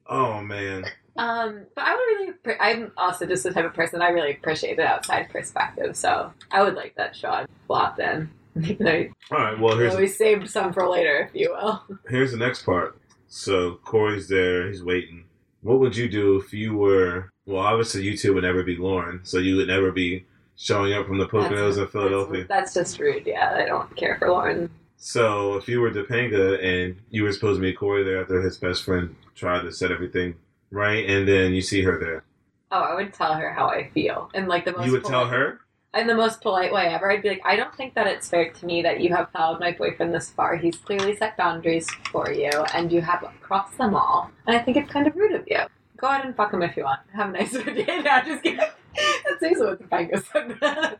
Oh 0.08 0.40
man. 0.40 0.84
Um, 1.18 1.66
but 1.74 1.84
I 1.84 1.94
would 1.94 2.00
really. 2.00 2.32
appre- 2.32 2.56
I'm 2.60 2.92
also 2.96 3.26
just 3.26 3.42
the 3.44 3.52
type 3.52 3.64
of 3.64 3.74
person 3.74 4.02
I 4.02 4.08
really 4.08 4.32
appreciate 4.32 4.76
the 4.76 4.86
outside 4.86 5.30
perspective. 5.30 5.96
So 5.96 6.32
I 6.50 6.62
would 6.62 6.74
like 6.74 6.94
that 6.96 7.16
shot 7.16 7.48
flopped 7.66 8.00
in. 8.00 8.30
I 8.58 9.10
All 9.30 9.38
right. 9.38 9.58
Well, 9.58 9.76
here's 9.76 9.94
always 9.94 10.16
saved 10.16 10.48
some 10.48 10.72
for 10.72 10.88
later, 10.88 11.28
if 11.28 11.34
you 11.40 11.50
will. 11.50 11.82
here's 12.08 12.32
the 12.32 12.38
next 12.38 12.64
part. 12.64 12.98
So 13.28 13.78
Corey's 13.84 14.28
there. 14.28 14.68
He's 14.68 14.82
waiting. 14.82 15.24
What 15.62 15.80
would 15.80 15.96
you 15.96 16.08
do 16.08 16.36
if 16.36 16.52
you 16.52 16.76
were? 16.76 17.30
Well, 17.44 17.62
obviously 17.62 18.02
you 18.02 18.16
two 18.16 18.34
would 18.34 18.44
never 18.44 18.62
be 18.62 18.76
Lauren, 18.76 19.20
so 19.24 19.38
you 19.38 19.56
would 19.56 19.68
never 19.68 19.92
be 19.92 20.24
showing 20.56 20.92
up 20.94 21.06
from 21.06 21.18
the 21.18 21.26
Poconos 21.26 21.78
in 21.78 21.86
Philadelphia. 21.88 22.44
That's, 22.48 22.72
that's 22.72 22.90
just 22.90 23.00
rude. 23.00 23.26
Yeah, 23.26 23.54
I 23.54 23.66
don't 23.66 23.94
care 23.96 24.16
for 24.18 24.30
Lauren. 24.30 24.70
So 24.96 25.56
if 25.56 25.68
you 25.68 25.80
were 25.80 25.90
Topanga 25.90 26.62
and 26.64 26.96
you 27.10 27.22
were 27.24 27.32
supposed 27.32 27.58
to 27.58 27.62
meet 27.62 27.78
Corey 27.78 28.02
there 28.04 28.22
after 28.22 28.40
his 28.40 28.56
best 28.56 28.84
friend 28.84 29.14
tried 29.34 29.62
to 29.62 29.72
set 29.72 29.92
everything 29.92 30.34
right, 30.70 31.08
and 31.08 31.26
then 31.28 31.54
you 31.54 31.62
see 31.62 31.82
her 31.82 31.98
there, 31.98 32.24
Oh, 32.72 32.80
I 32.80 32.94
would 32.94 33.12
tell 33.12 33.34
her 33.34 33.52
how 33.52 33.68
I 33.68 33.90
feel, 33.90 34.30
and 34.34 34.48
like 34.48 34.64
the 34.64 34.72
most. 34.72 34.86
you 34.86 34.92
would 34.92 35.04
tell 35.04 35.26
her. 35.26 35.60
in 35.94 36.06
the 36.08 36.14
most 36.14 36.40
polite 36.42 36.72
way 36.72 36.86
ever. 36.88 37.10
I'd 37.10 37.22
be 37.22 37.28
like, 37.30 37.42
I 37.44 37.56
don't 37.56 37.74
think 37.74 37.94
that 37.94 38.06
it's 38.06 38.28
fair 38.28 38.50
to 38.52 38.66
me 38.66 38.82
that 38.82 39.00
you 39.00 39.14
have 39.14 39.30
followed 39.30 39.60
my 39.60 39.72
boyfriend 39.72 40.12
this 40.12 40.28
far. 40.30 40.56
He's 40.56 40.76
clearly 40.76 41.16
set 41.16 41.36
boundaries 41.36 41.88
for 42.12 42.30
you, 42.32 42.50
and 42.74 42.92
you 42.92 43.00
have 43.00 43.24
crossed 43.40 43.78
them 43.78 43.94
all. 43.94 44.30
And 44.46 44.56
I 44.56 44.60
think 44.60 44.76
it's 44.76 44.90
kind 44.90 45.06
of 45.06 45.14
rude 45.16 45.32
of 45.32 45.44
you. 45.46 45.60
Go 45.96 46.08
ahead 46.08 46.26
and 46.26 46.36
fuck 46.36 46.52
him 46.52 46.62
if 46.62 46.76
you 46.76 46.84
want. 46.84 47.00
Have 47.14 47.30
a 47.30 47.32
nice 47.32 47.52
day. 47.64 47.84
No, 47.86 48.20
just 48.26 48.42
kidding. 48.42 48.58
That's 48.58 49.40
basically 49.40 49.66
what 49.66 49.88
Topanga 49.88 50.22
said. 50.32 50.98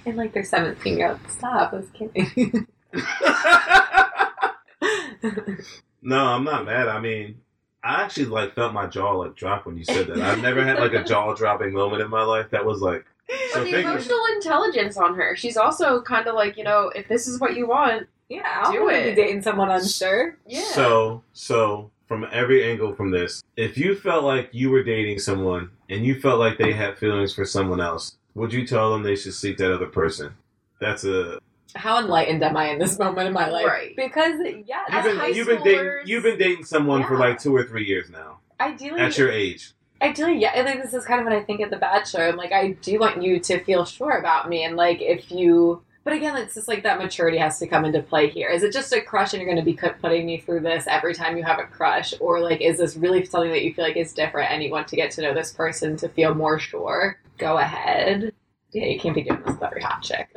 and 0.06 0.16
like 0.16 0.32
they're 0.32 0.44
17 0.44 0.96
year 0.98 1.10
old. 1.10 1.20
Stop. 1.30 1.72
I 1.72 1.76
was 1.76 1.90
kidding. 1.90 2.66
no, 6.02 6.26
I'm 6.26 6.44
not 6.44 6.64
mad. 6.64 6.88
I 6.88 7.00
mean, 7.00 7.40
I 7.84 8.02
actually 8.02 8.26
like 8.26 8.54
felt 8.54 8.72
my 8.72 8.86
jaw 8.86 9.12
like 9.12 9.34
drop 9.36 9.66
when 9.66 9.76
you 9.76 9.84
said 9.84 10.08
that. 10.08 10.18
I've 10.18 10.42
never 10.42 10.64
had 10.64 10.78
like 10.78 10.92
a 10.94 11.04
jaw 11.10 11.34
dropping 11.34 11.72
moment 11.72 12.02
in 12.02 12.10
my 12.10 12.22
life. 12.24 12.50
That 12.50 12.64
was 12.64 12.80
like 12.82 13.04
so 13.52 13.62
the 13.64 13.70
thank 13.70 13.84
you. 13.84 13.90
emotional 13.92 14.20
intelligence 14.36 14.96
on 14.96 15.14
her. 15.14 15.36
She's 15.36 15.56
also 15.56 16.00
kind 16.02 16.26
of 16.26 16.34
like, 16.34 16.56
you 16.56 16.64
know, 16.64 16.90
if 16.94 17.08
this 17.08 17.28
is 17.28 17.40
what 17.40 17.56
you 17.56 17.68
want, 17.68 18.08
yeah, 18.28 18.62
I'll 18.62 18.72
Do 18.72 18.78
do 18.80 18.88
it. 18.90 19.14
be 19.14 19.22
dating 19.22 19.42
someone 19.42 19.70
unsure. 19.70 20.36
yeah. 20.46 20.62
So, 20.72 21.22
so 21.32 21.90
from 22.06 22.26
every 22.32 22.64
angle 22.70 22.94
from 22.94 23.10
this, 23.10 23.42
if 23.56 23.76
you 23.78 23.94
felt 23.94 24.24
like 24.24 24.48
you 24.52 24.70
were 24.70 24.82
dating 24.82 25.18
someone 25.18 25.70
and 25.88 26.04
you 26.04 26.18
felt 26.20 26.38
like 26.40 26.58
they 26.58 26.72
had 26.72 26.98
feelings 26.98 27.32
for 27.34 27.44
someone 27.44 27.80
else, 27.80 28.16
would 28.34 28.52
you 28.52 28.66
tell 28.66 28.92
them 28.92 29.02
they 29.02 29.16
should 29.16 29.34
seek 29.34 29.56
that 29.58 29.72
other 29.72 29.86
person? 29.86 30.34
That's 30.80 31.04
a 31.04 31.38
How 31.74 31.98
enlightened 31.98 32.42
am 32.42 32.56
I 32.56 32.68
in 32.68 32.78
this 32.78 32.98
moment 33.00 33.28
in 33.28 33.32
my 33.32 33.48
life? 33.48 33.66
Right. 33.66 33.94
Because, 33.96 34.40
yeah, 34.66 34.82
you've 34.88 35.06
As 35.06 35.16
high 35.16 35.26
been 35.28 35.36
you've 35.36 35.46
been 35.46 35.62
dating 35.62 35.92
you've 36.06 36.22
been 36.22 36.38
dating 36.38 36.64
someone 36.64 37.04
for 37.04 37.16
like 37.16 37.38
two 37.38 37.54
or 37.54 37.64
three 37.64 37.84
years 37.84 38.10
now 38.10 38.38
ideally. 38.60 39.00
at 39.00 39.18
your 39.18 39.30
age. 39.30 39.72
Ideally, 40.00 40.38
yeah. 40.38 40.52
I 40.54 40.64
think 40.64 40.82
this 40.82 40.94
is 40.94 41.04
kind 41.04 41.20
of 41.20 41.26
what 41.26 41.34
I 41.34 41.42
think 41.42 41.60
at 41.60 41.70
The 41.70 41.76
Bachelor. 41.76 42.28
I'm 42.28 42.36
like, 42.36 42.52
I 42.52 42.72
do 42.82 42.98
want 43.00 43.22
you 43.22 43.40
to 43.40 43.62
feel 43.64 43.84
sure 43.84 44.12
about 44.12 44.48
me, 44.48 44.64
and 44.64 44.76
like, 44.76 45.00
if 45.00 45.30
you. 45.30 45.82
But 46.04 46.12
again, 46.16 46.36
it's 46.36 46.54
just 46.54 46.68
like 46.68 46.84
that 46.84 46.98
maturity 46.98 47.36
has 47.36 47.58
to 47.58 47.66
come 47.66 47.84
into 47.84 48.00
play 48.00 48.30
here. 48.30 48.48
Is 48.48 48.62
it 48.62 48.72
just 48.72 48.92
a 48.92 49.00
crush, 49.00 49.34
and 49.34 49.42
you're 49.42 49.52
going 49.52 49.62
to 49.62 49.70
be 49.70 49.76
putting 50.00 50.24
me 50.24 50.38
through 50.38 50.60
this 50.60 50.86
every 50.86 51.14
time 51.14 51.36
you 51.36 51.42
have 51.42 51.58
a 51.58 51.64
crush, 51.64 52.14
or 52.20 52.40
like, 52.40 52.60
is 52.60 52.78
this 52.78 52.96
really 52.96 53.24
something 53.24 53.50
that 53.50 53.64
you 53.64 53.74
feel 53.74 53.84
like 53.84 53.96
is 53.96 54.12
different, 54.12 54.50
and 54.52 54.62
you 54.62 54.70
want 54.70 54.88
to 54.88 54.96
get 54.96 55.10
to 55.12 55.22
know 55.22 55.34
this 55.34 55.52
person 55.52 55.96
to 55.98 56.08
feel 56.08 56.34
more 56.34 56.58
sure? 56.58 57.18
Go 57.36 57.58
ahead. 57.58 58.32
Yeah, 58.72 58.86
you 58.86 59.00
can't 59.00 59.14
be 59.14 59.22
doing 59.22 59.40
this 59.40 59.54
with 59.54 59.62
every 59.62 59.82
hot 59.82 60.02
chick. 60.02 60.28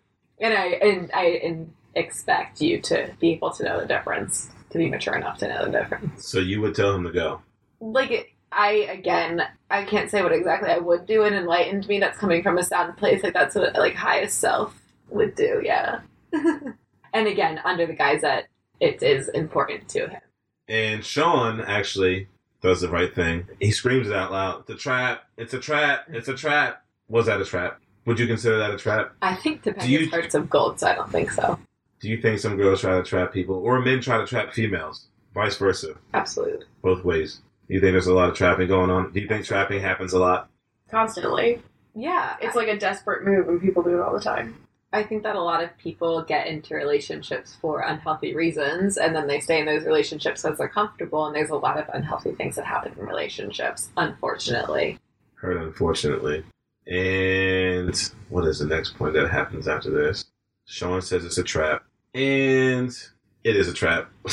and 0.42 0.52
I 0.52 0.66
and 0.66 1.10
I 1.14 1.24
and 1.42 1.72
expect 1.94 2.60
you 2.60 2.80
to 2.82 3.14
be 3.20 3.32
able 3.32 3.50
to 3.52 3.64
know 3.64 3.80
the 3.80 3.86
difference, 3.86 4.50
to 4.70 4.78
be 4.78 4.90
mature 4.90 5.14
enough 5.14 5.38
to 5.38 5.48
know 5.48 5.64
the 5.66 5.70
difference 5.70 6.26
So 6.26 6.38
you 6.38 6.60
would 6.62 6.74
tell 6.74 6.94
him 6.94 7.04
to 7.04 7.12
go. 7.12 7.40
like 7.80 8.34
I 8.50 8.70
again, 8.90 9.42
I 9.70 9.84
can't 9.84 10.10
say 10.10 10.22
what 10.22 10.32
exactly 10.32 10.68
I 10.70 10.78
would 10.78 11.06
do. 11.06 11.22
It 11.24 11.32
enlightened 11.32 11.88
me. 11.88 12.00
That's 12.00 12.18
coming 12.18 12.42
from 12.42 12.58
a 12.58 12.64
sound 12.64 12.96
place. 12.98 13.22
Like 13.22 13.32
that's 13.32 13.54
what 13.54 13.74
like 13.74 13.94
highest 13.94 14.38
self 14.40 14.78
would 15.08 15.34
do. 15.34 15.62
Yeah. 15.64 16.00
and 16.32 17.26
again, 17.26 17.60
under 17.64 17.86
the 17.86 17.94
guise 17.94 18.20
that 18.22 18.44
it 18.80 19.02
is 19.02 19.28
important 19.28 19.88
to 19.90 20.08
him. 20.08 20.20
And 20.68 21.04
Sean 21.04 21.60
actually 21.60 22.28
does 22.62 22.80
the 22.80 22.88
right 22.88 23.14
thing. 23.14 23.46
He 23.60 23.70
screams 23.70 24.08
it 24.08 24.14
out 24.14 24.32
loud. 24.32 24.60
It's 24.60 24.70
a 24.70 24.74
trap. 24.76 25.24
It's 25.36 25.54
a 25.54 25.58
trap. 25.58 26.06
It's 26.08 26.28
a 26.28 26.34
trap. 26.34 26.84
Was 27.08 27.26
that 27.26 27.40
a 27.40 27.44
trap? 27.44 27.80
Would 28.04 28.18
you 28.18 28.26
consider 28.26 28.58
that 28.58 28.70
a 28.72 28.76
trap? 28.76 29.12
I 29.22 29.34
think 29.34 29.62
Topanga's 29.62 29.84
Do 29.86 29.92
you- 29.92 30.10
hearts 30.10 30.34
of 30.34 30.50
gold, 30.50 30.80
so 30.80 30.88
I 30.88 30.94
don't 30.94 31.10
think 31.10 31.30
so. 31.30 31.58
Do 32.00 32.08
you 32.08 32.20
think 32.20 32.40
some 32.40 32.56
girls 32.56 32.80
try 32.80 32.96
to 32.96 33.02
trap 33.04 33.32
people 33.32 33.56
or 33.56 33.80
men 33.80 34.00
try 34.00 34.18
to 34.18 34.26
trap 34.26 34.52
females? 34.52 35.06
Vice 35.34 35.56
versa. 35.56 35.94
Absolutely. 36.12 36.66
Both 36.82 37.04
ways. 37.04 37.40
Do 37.68 37.74
you 37.74 37.80
think 37.80 37.92
there's 37.92 38.08
a 38.08 38.12
lot 38.14 38.28
of 38.28 38.34
trapping 38.34 38.66
going 38.68 38.90
on? 38.90 39.12
Do 39.12 39.20
you 39.20 39.28
think 39.28 39.44
trapping 39.44 39.80
happens 39.80 40.12
a 40.12 40.18
lot? 40.18 40.48
Constantly. 40.90 41.62
Yeah, 41.94 42.36
It's 42.40 42.56
like 42.56 42.68
a 42.68 42.76
desperate 42.78 43.24
move, 43.24 43.48
and 43.48 43.60
people 43.60 43.82
do 43.82 43.90
it 43.96 44.00
all 44.00 44.12
the 44.14 44.20
time. 44.20 44.56
I 44.94 45.02
think 45.02 45.22
that 45.22 45.36
a 45.36 45.40
lot 45.42 45.62
of 45.62 45.76
people 45.78 46.22
get 46.22 46.46
into 46.46 46.74
relationships 46.74 47.56
for 47.60 47.80
unhealthy 47.80 48.34
reasons, 48.34 48.96
and 48.98 49.14
then 49.14 49.26
they 49.26 49.40
stay 49.40 49.60
in 49.60 49.66
those 49.66 49.84
relationships 49.84 50.42
because 50.42 50.58
they're 50.58 50.68
comfortable. 50.68 51.26
And 51.26 51.34
there's 51.36 51.50
a 51.50 51.56
lot 51.56 51.78
of 51.78 51.86
unhealthy 51.94 52.32
things 52.32 52.56
that 52.56 52.64
happen 52.66 52.92
in 52.98 53.06
relationships, 53.06 53.90
unfortunately. 53.96 54.98
Heard 55.36 55.56
unfortunately. 55.58 56.44
And 56.86 57.94
what 58.28 58.46
is 58.46 58.58
the 58.58 58.66
next 58.66 58.96
point 58.96 59.14
that 59.14 59.28
happens 59.30 59.68
after 59.68 59.90
this? 59.90 60.24
Sean 60.66 61.00
says 61.02 61.24
it's 61.24 61.38
a 61.38 61.42
trap. 61.44 61.84
And 62.14 62.90
it 63.44 63.56
is 63.56 63.68
a 63.68 63.72
trap. 63.72 64.10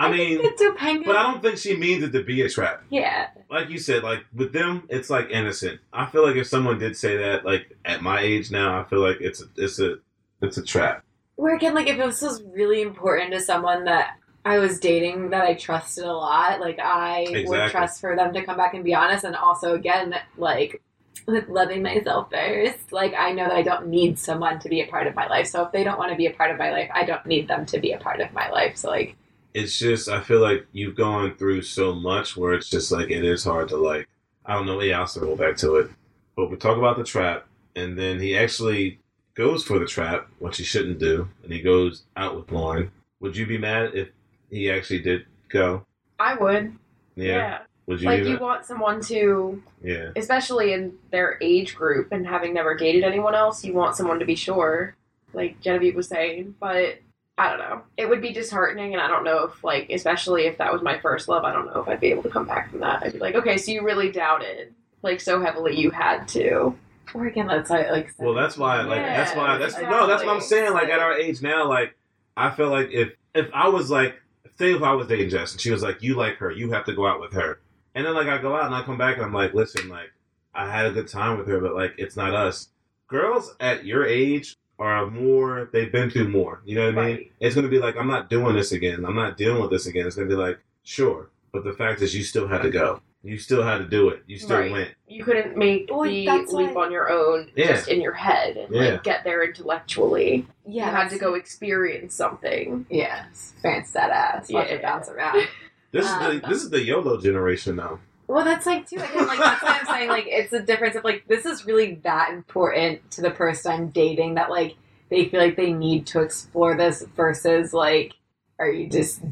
I 0.00 0.12
mean, 0.12 0.38
it's 0.40 0.62
Topanga. 0.62 1.04
but 1.04 1.16
I 1.16 1.24
don't 1.24 1.42
think 1.42 1.58
she 1.58 1.76
means 1.76 2.04
it 2.04 2.12
to 2.12 2.22
be 2.22 2.42
a 2.42 2.48
trap. 2.48 2.84
Yeah, 2.88 3.28
Like 3.50 3.68
you 3.68 3.78
said, 3.78 4.04
like 4.04 4.24
with 4.32 4.52
them, 4.52 4.84
it's 4.88 5.10
like 5.10 5.28
innocent. 5.30 5.80
I 5.92 6.06
feel 6.06 6.24
like 6.24 6.36
if 6.36 6.46
someone 6.46 6.78
did 6.78 6.96
say 6.96 7.16
that, 7.16 7.44
like 7.44 7.76
at 7.84 8.00
my 8.00 8.20
age 8.20 8.50
now, 8.52 8.80
I 8.80 8.84
feel 8.84 9.00
like 9.00 9.16
it's 9.20 9.42
a, 9.42 9.46
it's 9.56 9.80
a, 9.80 9.96
it's 10.40 10.56
a 10.56 10.62
trap. 10.62 11.04
where 11.34 11.56
again, 11.56 11.74
like 11.74 11.88
if 11.88 11.96
this 11.98 12.22
was 12.22 12.42
really 12.44 12.80
important 12.80 13.32
to 13.32 13.40
someone 13.40 13.84
that 13.86 14.16
I 14.44 14.58
was 14.58 14.78
dating 14.78 15.30
that 15.30 15.42
I 15.44 15.54
trusted 15.54 16.04
a 16.04 16.12
lot, 16.12 16.60
like 16.60 16.78
I 16.80 17.44
would 17.46 17.70
trust 17.70 18.00
for 18.00 18.14
them 18.14 18.32
to 18.34 18.44
come 18.44 18.56
back 18.56 18.74
and 18.74 18.84
be 18.84 18.94
honest, 18.94 19.24
and 19.24 19.34
also 19.34 19.74
again, 19.74 20.14
like 20.36 20.80
with 21.28 21.48
loving 21.48 21.82
myself 21.82 22.30
first. 22.30 22.90
Like 22.90 23.14
I 23.16 23.32
know 23.32 23.44
that 23.44 23.56
I 23.56 23.62
don't 23.62 23.88
need 23.88 24.18
someone 24.18 24.58
to 24.60 24.68
be 24.68 24.80
a 24.80 24.86
part 24.86 25.06
of 25.06 25.14
my 25.14 25.28
life. 25.28 25.46
So 25.46 25.64
if 25.64 25.72
they 25.72 25.84
don't 25.84 25.98
want 25.98 26.10
to 26.10 26.16
be 26.16 26.26
a 26.26 26.32
part 26.32 26.50
of 26.50 26.58
my 26.58 26.72
life, 26.72 26.90
I 26.92 27.04
don't 27.04 27.24
need 27.26 27.46
them 27.46 27.66
to 27.66 27.78
be 27.78 27.92
a 27.92 27.98
part 27.98 28.20
of 28.20 28.32
my 28.32 28.48
life. 28.50 28.76
So 28.78 28.88
like 28.88 29.14
It's 29.54 29.78
just 29.78 30.08
I 30.08 30.20
feel 30.20 30.40
like 30.40 30.66
you've 30.72 30.96
gone 30.96 31.36
through 31.36 31.62
so 31.62 31.94
much 31.94 32.36
where 32.36 32.54
it's 32.54 32.70
just 32.70 32.90
like 32.90 33.10
it 33.10 33.24
is 33.24 33.44
hard 33.44 33.68
to 33.68 33.76
like 33.76 34.08
I 34.44 34.54
don't 34.54 34.66
know. 34.66 34.80
Yeah, 34.80 35.00
I'll 35.00 35.06
circle 35.06 35.36
back 35.36 35.56
to 35.58 35.76
it. 35.76 35.90
But 36.34 36.50
we 36.50 36.56
talk 36.56 36.78
about 36.78 36.96
the 36.96 37.04
trap, 37.04 37.46
and 37.76 37.98
then 37.98 38.18
he 38.18 38.36
actually 38.36 39.00
goes 39.34 39.62
for 39.62 39.78
the 39.78 39.86
trap, 39.86 40.28
which 40.38 40.56
he 40.56 40.64
shouldn't 40.64 40.98
do, 40.98 41.28
and 41.42 41.52
he 41.52 41.60
goes 41.60 42.04
out 42.16 42.34
with 42.36 42.50
Lauren. 42.50 42.90
Would 43.20 43.36
you 43.36 43.46
be 43.46 43.58
mad 43.58 43.90
if 43.94 44.08
he 44.48 44.70
actually 44.70 45.00
did 45.00 45.26
go? 45.48 45.84
I 46.18 46.34
would. 46.36 46.74
Yeah. 47.16 47.60
Would 47.88 48.02
you? 48.02 48.06
Like 48.06 48.24
you 48.24 48.38
want 48.38 48.66
someone 48.66 49.00
to, 49.04 49.62
yeah. 49.82 50.10
especially 50.14 50.74
in 50.74 50.92
their 51.10 51.38
age 51.40 51.74
group 51.74 52.12
and 52.12 52.26
having 52.26 52.52
never 52.52 52.76
dated 52.76 53.02
anyone 53.02 53.34
else, 53.34 53.64
you 53.64 53.72
want 53.72 53.96
someone 53.96 54.18
to 54.18 54.26
be 54.26 54.34
sure, 54.34 54.94
like 55.32 55.60
Genevieve 55.60 55.96
was 55.96 56.06
saying. 56.06 56.54
But 56.60 56.98
I 57.38 57.48
don't 57.48 57.58
know. 57.58 57.82
It 57.96 58.08
would 58.08 58.20
be 58.20 58.32
disheartening, 58.32 58.92
and 58.92 59.00
I 59.00 59.08
don't 59.08 59.24
know 59.24 59.44
if, 59.44 59.64
like, 59.64 59.88
especially 59.90 60.46
if 60.46 60.58
that 60.58 60.72
was 60.72 60.82
my 60.82 60.98
first 60.98 61.28
love, 61.28 61.44
I 61.44 61.52
don't 61.52 61.66
know 61.66 61.80
if 61.80 61.88
I'd 61.88 62.00
be 62.00 62.08
able 62.08 62.24
to 62.24 62.28
come 62.28 62.46
back 62.46 62.70
from 62.70 62.80
that. 62.80 63.02
I'd 63.02 63.14
be 63.14 63.20
like, 63.20 63.36
okay, 63.36 63.56
so 63.56 63.72
you 63.72 63.82
really 63.82 64.12
doubted, 64.12 64.74
like, 65.02 65.20
so 65.20 65.40
heavily 65.40 65.78
you 65.78 65.90
had 65.90 66.28
to. 66.28 66.76
or 67.14 67.26
again, 67.26 67.46
that's 67.46 67.70
like, 67.70 67.90
like 67.90 68.12
Well, 68.18 68.34
that's 68.34 68.56
why. 68.56 68.82
Like 68.82 68.98
Yeah, 68.98 69.16
that's 69.16 69.36
why. 69.36 69.56
That's 69.56 69.78
no. 69.78 70.06
That's 70.06 70.24
what 70.24 70.34
I'm 70.34 70.40
saying. 70.40 70.72
Like 70.72 70.88
at 70.88 71.00
our 71.00 71.14
age 71.14 71.42
now, 71.42 71.68
like 71.68 71.96
I 72.36 72.50
feel 72.50 72.68
like 72.68 72.90
if 72.90 73.12
if 73.34 73.48
I 73.54 73.68
was 73.68 73.90
like, 73.90 74.20
say 74.58 74.74
if 74.74 74.82
I 74.82 74.92
was 74.92 75.06
dating 75.06 75.30
Jess 75.30 75.52
and 75.52 75.60
she 75.60 75.70
was 75.70 75.82
like, 75.82 76.02
you 76.02 76.16
like 76.16 76.36
her, 76.36 76.50
you 76.50 76.72
have 76.72 76.84
to 76.86 76.92
go 76.92 77.06
out 77.06 77.20
with 77.20 77.32
her, 77.32 77.60
and 77.98 78.06
then 78.06 78.14
like 78.14 78.28
I 78.28 78.38
go 78.40 78.54
out 78.54 78.66
and 78.66 78.74
I 78.74 78.82
come 78.82 78.96
back 78.96 79.16
and 79.16 79.24
I'm 79.26 79.32
like, 79.32 79.54
listen, 79.54 79.88
like 79.88 80.12
I 80.54 80.70
had 80.70 80.86
a 80.86 80.92
good 80.92 81.08
time 81.08 81.36
with 81.36 81.48
her, 81.48 81.58
but 81.60 81.74
like 81.74 81.94
it's 81.98 82.16
not 82.16 82.32
us. 82.34 82.68
Girls 83.08 83.54
at 83.58 83.84
your 83.84 84.06
age 84.06 84.56
are 84.78 85.06
more. 85.10 85.68
They've 85.72 85.90
been 85.90 86.08
through 86.10 86.28
more. 86.28 86.62
You 86.64 86.76
know 86.76 86.86
what 86.92 86.98
I 87.04 87.06
mean? 87.16 87.30
It's 87.40 87.54
gonna 87.56 87.68
be 87.68 87.78
like 87.80 87.96
I'm 87.96 88.06
not 88.08 88.30
doing 88.30 88.54
this 88.54 88.70
again. 88.72 89.04
I'm 89.04 89.16
not 89.16 89.36
dealing 89.36 89.60
with 89.60 89.70
this 89.70 89.86
again. 89.86 90.06
It's 90.06 90.14
gonna 90.16 90.28
be 90.28 90.34
like 90.36 90.58
sure, 90.84 91.30
but 91.52 91.64
the 91.64 91.72
fact 91.72 92.00
is 92.02 92.14
you 92.14 92.22
still 92.22 92.46
had 92.46 92.62
to 92.62 92.70
go. 92.70 93.00
You 93.24 93.36
still 93.36 93.64
had 93.64 93.78
to 93.78 93.84
do 93.84 94.10
it. 94.10 94.22
You 94.28 94.38
still 94.38 94.58
Right. 94.60 94.70
went. 94.70 94.90
You 95.08 95.24
couldn't 95.24 95.56
make 95.56 95.88
Well, 95.90 96.04
the 96.04 96.28
leap 96.28 96.70
why- 96.74 96.84
on 96.84 96.92
your 96.92 97.10
own 97.10 97.50
Yeah. 97.56 97.66
just 97.72 97.88
in 97.88 98.00
your 98.00 98.12
head 98.12 98.56
and 98.56 98.72
Yeah. 98.72 98.82
like 98.92 99.02
get 99.02 99.24
there 99.24 99.42
intellectually. 99.42 100.46
yeah, 100.64 100.86
you 100.90 100.96
had 100.96 101.10
to 101.10 101.18
go 101.18 101.34
experience 101.34 102.14
something. 102.14 102.86
Yeah, 102.88 103.24
fancy 103.60 103.90
that 103.94 104.10
ass. 104.10 104.50
Watch 104.52 104.68
Yeah. 104.68 104.74
it 104.76 104.82
bounce 104.82 105.08
around. 105.08 105.48
This 105.92 106.04
is 106.04 106.12
Um, 106.12 106.40
the 106.40 106.48
this 106.48 106.62
is 106.62 106.70
the 106.70 106.82
YOLO 106.82 107.20
generation 107.20 107.76
now. 107.76 108.00
Well, 108.26 108.44
that's 108.44 108.66
like 108.66 108.88
too. 108.88 108.96
Again, 108.96 109.26
like 109.26 109.38
that's 109.38 109.62
why 109.62 109.78
I'm 109.80 109.86
saying 109.86 110.08
like 110.10 110.26
it's 110.26 110.52
a 110.52 110.60
difference 110.60 110.96
of 110.96 111.04
like 111.04 111.24
this 111.28 111.46
is 111.46 111.64
really 111.64 111.94
that 112.04 112.32
important 112.32 113.10
to 113.12 113.22
the 113.22 113.30
person 113.30 113.72
I'm 113.72 113.88
dating 113.88 114.34
that 114.34 114.50
like 114.50 114.76
they 115.08 115.28
feel 115.28 115.40
like 115.40 115.56
they 115.56 115.72
need 115.72 116.06
to 116.08 116.20
explore 116.20 116.76
this 116.76 117.02
versus 117.16 117.72
like 117.72 118.12
are 118.58 118.70
you 118.70 118.88
just 118.88 119.22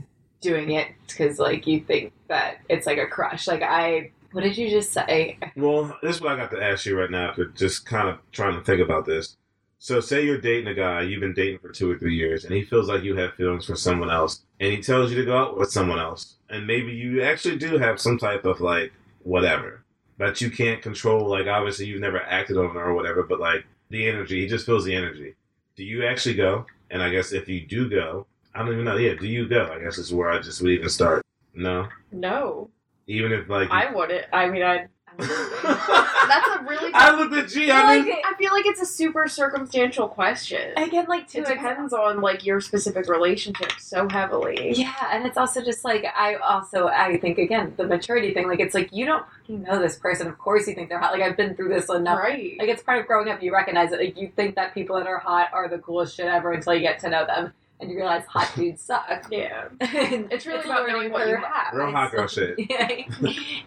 doing 0.41 0.71
it 0.71 0.89
because 1.07 1.39
like 1.39 1.67
you 1.67 1.81
think 1.81 2.13
that 2.29 2.59
it's 2.69 2.87
like 2.87 2.99
a 2.99 3.07
crush? 3.07 3.47
Like 3.47 3.63
I, 3.63 4.13
what 4.33 4.43
did 4.43 4.57
you 4.57 4.71
just 4.71 4.93
say? 4.93 5.39
Well, 5.57 5.97
this 6.03 6.17
is 6.17 6.23
what 6.23 6.33
I 6.33 6.37
got 6.37 6.51
to 6.53 6.63
ask 6.63 6.87
you 6.87 6.99
right 6.99 7.11
now 7.11 7.31
after 7.31 7.47
just 7.47 7.87
kind 7.87 8.09
of 8.09 8.19
trying 8.33 8.55
to 8.59 8.65
think 8.65 8.81
about 8.81 9.05
this. 9.05 9.37
So, 9.79 10.01
say 10.01 10.24
you're 10.24 10.41
dating 10.41 10.68
a 10.68 10.74
guy 10.74 11.03
you've 11.03 11.20
been 11.20 11.35
dating 11.35 11.59
for 11.59 11.70
two 11.70 11.91
or 11.91 11.99
three 11.99 12.16
years, 12.16 12.45
and 12.45 12.55
he 12.55 12.62
feels 12.62 12.89
like 12.89 13.03
you 13.03 13.16
have 13.16 13.35
feelings 13.35 13.66
for 13.66 13.77
someone 13.77 14.11
else, 14.11 14.43
and 14.59 14.72
he 14.72 14.83
tells 14.83 15.11
you 15.11 15.18
to 15.18 15.24
go 15.24 15.37
out 15.37 15.59
with 15.59 15.70
someone 15.70 15.99
else, 15.99 16.37
and 16.49 16.66
maybe 16.66 16.93
you 16.93 17.22
actually 17.22 17.57
do 17.57 17.79
have 17.79 18.01
some 18.01 18.18
type 18.18 18.45
of 18.45 18.61
like 18.61 18.93
whatever 19.22 19.85
that 20.18 20.41
you 20.41 20.51
can't 20.51 20.83
control. 20.83 21.29
Like, 21.29 21.47
obviously, 21.47 21.87
you've 21.87 22.01
never 22.01 22.22
acted 22.22 22.57
on 22.57 22.70
it 22.70 22.77
or 22.77 22.95
whatever, 22.95 23.22
but 23.22 23.39
like 23.39 23.66
the 23.91 24.09
energy, 24.09 24.41
he 24.41 24.49
just 24.49 24.66
feels 24.66 24.85
the 24.85 24.95
energy. 24.95 25.35
Do 25.77 25.85
you 25.85 26.07
actually 26.07 26.35
go? 26.35 26.66
And 26.91 27.03
I 27.03 27.11
guess 27.11 27.33
if 27.33 27.49
you 27.49 27.66
do 27.66 27.91
go, 27.91 28.27
I 28.55 28.61
don't 28.61 28.72
even 28.72 28.85
know. 28.85 28.97
Yeah, 28.97 29.14
do 29.14 29.27
you 29.27 29.47
go? 29.47 29.70
I 29.72 29.83
guess 29.83 29.99
is 29.99 30.14
where 30.14 30.31
I 30.31 30.41
just 30.41 30.62
would 30.62 30.70
even 30.70 30.89
start. 30.89 31.22
No, 31.55 31.89
No, 32.12 32.70
even 33.07 33.33
if 33.33 33.49
like 33.49 33.70
I 33.70 33.93
wouldn't. 33.93 34.27
I 34.33 34.49
mean, 34.49 34.62
I. 34.62 34.89
I 35.19 36.27
That's 36.29 36.61
a 36.61 36.64
really. 36.69 36.93
I 36.95 37.17
looked 37.17 37.35
at 37.35 37.49
G. 37.49 37.71
I 37.71 37.97
mean, 37.97 38.07
Like, 38.09 38.23
I 38.25 38.35
feel 38.37 38.53
like 38.53 38.67
it's 38.67 38.81
a 38.81 38.87
super 38.87 39.29
circumstantial 39.29 40.09
question. 40.09 40.73
again, 40.77 41.07
like 41.09 41.29
too, 41.29 41.39
It 41.39 41.43
it's- 41.43 41.57
depends 41.57 41.93
on 41.93 42.21
like 42.21 42.45
your 42.45 42.61
specific 42.61 43.09
relationship 43.09 43.73
so 43.79 44.09
heavily. 44.11 44.73
Yeah, 44.75 44.93
and 45.12 45.27
it's 45.27 45.37
also 45.37 45.62
just 45.62 45.85
like 45.85 46.05
I 46.05 46.35
also 46.37 46.89
I 46.89 47.17
think 47.19 47.39
again 47.39 47.75
the 47.77 47.85
maturity 47.85 48.35
thing. 48.35 48.49
Like 48.49 48.61
it's 48.61 48.75
like 48.75 48.93
you 48.93 49.07
don't 49.07 49.25
fucking 49.41 49.62
know 49.62 49.79
this 49.81 49.97
person. 49.99 50.27
Of 50.27 50.39
course 50.39 50.67
you 50.67 50.75
think 50.75 50.89
they're 50.89 50.99
hot. 51.01 51.12
Like 51.12 51.23
I've 51.23 51.37
been 51.37 51.55
through 51.55 51.69
this 51.71 51.89
enough. 51.89 52.19
Right. 52.19 52.57
Like 52.59 52.69
it's 52.69 52.83
part 52.83 53.01
of 53.01 53.07
growing 53.07 53.29
up. 53.29 53.43
You 53.43 53.53
recognize 53.53 53.93
it. 53.93 54.01
Like 54.01 54.19
you 54.19 54.31
think 54.35 54.55
that 54.57 54.75
people 54.75 54.97
that 54.97 55.07
are 55.07 55.19
hot 55.19 55.49
are 55.53 55.69
the 55.69 55.79
coolest 55.79 56.17
shit 56.17 56.27
ever 56.27 56.53
until 56.53 56.75
you 56.75 56.81
get 56.81 56.99
to 57.01 57.09
know 57.11 57.25
them 57.27 57.53
and 57.81 57.91
you 57.91 57.97
realize 57.97 58.24
hot 58.27 58.51
dudes 58.57 58.83
suck. 58.83 59.27
yeah. 59.31 59.68
It's 59.81 60.47
really 60.47 60.61
a 60.61 60.64
about 60.64 60.81
learning 60.83 60.93
knowing 60.95 61.12
what 61.12 61.29
you 61.29 61.35
curve. 61.37 61.45
have. 61.45 61.74
Real 61.74 61.91
hot 61.91 62.11
girl 62.12 62.27
shit. 62.27 62.59
Yeah, 62.70 62.89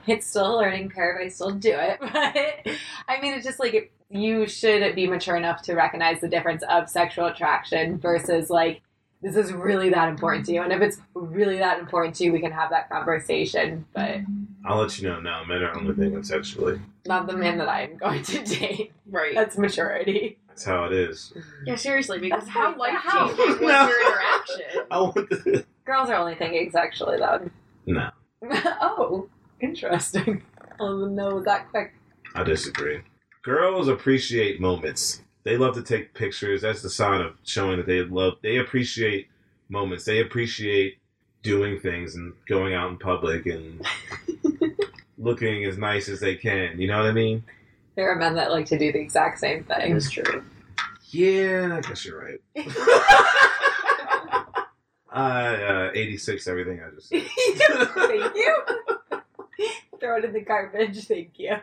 it's 0.07 0.28
still 0.28 0.55
a 0.55 0.57
learning 0.57 0.89
curve. 0.89 1.20
I 1.22 1.28
still 1.30 1.51
do 1.51 1.72
it, 1.74 1.97
but 1.99 2.12
I 3.07 3.22
mean, 3.22 3.34
it's 3.34 3.45
just 3.45 3.60
like 3.60 3.74
it, 3.74 3.91
you 4.10 4.47
should 4.47 4.95
be 4.95 5.07
mature 5.07 5.36
enough 5.36 5.62
to 5.64 5.76
recognize 5.76 6.20
the 6.22 6.28
difference 6.28 6.64
of 6.70 6.89
sexual 6.89 7.26
attraction 7.28 7.97
versus 7.99 8.49
like 8.49 8.82
this 9.22 9.36
is 9.36 9.51
really 9.51 9.89
that 9.89 10.09
important 10.09 10.45
to 10.47 10.53
you. 10.53 10.61
And 10.61 10.72
if 10.72 10.82
it's 10.82 10.97
really 11.13 11.57
that 11.57 11.80
important 11.80 12.15
to 12.15 12.24
you, 12.24 12.32
we 12.32 12.39
can 12.39 12.51
have 12.51 12.70
that 12.70 12.89
conversation. 12.89 13.86
But 13.93 14.17
I'll 14.65 14.78
let 14.78 14.99
you 14.99 15.09
know 15.09 15.20
now. 15.20 15.43
Men 15.43 15.61
are 15.63 15.76
only 15.78 15.93
thinking 15.95 16.24
sexually. 16.24 16.80
not 17.05 17.28
the 17.28 17.36
man 17.36 17.57
that 17.57 17.67
I'm 17.70 17.97
going 17.97 18.24
to 18.24 18.43
date. 18.43 18.93
Right. 19.09 19.34
That's 19.36 19.57
maturity. 19.57 20.38
That's 20.47 20.63
how 20.63 20.86
it 20.86 20.93
is. 20.93 21.34
yeah, 21.65 21.76
seriously, 21.76 22.20
because 22.20 22.41
That's 22.43 22.51
how 22.53 22.70
not- 22.72 22.78
life 22.78 22.93
how- 22.95 23.28
changing 23.28 23.47
was 23.47 23.59
No. 23.61 23.88
your 23.88 24.01
interaction? 24.07 24.82
I 24.91 24.99
want 25.01 25.15
the 25.15 25.65
Girls 25.86 26.09
are 26.09 26.15
only 26.15 26.36
thinking 26.36 26.70
sexually, 26.72 27.17
though. 27.17 27.49
no. 27.88 28.09
oh, 28.82 29.28
interesting. 29.59 30.43
Oh, 30.80 30.86
I'll 30.86 31.05
know 31.07 31.41
that 31.43 31.70
quick. 31.72 31.93
I 32.36 32.43
disagree. 32.43 33.01
Girls 33.43 33.88
appreciate 33.88 34.61
moments. 34.61 35.22
They 35.44 35.58
love 35.58 35.76
to 35.76 35.82
take 35.82 36.14
pictures. 36.14 36.62
That's 36.62 36.82
the 36.82 36.90
sign 36.90 37.22
of 37.22 37.36
showing 37.44 37.78
that 37.78 37.86
they 37.88 38.02
love. 38.04 38.36
They 38.44 38.58
appreciate 38.58 39.28
moments. 39.70 40.06
They 40.06 40.20
appreciate 40.20 40.98
doing 41.44 41.80
things 41.80 42.16
and 42.16 42.34
going 42.48 42.74
out 42.74 42.90
in 42.90 42.98
public 42.98 43.46
and 43.46 43.86
looking 45.18 45.64
as 45.66 45.78
nice 45.78 46.10
as 46.10 46.20
they 46.20 46.36
can. 46.36 46.80
You 46.80 46.88
know 46.88 46.98
what 46.98 47.08
I 47.08 47.14
mean? 47.14 47.44
There 47.96 48.10
are 48.12 48.16
men 48.16 48.36
that 48.36 48.52
like 48.52 48.66
to 48.68 48.78
do 48.78 48.92
the 48.92 49.00
exact 49.00 49.40
same 49.40 49.64
thing. 49.64 49.96
It's 49.96 50.10
true. 50.12 50.44
Yeah, 51.12 51.78
I 51.78 51.82
guess 51.88 52.06
you're 52.06 52.20
right. 52.24 52.42
I 55.12 55.56
uh, 55.56 55.92
86 55.96 56.48
everything 56.48 56.82
I 56.86 56.90
just 56.96 57.10
said. 57.10 57.24
Thank 57.96 58.36
you. 58.36 58.64
Throw 60.00 60.18
it 60.18 60.26
in 60.26 60.34
the 60.34 60.42
garbage. 60.42 61.06
Thank 61.08 61.32
you. 61.40 61.56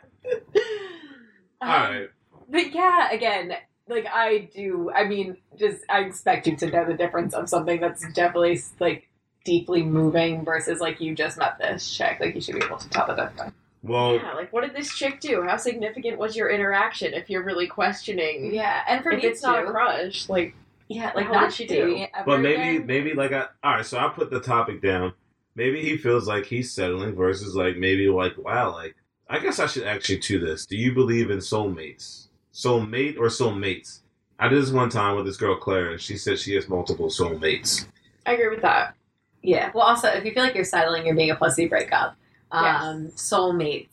All 1.61 1.68
Um, 1.70 1.93
right. 1.93 2.09
But 2.49 2.72
yeah, 2.74 3.11
again, 3.11 3.53
like 3.88 4.07
I 4.12 4.49
do. 4.55 4.90
I 4.94 5.05
mean, 5.05 5.36
just 5.59 5.78
I 5.88 6.01
expect 6.01 6.47
you 6.47 6.57
to 6.57 6.70
know 6.70 6.84
the 6.84 6.94
difference 6.94 7.34
of 7.34 7.49
something 7.49 7.80
that's 7.80 8.03
definitely 8.12 8.61
like 8.80 9.09
deeply 9.44 9.82
moving 9.82 10.44
versus 10.44 10.80
like 10.80 11.01
you 11.01 11.14
just 11.14 11.38
met 11.38 11.59
this 11.59 11.88
chick. 11.97 12.18
Like 12.20 12.34
you 12.34 12.40
should 12.40 12.59
be 12.59 12.64
able 12.64 12.78
to 12.78 12.88
tell 12.90 13.07
the 13.07 13.14
difference. 13.14 13.55
Well, 13.82 14.14
Yeah, 14.16 14.32
like 14.34 14.53
what 14.53 14.62
did 14.62 14.74
this 14.74 14.92
chick 14.94 15.20
do? 15.20 15.42
How 15.47 15.57
significant 15.57 16.18
was 16.18 16.34
your 16.34 16.51
interaction? 16.51 17.14
If 17.14 17.30
you're 17.30 17.44
really 17.44 17.68
questioning, 17.68 18.53
Yeah, 18.53 18.82
and 18.88 19.03
for 19.03 19.12
if 19.12 19.22
me 19.22 19.28
it's 19.28 19.42
not 19.42 19.62
a 19.62 19.66
crush, 19.70 20.28
like 20.28 20.55
yeah, 20.88 21.12
like 21.14 21.26
the 21.28 21.32
hell 21.32 21.34
not 21.34 21.51
did 21.51 21.55
she 21.55 21.66
do? 21.66 21.74
dating 21.74 21.99
it 21.99 22.11
ever 22.14 22.24
But 22.26 22.40
maybe, 22.40 22.76
again. 22.76 22.86
maybe 22.86 23.14
like 23.14 23.32
I. 23.32 23.47
All 23.62 23.72
right, 23.76 23.86
so 23.86 23.99
I 23.99 24.09
put 24.09 24.30
the 24.30 24.40
topic 24.40 24.82
down. 24.82 25.12
Maybe 25.55 25.82
he 25.82 25.97
feels 25.97 26.26
like 26.28 26.47
he's 26.47 26.72
settling 26.72 27.14
versus 27.14 27.55
like 27.55 27.76
maybe 27.76 28.09
like 28.09 28.36
wow, 28.38 28.72
like 28.72 28.94
I 29.28 29.38
guess 29.38 29.59
I 29.61 29.66
should 29.66 29.84
ask 29.84 30.09
you 30.09 30.18
to 30.18 30.38
this. 30.40 30.66
Do 30.66 30.76
you 30.76 30.92
believe 30.92 31.30
in 31.30 31.38
soulmates? 31.38 32.26
Soulmate 32.57 33.18
or 33.18 33.26
soulmates? 33.26 34.00
I 34.38 34.48
did 34.48 34.62
this 34.62 34.70
one 34.70 34.88
time 34.88 35.14
with 35.14 35.26
this 35.26 35.36
girl 35.36 35.57
Claire, 35.57 35.90
and 35.90 36.00
she 36.00 36.16
said 36.16 36.38
she 36.38 36.54
has 36.54 36.70
multiple 36.70 37.09
soulmates. 37.09 37.86
I 38.24 38.32
agree 38.32 38.48
with 38.48 38.62
that. 38.62 38.94
Yeah. 39.42 39.70
Well, 39.74 39.84
also, 39.84 40.09
if 40.09 40.24
you 40.24 40.32
feel 40.32 40.42
like 40.42 40.54
you're 40.54 40.64
settling, 40.64 41.04
you're 41.04 41.14
being 41.14 41.30
a 41.30 41.36
pussy, 41.36 41.68
break 41.68 41.92
up. 41.92 42.16
Um, 42.50 43.09
soulmates. 43.09 43.88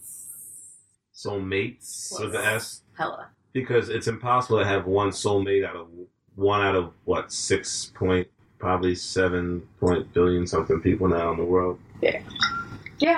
Soulmates 1.14 2.18
with 2.18 2.32
the 2.32 2.46
S, 2.46 2.84
Hella. 2.98 3.28
because 3.52 3.90
it's 3.90 4.08
impossible 4.08 4.60
to 4.60 4.66
have 4.66 4.86
one 4.86 5.10
soulmate 5.10 5.66
out 5.68 5.76
of 5.76 5.88
one 6.36 6.62
out 6.62 6.76
of 6.76 6.94
what 7.04 7.32
six 7.34 7.92
point 7.94 8.28
probably 8.60 8.96
seven 8.96 9.62
point 9.80 10.12
billion 10.14 10.48
something 10.48 10.80
people 10.80 11.10
now 11.10 11.32
in 11.32 11.38
the 11.38 11.44
world. 11.44 11.80
Yeah, 12.02 12.22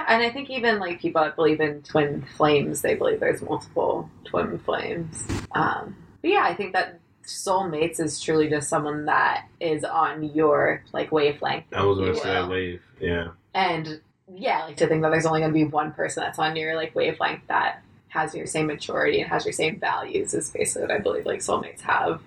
and 0.08 0.24
I 0.24 0.30
think 0.32 0.50
even 0.50 0.80
like 0.80 1.00
people 1.00 1.22
that 1.24 1.36
believe 1.36 1.60
in 1.62 1.82
twin 1.84 2.26
flames, 2.38 2.82
they 2.82 2.96
believe 2.96 3.20
there's 3.20 3.42
multiple 3.42 4.10
twin 4.26 4.58
flames. 4.60 5.24
Um, 5.52 5.96
but 6.22 6.32
yeah, 6.32 6.44
I 6.44 6.56
think 6.56 6.74
that 6.74 7.00
soulmates 7.24 8.00
is 8.00 8.20
truly 8.20 8.50
just 8.50 8.70
someone 8.70 9.06
that 9.06 9.48
is 9.60 9.84
on 9.84 10.24
your 10.36 10.84
like 10.94 11.12
wavelength. 11.12 11.66
I 11.74 11.84
was 11.86 11.98
gonna 12.00 12.16
say 12.16 12.48
wave, 12.48 12.82
yeah. 13.00 13.30
And 13.54 14.02
yeah, 14.34 14.66
like 14.66 14.78
to 14.78 14.88
think 14.88 15.04
that 15.04 15.10
there's 15.12 15.26
only 15.26 15.42
going 15.42 15.52
to 15.52 15.54
be 15.54 15.66
one 15.66 15.92
person 15.94 16.24
that's 16.24 16.40
on 16.40 16.56
your 16.56 16.76
like 16.76 16.96
wavelength 16.96 17.42
that 17.48 17.84
has 18.08 18.34
your 18.34 18.48
same 18.48 18.66
maturity 18.68 19.22
and 19.22 19.30
has 19.30 19.46
your 19.46 19.54
same 19.54 19.80
values 19.80 20.34
is 20.34 20.50
basically 20.50 20.82
what 20.84 20.92
I 20.92 20.98
believe 21.00 21.26
like 21.26 21.42
soulmates 21.42 21.82
have. 21.82 22.22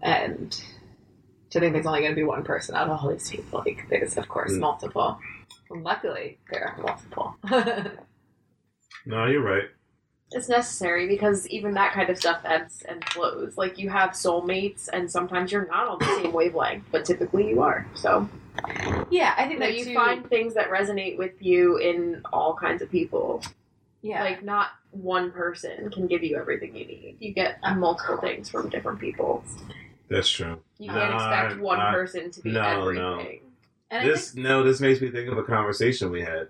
And 0.00 0.50
to 1.50 1.60
think 1.60 1.72
there's 1.74 1.86
only 1.86 2.00
going 2.00 2.12
to 2.12 2.16
be 2.16 2.24
one 2.24 2.44
person 2.44 2.74
out 2.74 2.88
of 2.88 2.98
all 3.04 3.10
these 3.10 3.28
people, 3.30 3.62
like 3.66 3.84
there's 3.90 4.16
of 4.16 4.28
course 4.28 4.52
Mm. 4.52 4.60
multiple. 4.60 5.18
And 5.74 5.82
luckily, 5.82 6.38
there 6.50 6.68
are 6.68 6.82
multiple. 6.82 7.36
No, 9.06 9.26
you're 9.26 9.42
right. 9.42 9.64
It's 10.30 10.48
necessary 10.48 11.06
because 11.06 11.46
even 11.48 11.74
that 11.74 11.92
kind 11.92 12.08
of 12.08 12.16
stuff 12.16 12.40
ebbs 12.46 12.80
and 12.88 13.04
flows. 13.10 13.58
Like 13.58 13.76
you 13.78 13.90
have 13.90 14.12
soulmates, 14.12 14.88
and 14.90 15.10
sometimes 15.10 15.52
you're 15.52 15.66
not 15.66 15.86
on 15.88 15.98
the 15.98 16.06
same 16.22 16.32
wavelength, 16.32 16.84
but 16.90 17.04
typically 17.04 17.46
you 17.50 17.60
are. 17.60 17.86
So 17.94 18.26
yeah, 19.10 19.34
I 19.36 19.46
think 19.46 19.60
that 19.60 19.76
you 19.76 19.84
too- 19.84 19.94
find 19.94 20.26
things 20.26 20.54
that 20.54 20.70
resonate 20.70 21.18
with 21.18 21.32
you 21.42 21.76
in 21.76 22.22
all 22.32 22.54
kinds 22.54 22.80
of 22.80 22.90
people. 22.90 23.42
yeah, 24.00 24.22
Like 24.24 24.42
not 24.42 24.68
one 24.92 25.30
person 25.30 25.90
can 25.90 26.06
give 26.06 26.22
you 26.24 26.38
everything 26.38 26.74
you 26.74 26.86
need. 26.86 27.16
You 27.20 27.32
get 27.34 27.58
multiple 27.76 28.16
things 28.16 28.48
from 28.48 28.70
different 28.70 29.00
people. 29.00 29.44
That's 30.08 30.30
true. 30.30 30.62
You 30.78 30.88
can't 30.90 31.10
No, 31.10 31.16
expect 31.16 31.52
I- 31.52 31.62
one 31.62 31.78
I- 31.80 31.92
person 31.92 32.30
to 32.30 32.40
be 32.40 32.52
no, 32.52 32.90
no. 32.90 33.26
And 33.90 34.08
This 34.08 34.30
think, 34.32 34.44
no, 34.44 34.62
this 34.62 34.80
makes 34.80 35.00
me 35.00 35.10
think 35.10 35.28
of 35.30 35.38
a 35.38 35.42
conversation 35.42 36.10
we 36.10 36.22
had. 36.22 36.48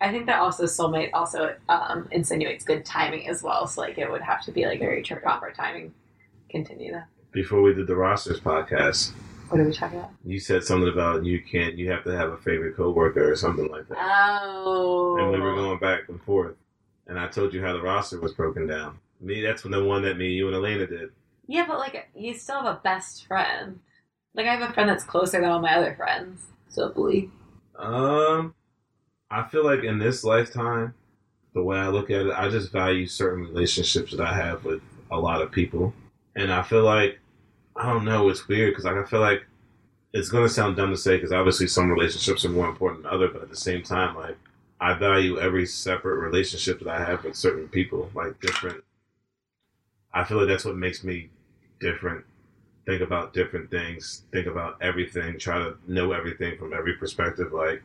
I 0.00 0.10
think 0.10 0.26
that 0.26 0.40
also 0.40 0.64
soulmate 0.64 1.10
also 1.14 1.54
um, 1.68 2.08
insinuates 2.10 2.64
good 2.64 2.84
timing 2.84 3.28
as 3.28 3.42
well. 3.42 3.66
So 3.66 3.80
like 3.80 3.96
it 3.98 4.10
would 4.10 4.20
have 4.22 4.44
to 4.44 4.52
be 4.52 4.66
like 4.66 4.80
very 4.80 5.02
true 5.02 5.18
proper 5.18 5.50
timing. 5.50 5.94
Continue 6.50 6.92
that. 6.92 7.06
Before 7.32 7.62
we 7.62 7.74
did 7.74 7.86
the 7.86 7.96
rosters 7.96 8.38
podcast, 8.40 9.12
What 9.48 9.60
are 9.60 9.64
we 9.64 9.72
talking 9.72 9.98
about? 9.98 10.10
you 10.24 10.38
said 10.38 10.62
something 10.64 10.92
about 10.92 11.24
you 11.24 11.40
can't 11.42 11.76
you 11.76 11.90
have 11.90 12.04
to 12.04 12.10
have 12.16 12.30
a 12.30 12.36
favorite 12.38 12.76
coworker 12.76 13.30
or 13.30 13.36
something 13.36 13.68
like 13.70 13.88
that. 13.88 13.98
Oh, 14.00 15.16
and 15.18 15.30
we 15.32 15.40
were 15.40 15.54
going 15.54 15.78
back 15.78 16.08
and 16.08 16.20
forth. 16.22 16.56
And 17.06 17.18
I 17.18 17.28
told 17.28 17.52
you 17.54 17.62
how 17.62 17.72
the 17.72 17.82
roster 17.82 18.20
was 18.20 18.32
broken 18.32 18.66
down. 18.66 18.98
Me, 19.20 19.42
that's 19.42 19.62
the 19.62 19.84
one 19.84 20.02
that 20.02 20.16
me, 20.18 20.32
you, 20.32 20.46
and 20.48 20.56
Elena 20.56 20.86
did. 20.86 21.10
Yeah, 21.46 21.66
but 21.66 21.78
like 21.78 22.08
you 22.14 22.34
still 22.34 22.62
have 22.62 22.76
a 22.76 22.80
best 22.82 23.26
friend. 23.26 23.80
Like 24.34 24.46
I 24.46 24.54
have 24.56 24.68
a 24.70 24.72
friend 24.72 24.88
that's 24.88 25.04
closer 25.04 25.40
than 25.40 25.50
all 25.50 25.60
my 25.60 25.76
other 25.76 25.94
friends. 25.94 26.40
Believe. 26.76 27.30
Um, 27.78 28.54
I 29.30 29.44
feel 29.48 29.64
like 29.64 29.84
in 29.84 29.98
this 29.98 30.24
lifetime, 30.24 30.94
the 31.54 31.62
way 31.62 31.78
I 31.78 31.88
look 31.88 32.10
at 32.10 32.26
it, 32.26 32.32
I 32.32 32.48
just 32.48 32.72
value 32.72 33.06
certain 33.06 33.44
relationships 33.44 34.12
that 34.12 34.20
I 34.20 34.34
have 34.34 34.64
with 34.64 34.82
a 35.10 35.18
lot 35.18 35.42
of 35.42 35.52
people, 35.52 35.92
and 36.36 36.52
I 36.52 36.62
feel 36.62 36.84
like 36.84 37.18
I 37.76 37.86
don't 37.92 38.04
know. 38.04 38.28
It's 38.28 38.46
weird 38.48 38.72
because 38.72 38.84
like, 38.84 38.96
I 38.96 39.04
feel 39.04 39.20
like 39.20 39.46
it's 40.12 40.28
gonna 40.28 40.48
sound 40.48 40.76
dumb 40.76 40.90
to 40.90 40.96
say 40.96 41.16
because 41.16 41.32
obviously 41.32 41.66
some 41.66 41.90
relationships 41.90 42.44
are 42.44 42.50
more 42.50 42.68
important 42.68 43.02
than 43.02 43.12
other, 43.12 43.28
but 43.28 43.42
at 43.42 43.50
the 43.50 43.56
same 43.56 43.82
time, 43.82 44.16
like 44.16 44.36
I 44.80 44.94
value 44.94 45.38
every 45.40 45.66
separate 45.66 46.18
relationship 46.18 46.80
that 46.80 46.88
I 46.88 47.04
have 47.04 47.24
with 47.24 47.36
certain 47.36 47.68
people, 47.68 48.10
like 48.14 48.40
different. 48.40 48.84
I 50.12 50.24
feel 50.24 50.38
like 50.38 50.48
that's 50.48 50.64
what 50.64 50.76
makes 50.76 51.02
me 51.02 51.30
different. 51.80 52.24
Think 52.86 53.00
about 53.00 53.32
different 53.32 53.70
things. 53.70 54.24
Think 54.30 54.46
about 54.46 54.76
everything. 54.82 55.38
Try 55.38 55.58
to 55.58 55.76
know 55.88 56.12
everything 56.12 56.58
from 56.58 56.74
every 56.74 56.94
perspective. 56.94 57.52
Like, 57.52 57.82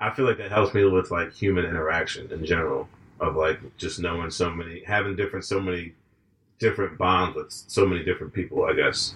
I 0.00 0.10
feel 0.10 0.24
like 0.24 0.38
that 0.38 0.50
helps 0.50 0.74
me 0.74 0.84
with 0.84 1.10
like 1.10 1.32
human 1.32 1.64
interaction 1.64 2.30
in 2.32 2.44
general. 2.44 2.88
Of 3.20 3.36
like 3.36 3.60
just 3.76 4.00
knowing 4.00 4.30
so 4.30 4.50
many, 4.50 4.82
having 4.84 5.14
different, 5.14 5.44
so 5.44 5.60
many 5.60 5.94
different 6.58 6.98
bonds 6.98 7.36
with 7.36 7.52
so 7.52 7.86
many 7.86 8.02
different 8.02 8.32
people. 8.32 8.64
I 8.64 8.72
guess. 8.72 9.14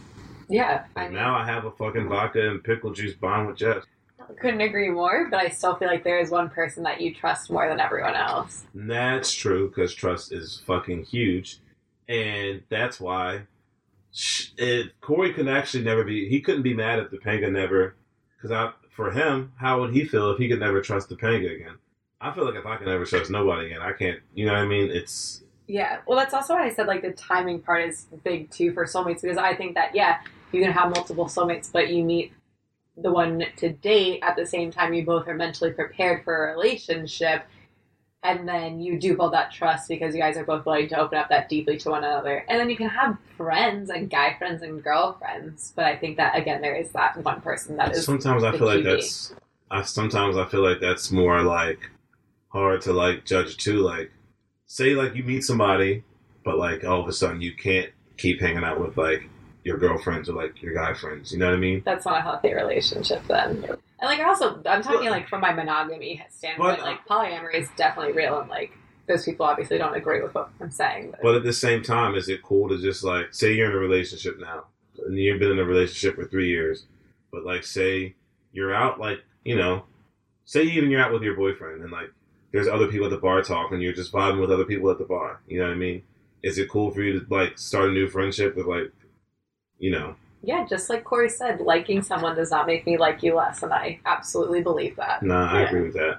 Yeah, 0.48 0.84
I 0.94 1.06
mean, 1.06 1.14
now 1.14 1.34
I 1.34 1.44
have 1.44 1.64
a 1.64 1.72
fucking 1.72 2.08
vodka 2.08 2.50
and 2.50 2.62
pickle 2.62 2.92
juice 2.92 3.14
bond 3.14 3.48
with 3.48 3.56
Jeff. 3.56 3.82
couldn't 4.40 4.60
agree 4.60 4.90
more. 4.90 5.26
But 5.28 5.40
I 5.40 5.48
still 5.48 5.74
feel 5.74 5.88
like 5.88 6.04
there 6.04 6.20
is 6.20 6.30
one 6.30 6.48
person 6.48 6.84
that 6.84 7.00
you 7.00 7.12
trust 7.12 7.50
more 7.50 7.68
than 7.68 7.80
everyone 7.80 8.14
else. 8.14 8.64
That's 8.72 9.32
true 9.32 9.68
because 9.68 9.92
trust 9.92 10.32
is 10.32 10.62
fucking 10.64 11.06
huge, 11.06 11.58
and 12.08 12.62
that's 12.68 13.00
why 13.00 13.42
it, 14.56 15.00
Corey 15.00 15.32
could 15.32 15.48
actually 15.48 15.84
never 15.84 16.04
be. 16.04 16.28
He 16.28 16.40
couldn't 16.40 16.62
be 16.62 16.74
mad 16.74 16.98
at 16.98 17.10
Topanga 17.10 17.50
never, 17.50 17.96
because 18.40 18.72
for 18.90 19.10
him, 19.10 19.52
how 19.56 19.80
would 19.80 19.94
he 19.94 20.04
feel 20.04 20.30
if 20.30 20.38
he 20.38 20.48
could 20.48 20.60
never 20.60 20.80
trust 20.80 21.10
Topanga 21.10 21.54
again? 21.54 21.78
I 22.20 22.32
feel 22.32 22.46
like 22.46 22.54
if 22.54 22.64
I 22.64 22.76
can 22.76 22.86
never 22.86 23.04
trust 23.04 23.30
nobody 23.30 23.66
again, 23.66 23.82
I 23.82 23.92
can't. 23.92 24.20
You 24.34 24.46
know 24.46 24.52
what 24.52 24.62
I 24.62 24.66
mean? 24.66 24.90
It's 24.90 25.42
Yeah, 25.66 25.98
well, 26.06 26.18
that's 26.18 26.32
also 26.32 26.54
why 26.54 26.64
I 26.64 26.72
said 26.72 26.86
like 26.86 27.02
the 27.02 27.12
timing 27.12 27.60
part 27.60 27.88
is 27.88 28.06
big 28.24 28.50
too 28.50 28.72
for 28.72 28.86
soulmates 28.86 29.22
because 29.22 29.36
I 29.36 29.54
think 29.54 29.74
that 29.74 29.94
yeah, 29.94 30.20
you 30.52 30.62
can 30.62 30.72
have 30.72 30.90
multiple 30.90 31.26
soulmates, 31.26 31.70
but 31.70 31.90
you 31.90 32.02
meet 32.02 32.32
the 32.96 33.12
one 33.12 33.44
to 33.56 33.68
date 33.70 34.20
at 34.22 34.36
the 34.36 34.46
same 34.46 34.70
time 34.70 34.94
you 34.94 35.04
both 35.04 35.28
are 35.28 35.34
mentally 35.34 35.72
prepared 35.72 36.24
for 36.24 36.48
a 36.48 36.52
relationship, 36.52 37.46
and 38.26 38.48
then 38.48 38.80
you 38.80 38.98
do 38.98 39.16
build 39.16 39.32
that 39.32 39.52
trust 39.52 39.88
because 39.88 40.14
you 40.14 40.20
guys 40.20 40.36
are 40.36 40.44
both 40.44 40.66
willing 40.66 40.88
to 40.88 40.98
open 40.98 41.16
up 41.16 41.28
that 41.28 41.48
deeply 41.48 41.78
to 41.78 41.90
one 41.90 42.02
another, 42.02 42.44
and 42.48 42.58
then 42.58 42.68
you 42.68 42.76
can 42.76 42.88
have 42.88 43.16
friends 43.36 43.88
and 43.88 44.10
guy 44.10 44.36
friends 44.36 44.62
and 44.62 44.82
girlfriends. 44.82 45.72
But 45.76 45.84
I 45.84 45.96
think 45.96 46.16
that 46.16 46.36
again, 46.36 46.60
there 46.60 46.74
is 46.74 46.90
that 46.90 47.16
one 47.22 47.40
person 47.40 47.76
that 47.76 47.92
is 47.92 48.04
sometimes 48.04 48.42
I 48.42 48.52
feel 48.52 48.66
like 48.66 48.84
that's. 48.84 49.34
I 49.70 49.82
sometimes 49.82 50.36
I 50.36 50.44
feel 50.46 50.62
like 50.62 50.80
that's 50.80 51.10
more 51.12 51.42
like 51.42 51.78
hard 52.48 52.82
to 52.82 52.92
like 52.92 53.24
judge 53.24 53.56
too. 53.58 53.78
Like, 53.78 54.10
say 54.66 54.94
like 54.94 55.14
you 55.14 55.22
meet 55.22 55.44
somebody, 55.44 56.02
but 56.44 56.58
like 56.58 56.84
all 56.84 57.00
of 57.00 57.08
a 57.08 57.12
sudden 57.12 57.40
you 57.40 57.54
can't 57.54 57.90
keep 58.16 58.40
hanging 58.40 58.64
out 58.64 58.80
with 58.80 58.96
like 58.96 59.28
your 59.66 59.78
girlfriends 59.78 60.28
or 60.28 60.34
like 60.34 60.62
your 60.62 60.72
guy 60.72 60.94
friends. 60.94 61.32
You 61.32 61.38
know 61.40 61.46
what 61.46 61.54
I 61.54 61.58
mean? 61.58 61.82
that's 61.84 62.06
not 62.06 62.18
a 62.18 62.22
healthy 62.22 62.54
relationship 62.54 63.20
then. 63.26 63.64
And 63.98 64.02
like 64.02 64.20
also, 64.20 64.62
I'm 64.64 64.80
talking 64.80 65.10
like 65.10 65.28
from 65.28 65.40
my 65.40 65.52
monogamy 65.52 66.24
standpoint, 66.30 66.78
But- 66.78 66.86
like 66.86 67.04
polyamory 67.06 67.56
is 67.56 67.68
definitely 67.76 68.12
real, 68.12 68.38
and 68.38 68.48
like 68.48 68.70
those 69.08 69.24
people 69.24 69.44
obviously 69.44 69.76
don't 69.78 69.96
agree 69.96 70.22
with 70.22 70.34
what 70.34 70.50
I'm 70.60 70.70
saying. 70.70 71.10
But, 71.10 71.22
But 71.22 71.34
at 71.34 71.42
the 71.44 71.52
same 71.52 71.82
time, 71.82 72.14
is 72.14 72.28
it 72.28 72.42
cool 72.42 72.68
to 72.68 72.78
just 72.80 73.02
like 73.02 73.34
say 73.34 73.54
you're 73.54 73.70
in 73.70 73.76
a 73.76 73.78
relationship 73.78 74.38
now, 74.38 74.66
and 75.04 75.18
you've 75.18 75.40
been 75.40 75.50
in 75.50 75.58
a 75.58 75.64
relationship 75.64 76.14
for 76.14 76.24
three 76.26 76.48
years, 76.48 76.86
but 77.32 77.44
like 77.44 77.64
say 77.64 78.14
you're 78.52 78.74
out, 78.74 79.00
like 79.00 79.18
you 79.44 79.56
know, 79.56 79.84
say 80.44 80.62
even 80.62 80.90
you're 80.90 81.00
out 81.02 81.12
with 81.12 81.22
your 81.24 81.34
boyfriend, 81.34 81.82
and 81.82 81.90
like 81.90 82.12
there's 82.52 82.68
other 82.68 82.86
people 82.86 83.06
at 83.06 83.10
the 83.10 83.18
bar 83.18 83.42
talking, 83.42 83.80
you're 83.80 83.92
just 83.92 84.12
vibing 84.12 84.40
with 84.40 84.52
other 84.52 84.64
people 84.64 84.90
at 84.92 84.98
the 84.98 85.04
bar. 85.04 85.40
You 85.48 85.58
know 85.58 85.66
what 85.66 85.74
I 85.74 85.76
mean? 85.76 86.02
Is 86.44 86.56
it 86.58 86.68
cool 86.68 86.92
for 86.92 87.02
you 87.02 87.18
to 87.18 87.26
like 87.28 87.58
start 87.58 87.90
a 87.90 87.92
new 87.92 88.06
friendship 88.08 88.54
with 88.56 88.66
like, 88.66 88.92
you 89.78 89.90
know, 89.90 90.16
yeah, 90.42 90.64
just 90.66 90.88
like 90.90 91.04
Corey 91.04 91.28
said, 91.28 91.60
liking 91.60 92.02
someone 92.02 92.36
does 92.36 92.50
not 92.50 92.66
make 92.66 92.86
me 92.86 92.96
like 92.98 93.22
you 93.22 93.34
less, 93.34 93.62
and 93.62 93.72
I 93.72 94.00
absolutely 94.06 94.62
believe 94.62 94.96
that. 94.96 95.22
nah, 95.22 95.52
I 95.52 95.60
Yeah. 95.62 95.68
agree 95.68 95.82
with 95.82 95.94
that. 95.94 96.18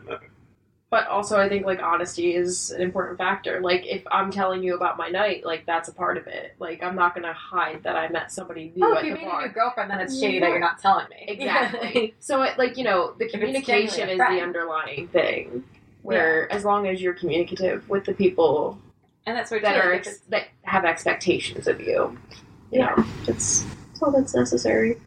But 0.89 1.05
also, 1.07 1.37
I 1.37 1.49
think 1.49 1.65
like 1.65 1.81
honesty 1.81 2.33
is 2.33 2.71
an 2.71 2.81
important 2.81 3.17
factor. 3.17 3.59
Like, 3.59 3.85
if 3.85 4.03
I'm 4.09 4.31
telling 4.31 4.63
you 4.63 4.73
about 4.75 4.97
my 4.97 5.09
night, 5.09 5.45
like 5.45 5.65
that's 5.65 5.89
a 5.89 5.93
part 5.93 6.17
of 6.17 6.27
it. 6.27 6.55
Like, 6.59 6.81
I'm 6.81 6.95
not 6.95 7.13
gonna 7.13 7.33
hide 7.33 7.83
that 7.83 7.97
I 7.97 8.07
met 8.07 8.31
somebody 8.31 8.71
new 8.73 8.85
Oh, 8.85 8.93
at 8.93 8.99
if 8.99 9.05
you 9.05 9.15
the 9.15 9.17
meet 9.19 9.27
a 9.27 9.47
new 9.47 9.53
girlfriend, 9.53 9.91
then 9.91 9.99
it's 9.99 10.17
shady 10.17 10.39
that 10.39 10.49
you're 10.49 10.59
not 10.59 10.79
telling 10.81 11.07
me. 11.09 11.25
Exactly. 11.27 12.13
so, 12.19 12.41
it, 12.43 12.57
like 12.57 12.77
you 12.77 12.85
know, 12.85 13.13
the 13.19 13.27
communication 13.27 14.07
is 14.07 14.17
the 14.17 14.41
underlying 14.41 15.09
thing. 15.09 15.63
Where 16.03 16.49
as 16.53 16.63
long 16.63 16.87
as 16.87 17.01
you're 17.01 17.13
communicative 17.13 17.89
with 17.89 18.05
the 18.05 18.13
people 18.13 18.79
and 19.25 19.35
that's 19.35 19.51
where 19.51 19.59
that 19.59 19.73
too, 19.73 19.89
are 19.89 19.93
ex- 19.93 20.19
that 20.29 20.47
have 20.61 20.85
expectations 20.85 21.67
of 21.67 21.81
you, 21.81 22.17
you 22.71 22.79
know, 22.79 23.05
it's, 23.27 23.65
it's 23.91 24.01
all 24.01 24.11
that's 24.11 24.35
necessary. 24.35 24.97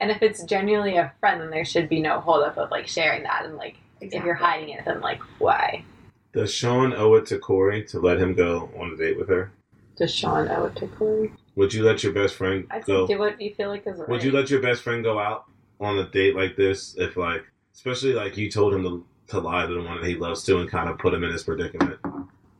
And 0.00 0.10
if 0.10 0.22
it's 0.22 0.42
genuinely 0.44 0.96
a 0.96 1.12
friend, 1.20 1.40
then 1.40 1.50
there 1.50 1.64
should 1.64 1.88
be 1.88 2.00
no 2.00 2.20
holdup 2.20 2.58
of 2.58 2.70
like 2.70 2.88
sharing 2.88 3.22
that. 3.22 3.44
And 3.44 3.56
like, 3.56 3.76
if 4.00 4.24
you're 4.24 4.34
hiding 4.34 4.70
it, 4.70 4.84
then 4.84 5.00
like, 5.00 5.20
why? 5.38 5.84
Does 6.32 6.52
Sean 6.52 6.92
owe 6.92 7.14
it 7.14 7.26
to 7.26 7.38
Corey 7.38 7.84
to 7.84 8.00
let 8.00 8.18
him 8.18 8.34
go 8.34 8.68
on 8.78 8.90
a 8.92 8.96
date 8.96 9.16
with 9.16 9.28
her? 9.28 9.52
Does 9.96 10.12
Sean 10.12 10.48
owe 10.48 10.66
it 10.66 10.76
to 10.76 10.88
Corey? 10.88 11.32
Would 11.54 11.72
you 11.72 11.84
let 11.84 12.02
your 12.02 12.12
best 12.12 12.34
friend 12.34 12.66
I 12.70 12.80
go? 12.80 13.06
do 13.06 13.18
what 13.18 13.40
you 13.40 13.54
feel 13.54 13.68
like 13.68 13.86
is 13.86 13.98
right. 13.98 14.08
Would 14.08 14.24
you 14.24 14.32
let 14.32 14.50
your 14.50 14.60
best 14.60 14.82
friend 14.82 15.04
go 15.04 15.20
out 15.20 15.44
on 15.80 15.98
a 15.98 16.10
date 16.10 16.34
like 16.34 16.56
this 16.56 16.96
if, 16.98 17.16
like, 17.16 17.44
especially 17.72 18.12
like 18.12 18.36
you 18.36 18.50
told 18.50 18.74
him 18.74 18.82
to, 18.82 19.06
to 19.28 19.40
lie 19.40 19.64
to 19.64 19.72
the 19.72 19.82
one 19.82 20.00
that 20.00 20.06
he 20.06 20.16
loves 20.16 20.42
to 20.44 20.58
and 20.58 20.68
kind 20.68 20.88
of 20.88 20.98
put 20.98 21.14
him 21.14 21.22
in 21.22 21.30
his 21.30 21.44
predicament? 21.44 22.00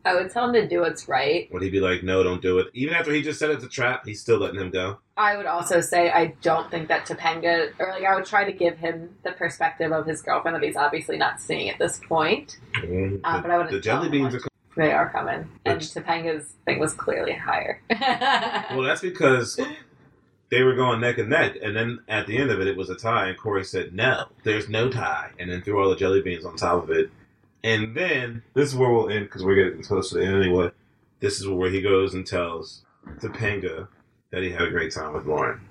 I 0.05 0.13
would 0.13 0.31
tell 0.31 0.45
him 0.45 0.53
to 0.53 0.67
do 0.67 0.81
what's 0.81 1.07
right. 1.09 1.51
Would 1.51 1.63
he 1.63 1.69
be 1.69 1.79
like, 1.79 2.03
no, 2.03 2.21
don't 2.23 2.41
do 2.41 2.59
it? 2.59 2.67
Even 2.73 2.93
after 2.93 3.11
he 3.11 3.21
just 3.23 3.39
said 3.39 3.49
it's 3.49 3.63
a 3.63 3.67
trap, 3.67 4.05
he's 4.05 4.21
still 4.21 4.37
letting 4.37 4.59
him 4.59 4.69
go. 4.69 4.99
I 5.17 5.35
would 5.35 5.45
also 5.47 5.81
say 5.81 6.11
I 6.11 6.27
don't 6.41 6.69
think 6.69 6.87
that 6.89 7.07
Topanga, 7.07 7.71
or 7.79 7.89
like 7.89 8.03
I 8.03 8.15
would 8.15 8.25
try 8.25 8.43
to 8.43 8.51
give 8.53 8.77
him 8.77 9.09
the 9.23 9.31
perspective 9.31 9.91
of 9.91 10.05
his 10.05 10.21
girlfriend 10.21 10.55
that 10.55 10.63
he's 10.63 10.75
obviously 10.75 11.17
not 11.17 11.41
seeing 11.41 11.69
at 11.69 11.79
this 11.79 11.99
point. 12.07 12.57
Mm, 12.75 13.19
Uh, 13.23 13.37
the, 13.37 13.41
but 13.41 13.51
I 13.51 13.57
wouldn't 13.57 13.71
the 13.71 13.79
jelly 13.79 14.09
beans 14.09 14.35
are. 14.35 14.41
They 14.77 14.91
are 14.91 15.09
coming, 15.09 15.49
and 15.65 15.77
Which- 15.77 15.87
Topanga's 15.93 16.53
thing 16.65 16.79
was 16.79 16.93
clearly 16.93 17.33
higher. 17.33 17.81
Well, 18.75 18.81
that's 18.81 18.99
because 19.01 19.57
they 20.49 20.63
were 20.63 20.75
going 20.75 20.99
neck 20.99 21.17
and 21.17 21.29
neck, 21.29 21.55
and 21.63 21.75
then 21.75 21.99
at 22.09 22.27
the 22.27 22.37
end 22.37 22.51
of 22.51 22.59
it, 22.59 22.67
it 22.67 22.75
was 22.75 22.89
a 22.89 22.95
tie, 22.95 23.27
and 23.29 23.37
Corey 23.37 23.63
said, 23.63 23.93
"No, 23.95 24.25
there's 24.43 24.67
no 24.69 24.89
tie," 24.89 25.31
and 25.39 25.49
then 25.49 25.61
threw 25.61 25.81
all 25.81 25.89
the 25.89 25.95
jelly 25.95 26.21
beans 26.21 26.43
on 26.45 26.57
top 26.57 26.83
of 26.83 26.89
it. 26.91 27.09
And 27.65 27.95
then 27.95 28.43
this 28.53 28.69
is 28.69 28.75
where 28.75 28.91
we'll 28.91 29.09
end 29.09 29.25
because 29.25 29.43
we're 29.43 29.55
getting 29.55 29.81
close 29.81 30.09
to 30.09 30.19
the 30.19 30.23
end 30.23 30.35
anyway. 30.35 30.69
This 31.19 31.41
is 31.41 31.47
where 31.47 31.71
he 31.71 31.81
goes 31.81 32.13
and 32.13 32.25
tells 32.25 32.83
Topanga 33.19 33.87
that 34.29 34.43
he 34.43 34.51
had 34.51 34.61
a 34.61 34.69
great 34.69 34.93
time 34.93 35.13
with 35.13 35.25
Lauren, 35.25 35.61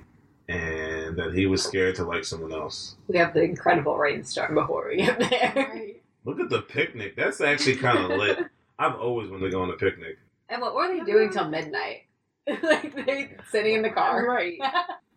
and 0.49 1.16
that 1.16 1.34
he 1.34 1.47
was 1.47 1.62
scared 1.62 1.95
to 1.95 2.05
like 2.05 2.24
someone 2.24 2.53
else. 2.53 2.97
we 3.07 3.16
have 3.16 3.32
the 3.32 3.42
incredible 3.42 3.97
rainstorm 3.97 4.57
before 4.57 4.88
we 4.88 4.97
get 4.97 5.20
there. 5.20 5.86
Look 6.24 6.40
at 6.40 6.51
the 6.51 6.62
picnic. 6.62 7.14
That's 7.14 7.40
actually 7.40 7.76
kind 7.76 7.99
of 7.99 8.11
lit. 8.18 8.40
I've 8.76 8.97
always 8.97 9.30
wanted 9.30 9.45
to 9.45 9.51
go 9.53 9.62
on 9.62 9.70
a 9.70 9.74
picnic. 9.74 10.18
And 10.49 10.61
what 10.61 10.74
were 10.74 10.88
they 10.88 11.05
doing 11.05 11.30
till 11.30 11.49
midnight? 11.49 12.07
like 12.49 12.92
they 13.07 13.36
sitting 13.53 13.74
in 13.74 13.82
the 13.82 13.90
car. 13.90 14.26
Right. 14.26 14.59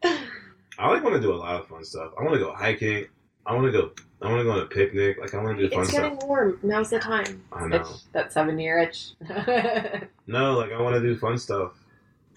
I 0.03 0.89
like 0.89 1.03
want 1.03 1.15
to 1.15 1.21
do 1.21 1.33
a 1.33 1.35
lot 1.35 1.59
of 1.59 1.67
fun 1.67 1.83
stuff. 1.83 2.11
I 2.19 2.23
want 2.23 2.35
to 2.35 2.39
go 2.39 2.53
hiking. 2.53 3.07
I 3.47 3.53
want 3.53 3.65
to 3.65 3.71
go. 3.71 3.91
I 4.21 4.29
want 4.29 4.39
to 4.41 4.43
go 4.43 4.51
on 4.51 4.59
a 4.59 4.65
picnic. 4.65 5.17
Like 5.19 5.33
I 5.33 5.41
want 5.41 5.57
to 5.57 5.63
do 5.69 5.73
fun 5.73 5.83
It's 5.83 5.91
stuff. 5.91 6.03
It's 6.03 6.15
getting 6.15 6.27
warm. 6.27 6.59
Now's 6.63 6.89
the 6.89 6.99
time. 6.99 7.43
I 7.53 7.67
know. 7.67 7.77
Itch, 7.77 7.87
that 8.11 8.33
seven 8.33 8.59
year 8.59 8.79
itch. 8.79 9.11
No, 10.29 10.55
like 10.57 10.73
I 10.73 10.81
want 10.81 10.93
to 10.95 10.99
do 11.01 11.15
fun 11.17 11.37
stuff. 11.37 11.71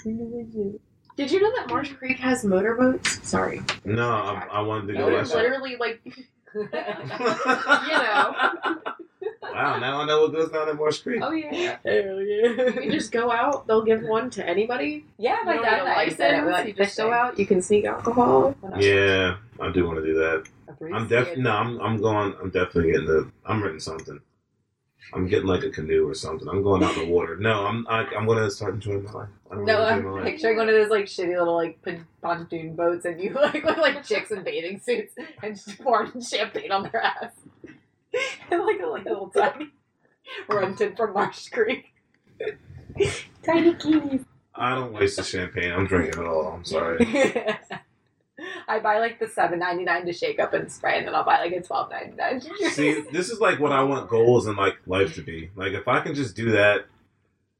Did 0.05 1.31
you 1.33 1.41
know 1.41 1.53
that 1.57 1.67
Marsh 1.69 1.93
Creek 1.95 2.19
has 2.19 2.45
motorboats? 2.45 3.29
Sorry. 3.29 3.61
No, 3.85 4.09
I, 4.09 4.47
I 4.53 4.61
wanted 4.61 4.87
to 4.87 4.93
No, 4.93 4.99
go. 5.01 5.07
They're 5.07 5.19
last 5.19 5.35
literally 5.35 5.77
like 5.77 6.01
you 6.55 6.69
know. 6.71 6.71
wow, 9.53 9.79
now 9.79 10.01
I 10.01 10.07
know 10.07 10.23
what 10.23 10.33
goes 10.33 10.51
down 10.51 10.69
at 10.69 10.77
Marsh 10.77 11.01
Creek. 11.01 11.21
Oh 11.23 11.33
yeah. 11.33 11.79
Hell 11.85 12.21
you 12.23 12.73
can 12.73 12.91
just 12.93 13.11
go 13.11 13.33
out. 13.33 13.67
They'll 13.67 13.83
give 13.85 14.03
one 14.03 14.31
to 14.31 14.49
anybody. 14.49 15.05
Yeah, 15.19 15.39
my 15.45 15.55
don't 15.55 15.65
dad 15.65 15.71
need 15.73 15.79
and 15.81 15.89
a 15.89 15.97
I 15.97 16.09
said 16.11 16.35
it. 16.39 16.47
We 16.47 16.53
like 16.53 16.67
You 16.69 16.73
just 16.75 16.97
go 16.97 17.13
out. 17.13 17.39
You 17.39 17.47
can 17.47 17.61
sneak 17.61 17.87
alcohol. 17.87 18.55
Yeah, 18.79 19.37
I 19.61 19.71
do 19.73 19.85
want 19.85 19.99
to 19.99 20.05
do 20.05 20.15
that. 20.15 20.47
I'm 20.83 21.09
definitely. 21.09 21.43
No, 21.43 21.51
I'm. 21.53 21.81
I'm 21.81 22.01
going. 22.01 22.35
I'm 22.41 22.51
definitely 22.51 22.93
getting 22.93 23.07
the. 23.07 23.31
I'm 23.47 23.63
renting 23.63 23.81
something. 23.81 24.21
I'm 25.13 25.27
getting 25.27 25.47
like 25.47 25.65
a 25.65 25.71
canoe 25.71 26.09
or 26.09 26.15
something. 26.15 26.49
I'm 26.49 26.63
going 26.63 26.83
out 26.85 26.97
in 26.97 27.07
the 27.07 27.13
water. 27.13 27.37
No, 27.37 27.67
I'm. 27.67 27.87
I, 27.89 28.05
I'm 28.17 28.27
going 28.27 28.39
to 28.43 28.51
start 28.51 28.75
enjoying 28.75 29.05
my 29.05 29.13
life. 29.13 29.29
I'm 29.51 29.65
No, 29.65 29.77
gonna 29.79 29.85
I'm 29.85 30.13
life. 30.13 30.25
picturing 30.25 30.57
one 30.57 30.69
of 30.69 30.75
those 30.75 30.91
like 30.91 31.07
shitty 31.07 31.37
little 31.39 31.57
like 31.57 31.83
pon- 31.83 32.07
pontoon 32.23 32.77
boats, 32.77 33.05
and 33.05 33.21
you 33.21 33.31
like 33.35 33.65
look 33.65 33.79
like 33.79 34.05
chicks 34.05 34.31
in 34.31 34.43
bathing 34.45 34.81
suits 34.81 35.15
and 35.43 35.55
just 35.57 35.79
pouring 35.81 36.21
champagne 36.23 36.71
on 36.73 36.85
their 36.85 37.03
ass, 37.03 37.33
and 38.51 38.63
like 38.65 38.81
a 38.81 38.87
like, 38.87 39.05
little 39.05 39.29
tiny 39.31 39.71
rented 40.49 40.97
from 40.97 41.13
Marsh 41.13 41.49
Creek. 41.49 41.93
tiny 43.43 43.75
kitties. 43.75 44.25
I 44.55 44.75
don't 44.75 44.93
waste 44.93 45.17
the 45.17 45.25
champagne. 45.25 45.73
I'm 45.73 45.87
drinking 45.87 46.21
it 46.23 46.27
all. 46.27 46.53
I'm 46.53 46.65
sorry. 46.65 46.99
I 48.69 48.79
buy 48.81 48.99
like 48.99 49.19
the 49.19 49.27
seven 49.29 49.59
ninety 49.59 49.85
nine 49.85 50.07
to 50.07 50.13
shake 50.13 50.39
up 50.41 50.53
and 50.55 50.71
spray, 50.71 50.99
and 50.99 51.07
then 51.07 51.15
I'll 51.15 51.25
buy 51.25 51.39
like 51.39 51.53
a 51.53 51.61
twelve 51.63 51.91
ninety 51.91 52.17
nine. 52.17 52.41
See, 52.73 53.01
this 53.13 53.31
is 53.31 53.41
like 53.41 53.59
what 53.61 53.73
I 53.73 53.83
want 53.83 54.09
goals 54.09 54.47
in 54.47 54.57
like 54.57 54.77
life 54.87 55.15
to 55.17 55.23
be. 55.23 55.51
Like 55.57 55.73
if 55.73 55.87
I 55.89 56.01
can 56.01 56.15
just 56.15 56.35
do 56.37 56.51
that, 56.53 56.87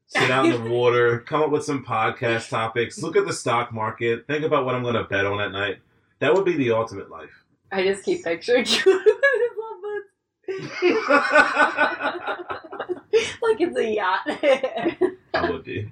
sit 0.07 0.29
out 0.31 0.45
in 0.45 0.63
the 0.63 0.69
water, 0.73 1.19
come 1.19 1.41
up 1.41 1.49
with 1.51 1.63
some 1.63 1.83
podcast 1.85 2.49
topics, 2.49 3.01
look 3.01 3.15
at 3.15 3.25
the 3.25 3.33
stock 3.33 3.73
market, 3.73 4.25
think 4.27 4.43
about 4.45 4.65
what 4.65 4.75
I'm 4.75 4.83
going 4.83 4.95
to 4.95 5.03
bet 5.03 5.25
on 5.25 5.39
at 5.41 5.51
night. 5.51 5.77
That 6.19 6.33
would 6.33 6.45
be 6.45 6.55
the 6.55 6.71
ultimate 6.71 7.09
life. 7.09 7.31
I 7.71 7.83
just 7.83 8.03
keep 8.03 8.23
picturing 8.23 8.65
you 8.65 8.81
with 8.85 9.05
his 9.05 9.57
love 9.57 9.81
boats. 9.81 11.01
like 13.41 13.59
it's 13.61 13.77
a 13.77 13.85
yacht. 13.93 14.19
I 15.33 15.49
would 15.49 15.63
be 15.63 15.91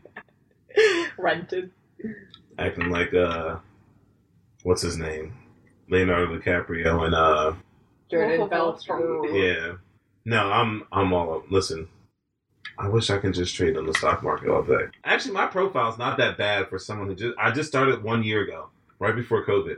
Rented. 1.18 1.72
acting 2.58 2.90
like 2.90 3.14
uh, 3.14 3.58
what's 4.64 4.82
his 4.82 4.98
name, 4.98 5.34
Leonardo 5.90 6.38
DiCaprio, 6.40 7.06
and 7.06 7.16
uh, 7.16 7.54
Jordan 8.10 8.40
Wolf 8.40 8.52
of 8.52 8.52
Wall 8.52 8.72
Belts 8.72 8.84
from 8.86 9.24
Street. 9.28 9.44
yeah. 9.56 9.74
No, 10.26 10.52
I'm 10.52 10.84
I'm 10.92 11.14
all 11.14 11.36
up. 11.36 11.52
Listen, 11.52 11.88
I 12.78 12.88
wish 12.90 13.10
I 13.10 13.18
can 13.18 13.34
just 13.34 13.56
trade 13.56 13.78
on 13.78 13.86
the 13.86 13.94
stock 13.94 14.22
market 14.22 14.50
all 14.50 14.64
day. 14.64 14.86
Actually, 15.04 15.34
my 15.34 15.48
profile's 15.48 15.98
not 15.98 16.18
that 16.18 16.38
bad 16.38 16.70
for 16.70 16.78
someone 16.78 17.08
who 17.08 17.16
just 17.16 17.38
I 17.40 17.52
just 17.52 17.70
started 17.70 18.04
one 18.04 18.24
year 18.24 18.42
ago, 18.44 18.70
right 19.00 19.16
before 19.16 19.46
COVID. 19.46 19.78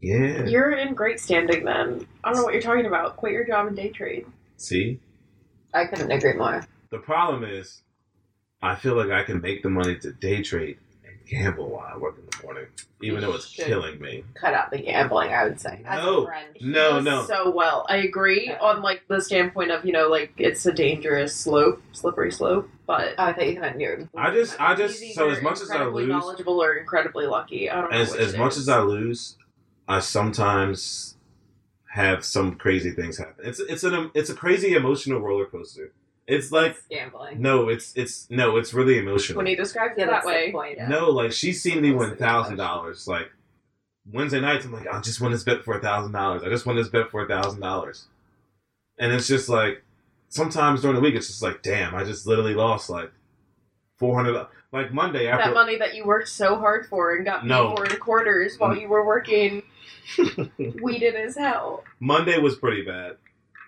Yeah. 0.00 0.44
You're 0.44 0.72
in 0.72 0.94
great 0.94 1.18
standing 1.18 1.64
then. 1.64 2.06
I 2.22 2.28
don't 2.28 2.36
know 2.38 2.44
what 2.44 2.52
you're 2.52 2.62
talking 2.62 2.86
about. 2.86 3.16
Quit 3.16 3.32
your 3.32 3.44
job 3.44 3.66
and 3.66 3.74
day 3.76 3.88
trade. 3.88 4.26
See, 4.56 5.00
I 5.74 5.86
couldn't 5.86 6.12
agree 6.12 6.34
more. 6.34 6.64
the 6.90 6.98
problem 6.98 7.42
is, 7.44 7.82
I 8.62 8.76
feel 8.76 8.94
like 8.94 9.10
I 9.10 9.24
can 9.24 9.40
make 9.40 9.62
the 9.64 9.70
money 9.70 9.96
to 9.98 10.12
day 10.12 10.42
trade 10.42 10.78
and 10.78 10.87
gamble 11.28 11.68
while 11.70 11.90
I 11.94 11.96
work 11.98 12.16
in 12.18 12.24
the 12.30 12.42
morning, 12.44 12.66
even 13.02 13.16
You 13.16 13.20
though 13.20 13.34
it's 13.34 13.52
killing 13.54 14.00
me. 14.00 14.24
Cut 14.34 14.54
out 14.54 14.70
the 14.70 14.78
gambling, 14.78 15.32
I 15.32 15.44
would 15.44 15.60
say. 15.60 15.82
As 15.84 16.02
No. 16.02 16.22
a 16.22 16.26
friend. 16.26 16.56
No, 16.60 16.90
does 16.94 17.04
no. 17.04 17.24
So 17.26 17.50
well, 17.50 17.86
I 17.88 17.96
agree 17.98 18.52
on 18.60 18.82
like 18.82 19.02
the 19.08 19.20
standpoint 19.20 19.70
of 19.70 19.84
you 19.84 19.92
know 19.92 20.08
like 20.08 20.32
it's 20.38 20.64
a 20.66 20.72
dangerous 20.72 21.34
slope, 21.34 21.82
slippery 21.92 22.32
slope. 22.32 22.68
But 22.86 23.14
I 23.18 23.32
thought 23.32 23.46
you 23.46 23.60
meant 23.60 23.80
you. 23.80 24.08
I 24.16 24.30
just, 24.30 24.58
I 24.58 24.74
just, 24.74 25.02
he's 25.02 25.14
so 25.14 25.26
either 25.26 25.36
as 25.36 25.42
much 25.42 25.60
as 25.60 25.70
I 25.70 25.74
incredibly 25.74 26.04
lose, 26.04 26.10
knowledgeable 26.10 26.62
or 26.62 26.74
incredibly 26.76 27.26
lucky. 27.26 27.68
I 27.70 27.80
don't 27.82 27.90
know 27.90 27.96
as 27.98 28.12
which 28.12 28.20
as 28.20 28.34
it 28.34 28.38
much 28.38 28.52
is. 28.52 28.58
as 28.60 28.68
I 28.70 28.80
lose, 28.80 29.36
I 29.86 30.00
sometimes 30.00 31.16
have 31.90 32.24
some 32.24 32.54
crazy 32.56 32.90
things 32.90 33.18
happen. 33.18 33.44
It's 33.46 33.60
it's 33.60 33.84
an 33.84 34.10
it's 34.14 34.30
a 34.30 34.34
crazy 34.34 34.74
emotional 34.74 35.20
roller 35.20 35.46
coaster. 35.46 35.92
It's 36.28 36.52
like 36.52 36.76
gambling. 36.90 37.40
no, 37.40 37.70
it's 37.70 37.96
it's 37.96 38.28
no, 38.30 38.58
it's 38.58 38.74
really 38.74 38.98
emotional. 38.98 39.38
when 39.38 39.46
he 39.46 39.56
describes 39.56 39.94
Yeah, 39.96 40.04
it 40.04 40.10
that's 40.10 40.26
that 40.26 40.30
way. 40.30 40.52
point. 40.52 40.76
Yeah. 40.76 40.86
No, 40.88 41.08
like 41.08 41.32
she's 41.32 41.62
seen 41.62 41.80
me 41.80 41.90
win 41.90 42.16
thousand 42.16 42.58
dollars. 42.58 43.08
Like 43.08 43.30
Wednesday 44.12 44.38
nights, 44.40 44.66
I'm 44.66 44.72
like, 44.72 44.86
I 44.86 45.00
just 45.00 45.22
won 45.22 45.32
this 45.32 45.42
bet 45.42 45.64
for 45.64 45.78
a 45.78 45.80
thousand 45.80 46.12
dollars. 46.12 46.42
I 46.44 46.50
just 46.50 46.66
won 46.66 46.76
this 46.76 46.88
bet 46.88 47.10
for 47.10 47.24
a 47.24 47.26
thousand 47.28 47.60
dollars, 47.62 48.08
and 48.98 49.10
it's 49.10 49.26
just 49.26 49.48
like 49.48 49.82
sometimes 50.28 50.82
during 50.82 50.96
the 50.96 51.00
week, 51.02 51.14
it's 51.14 51.28
just 51.28 51.42
like, 51.42 51.62
damn, 51.62 51.94
I 51.94 52.04
just 52.04 52.26
literally 52.26 52.54
lost 52.54 52.90
like 52.90 53.10
four 53.96 54.14
hundred. 54.14 54.46
Like 54.70 54.92
Monday 54.92 55.28
after 55.28 55.46
That 55.48 55.54
money 55.54 55.78
that 55.78 55.94
you 55.94 56.04
worked 56.04 56.28
so 56.28 56.56
hard 56.56 56.84
for 56.90 57.14
and 57.14 57.24
got 57.24 57.40
paid 57.40 57.48
No. 57.48 57.74
for 57.74 57.86
in 57.86 57.96
quarters 57.98 58.58
while 58.58 58.74
mm. 58.74 58.82
you 58.82 58.88
were 58.88 59.02
working 59.06 59.62
weeded 60.82 61.14
as 61.14 61.38
hell. 61.38 61.84
Monday 62.00 62.36
was 62.38 62.56
pretty 62.56 62.82
bad. 62.82 63.16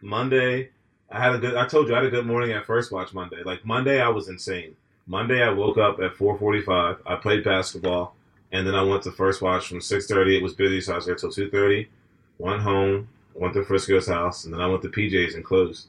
Monday, 0.02 0.68
I 1.10 1.18
had 1.20 1.34
a 1.34 1.38
good. 1.38 1.56
I 1.56 1.66
told 1.66 1.88
you 1.88 1.94
I 1.94 1.98
had 1.98 2.06
a 2.06 2.10
good 2.10 2.26
morning 2.26 2.52
at 2.52 2.66
first 2.66 2.92
watch 2.92 3.12
Monday. 3.12 3.42
Like 3.44 3.64
Monday, 3.64 4.00
I 4.00 4.08
was 4.08 4.28
insane. 4.28 4.76
Monday, 5.06 5.42
I 5.42 5.50
woke 5.50 5.76
up 5.78 6.00
at 6.00 6.14
four 6.14 6.38
forty-five. 6.38 6.98
I 7.06 7.16
played 7.16 7.42
basketball, 7.44 8.14
and 8.52 8.66
then 8.66 8.74
I 8.74 8.82
went 8.82 9.02
to 9.04 9.10
first 9.12 9.42
watch 9.42 9.66
from 9.68 9.80
six 9.80 10.06
thirty. 10.06 10.36
It 10.36 10.42
was 10.42 10.54
busy, 10.54 10.80
so 10.80 10.92
I 10.92 10.96
was 10.96 11.06
there 11.06 11.16
till 11.16 11.32
two 11.32 11.50
thirty. 11.50 11.88
Went 12.38 12.62
home, 12.62 13.08
went 13.34 13.54
to 13.54 13.64
Frisco's 13.64 14.06
house, 14.06 14.44
and 14.44 14.54
then 14.54 14.60
I 14.60 14.66
went 14.66 14.82
to 14.82 14.88
PJ's 14.88 15.34
and 15.34 15.44
closed. 15.44 15.88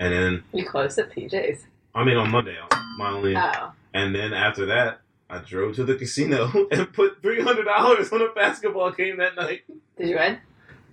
And 0.00 0.12
then, 0.12 0.42
You 0.52 0.64
closed 0.66 0.98
at 0.98 1.10
PJ's. 1.14 1.66
I 1.94 2.02
mean, 2.02 2.16
on 2.16 2.30
Monday, 2.30 2.56
my 2.98 3.10
only. 3.10 3.36
Oh. 3.36 3.72
And 3.92 4.12
then 4.14 4.32
after 4.32 4.66
that, 4.66 5.00
I 5.30 5.38
drove 5.38 5.76
to 5.76 5.84
the 5.84 5.94
casino 5.94 6.50
and 6.72 6.92
put 6.92 7.20
three 7.22 7.42
hundred 7.42 7.64
dollars 7.66 8.10
on 8.12 8.22
a 8.22 8.28
basketball 8.30 8.90
game 8.90 9.18
that 9.18 9.36
night. 9.36 9.62
Did 9.98 10.08
you 10.08 10.16
win? 10.16 10.38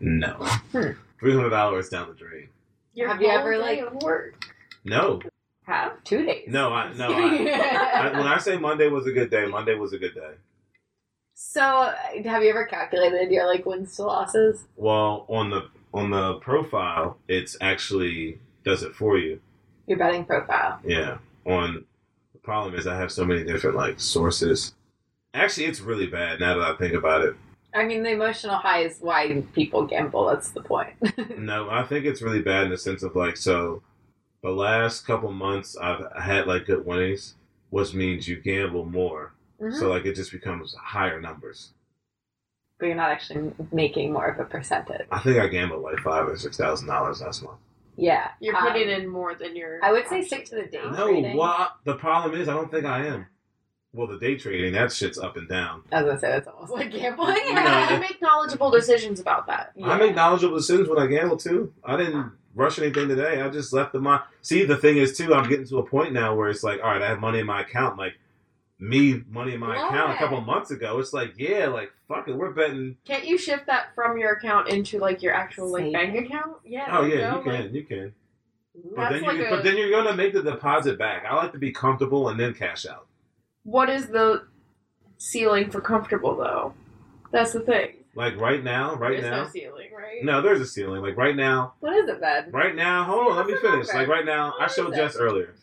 No, 0.02 0.34
Hmm. 0.74 0.92
three 1.20 1.34
hundred 1.34 1.50
dollars 1.52 1.90
down 1.90 2.10
the 2.10 2.14
drain. 2.14 2.50
Your 2.94 3.08
Have 3.08 3.22
you 3.22 3.30
ever, 3.30 3.54
day 3.54 3.60
like- 3.60 3.80
of 3.80 4.02
work? 4.04 4.44
No, 4.84 5.22
Have 5.64 6.04
two 6.04 6.26
days. 6.26 6.46
no, 6.50 6.74
I 6.74 6.92
no. 6.94 7.12
I, 7.14 8.10
I, 8.10 8.12
when 8.18 8.28
I 8.28 8.38
say 8.40 8.58
Monday 8.58 8.88
was 8.90 9.06
a 9.08 9.12
good 9.12 9.30
day, 9.30 9.46
Monday 9.46 9.76
was 9.76 9.94
a 9.94 9.98
good 10.00 10.16
day. 10.16 10.34
so, 11.34 11.94
have 12.26 12.44
you 12.44 12.50
ever 12.50 12.66
calculated 12.66 13.32
your 13.32 13.46
like 13.46 13.66
wins 13.66 13.96
to 13.98 14.04
losses? 14.04 14.66
Well, 14.76 15.26
on 15.30 15.50
the 15.52 15.70
on 15.94 16.10
the 16.10 16.36
profile, 16.36 17.18
it's 17.28 17.56
actually 17.62 18.40
does 18.66 18.82
it 18.84 18.96
for 18.96 19.18
you. 19.18 19.40
Your 19.88 19.98
betting 20.00 20.26
profile. 20.26 20.80
Yeah. 20.84 21.18
On 21.46 21.86
the 22.34 22.40
problem 22.40 22.76
is 22.76 22.88
I 22.88 22.98
have 22.98 23.12
so 23.12 23.24
many 23.26 23.44
different 23.44 23.76
like 23.76 24.00
sources. 24.00 24.74
Actually, 25.34 25.68
it's 25.68 25.80
really 25.80 26.08
bad 26.08 26.40
now 26.40 26.58
that 26.58 26.68
I 26.68 26.76
think 26.78 26.94
about 26.94 27.22
it. 27.22 27.36
I 27.74 27.86
mean, 27.86 28.04
the 28.04 28.12
emotional 28.12 28.56
high 28.58 28.82
is 28.84 28.98
why 29.00 29.44
people 29.54 29.86
gamble. 29.86 30.26
That's 30.28 30.52
the 30.52 30.62
point. 30.62 30.94
No, 31.38 31.70
I 31.70 31.84
think 31.84 32.06
it's 32.06 32.22
really 32.22 32.42
bad 32.42 32.66
in 32.66 32.70
the 32.72 32.78
sense 32.78 33.02
of 33.04 33.16
like 33.16 33.38
so. 33.38 33.82
The 34.44 34.50
last 34.50 35.06
couple 35.06 35.32
months 35.32 35.78
I've 35.78 36.04
had 36.22 36.48
like 36.48 36.66
good 36.66 36.86
winnings, 36.86 37.36
which 37.70 37.94
means 37.94 38.28
you 38.28 38.38
gamble 38.38 38.86
more. 38.86 39.34
Mhm. 39.62 39.74
So 39.80 39.90
like 39.90 40.06
it 40.06 40.16
just 40.16 40.32
becomes 40.32 40.74
higher 40.76 41.20
numbers. 41.22 41.72
but 42.80 42.88
you're 42.88 42.96
not 42.96 43.12
actually 43.12 43.54
making 43.72 44.12
more 44.12 44.26
of 44.28 44.40
a 44.40 44.46
percentage. 44.46 45.06
I 45.12 45.20
think 45.20 45.38
I 45.40 45.48
gambled 45.48 45.84
like 45.84 46.00
five 46.00 46.28
or 46.28 46.36
six 46.38 46.58
thousand 46.58 46.88
dollars 46.88 47.22
last 47.22 47.44
month. 47.44 47.60
Yeah. 47.96 48.32
You're 48.40 48.56
um, 48.56 48.64
putting 48.68 48.90
in 48.90 49.08
more 49.08 49.36
than 49.36 49.56
your. 49.56 49.80
I 49.84 49.92
would 49.92 50.08
say 50.08 50.22
stick 50.24 50.46
to 50.46 50.56
the 50.56 50.64
day 50.66 50.82
No, 50.92 51.08
trading. 51.08 51.38
what? 51.38 51.74
The 51.86 51.96
problem 51.96 52.40
is, 52.40 52.48
I 52.48 52.54
don't 52.54 52.72
think 52.72 52.86
I 52.86 53.06
am. 53.06 53.28
Well, 53.94 54.08
the 54.08 54.18
day 54.18 54.36
trading, 54.38 54.74
that 54.74 54.92
shit's 54.94 55.18
up 55.18 55.36
and 55.36 55.50
down. 55.50 55.84
As 55.92 56.04
I 56.04 56.04
was 56.04 56.10
gonna 56.10 56.20
say 56.22 56.28
that's 56.30 56.48
almost 56.48 56.72
like 56.72 56.92
gambling. 56.92 57.36
You 57.46 57.54
know, 57.56 57.88
you 57.92 58.00
make 58.00 58.22
knowledgeable 58.22 58.72
decisions 58.72 59.20
about 59.20 59.48
that. 59.48 59.74
I 59.84 59.98
make 59.98 60.16
knowledgeable 60.16 60.56
decisions 60.58 60.88
when 60.88 60.98
I 60.98 61.08
gamble 61.08 61.36
too. 61.38 61.74
I 61.84 61.98
didn't 61.98 62.32
rush 62.56 62.80
anything 62.80 63.10
today. 63.10 63.42
I 63.42 63.50
just 63.50 63.74
left 63.74 63.92
the 63.92 64.00
my. 64.00 64.22
See, 64.42 64.64
the 64.64 64.78
thing 64.78 64.96
is 64.98 65.18
too, 65.18 65.34
I'm 65.34 65.50
getting 65.50 65.68
to 65.68 65.80
a 65.80 65.86
point 65.86 66.14
now 66.14 66.34
where 66.36 66.50
it's 66.50 66.64
like, 66.64 66.80
all 66.82 66.90
right, 66.90 67.02
I 67.02 67.08
have 67.10 67.20
money 67.20 67.40
in 67.40 67.46
my 67.46 67.62
account. 67.62 67.98
Like 67.98 68.14
me, 68.80 69.24
money 69.30 69.54
in 69.56 69.60
my 69.60 69.76
Love 69.76 69.92
account 69.94 70.12
a 70.12 70.16
it. 70.16 70.18
couple 70.20 70.40
months 70.42 70.72
ago. 70.72 70.98
It's 71.00 71.12
like, 71.12 71.34
yeah, 71.38 71.68
like 71.68 71.92
fuck 72.08 72.30
it, 72.30 72.34
we're 72.36 72.52
betting. 72.52 72.96
Can't 73.06 73.26
you 73.26 73.38
shift 73.38 73.66
that 73.68 73.94
from 73.94 74.18
your 74.18 74.32
account 74.32 74.70
into 74.70 75.00
like 75.00 75.22
your 75.22 75.34
actual 75.34 75.70
like 75.70 75.82
Saving. 75.84 75.94
bank 76.14 76.26
account? 76.28 76.56
Yeah. 76.64 76.88
Oh 76.98 77.02
there 77.08 77.20
yeah, 77.20 77.32
go, 77.32 77.38
you 77.40 77.44
can, 77.44 77.62
like- 77.64 77.74
you 77.74 77.84
can. 77.84 78.14
But 78.74 78.96
That's 78.96 79.14
then, 79.16 79.24
like 79.24 79.38
you, 79.38 79.46
a- 79.48 79.50
but 79.50 79.64
then 79.66 79.76
you're 79.76 79.90
gonna 79.92 80.16
make 80.16 80.32
the 80.34 80.42
deposit 80.42 80.98
back. 80.98 81.26
I 81.30 81.36
like 81.36 81.52
to 81.52 81.58
be 81.60 81.74
comfortable 81.74 82.30
and 82.30 82.40
then 82.40 82.54
cash 82.54 82.86
out. 82.86 83.06
What 83.64 83.90
is 83.90 84.08
the 84.08 84.48
ceiling 85.18 85.70
for 85.70 85.82
comfortable 85.82 86.36
though? 86.36 86.74
That's 87.32 87.54
the 87.54 87.62
thing. 87.62 87.96
Like 88.16 88.38
right 88.38 88.62
now, 88.64 88.96
right 88.96 89.22
There's 89.22 89.32
now. 89.32 89.44
no 89.44 89.50
ceiling, 89.50 89.90
right? 89.98 90.24
No, 90.24 90.42
there's 90.42 90.60
a 90.60 90.66
ceiling. 90.66 91.02
Like 91.02 91.16
right 91.16 91.36
now, 91.36 91.74
What 91.80 91.96
is 91.96 92.10
it 92.10 92.20
then? 92.20 92.52
right 92.52 92.76
now. 92.76 93.06
Hold 93.06 93.30
on, 93.32 93.38
let 93.38 93.48
me 93.48 93.56
finish. 93.56 93.88
Like 93.88 94.08
right 94.08 94.26
now, 94.26 94.54
I 94.60 94.64
What 94.64 94.72
showed 94.72 94.92
is 94.92 94.98
Jess 94.98 95.16
earlier. 95.16 95.56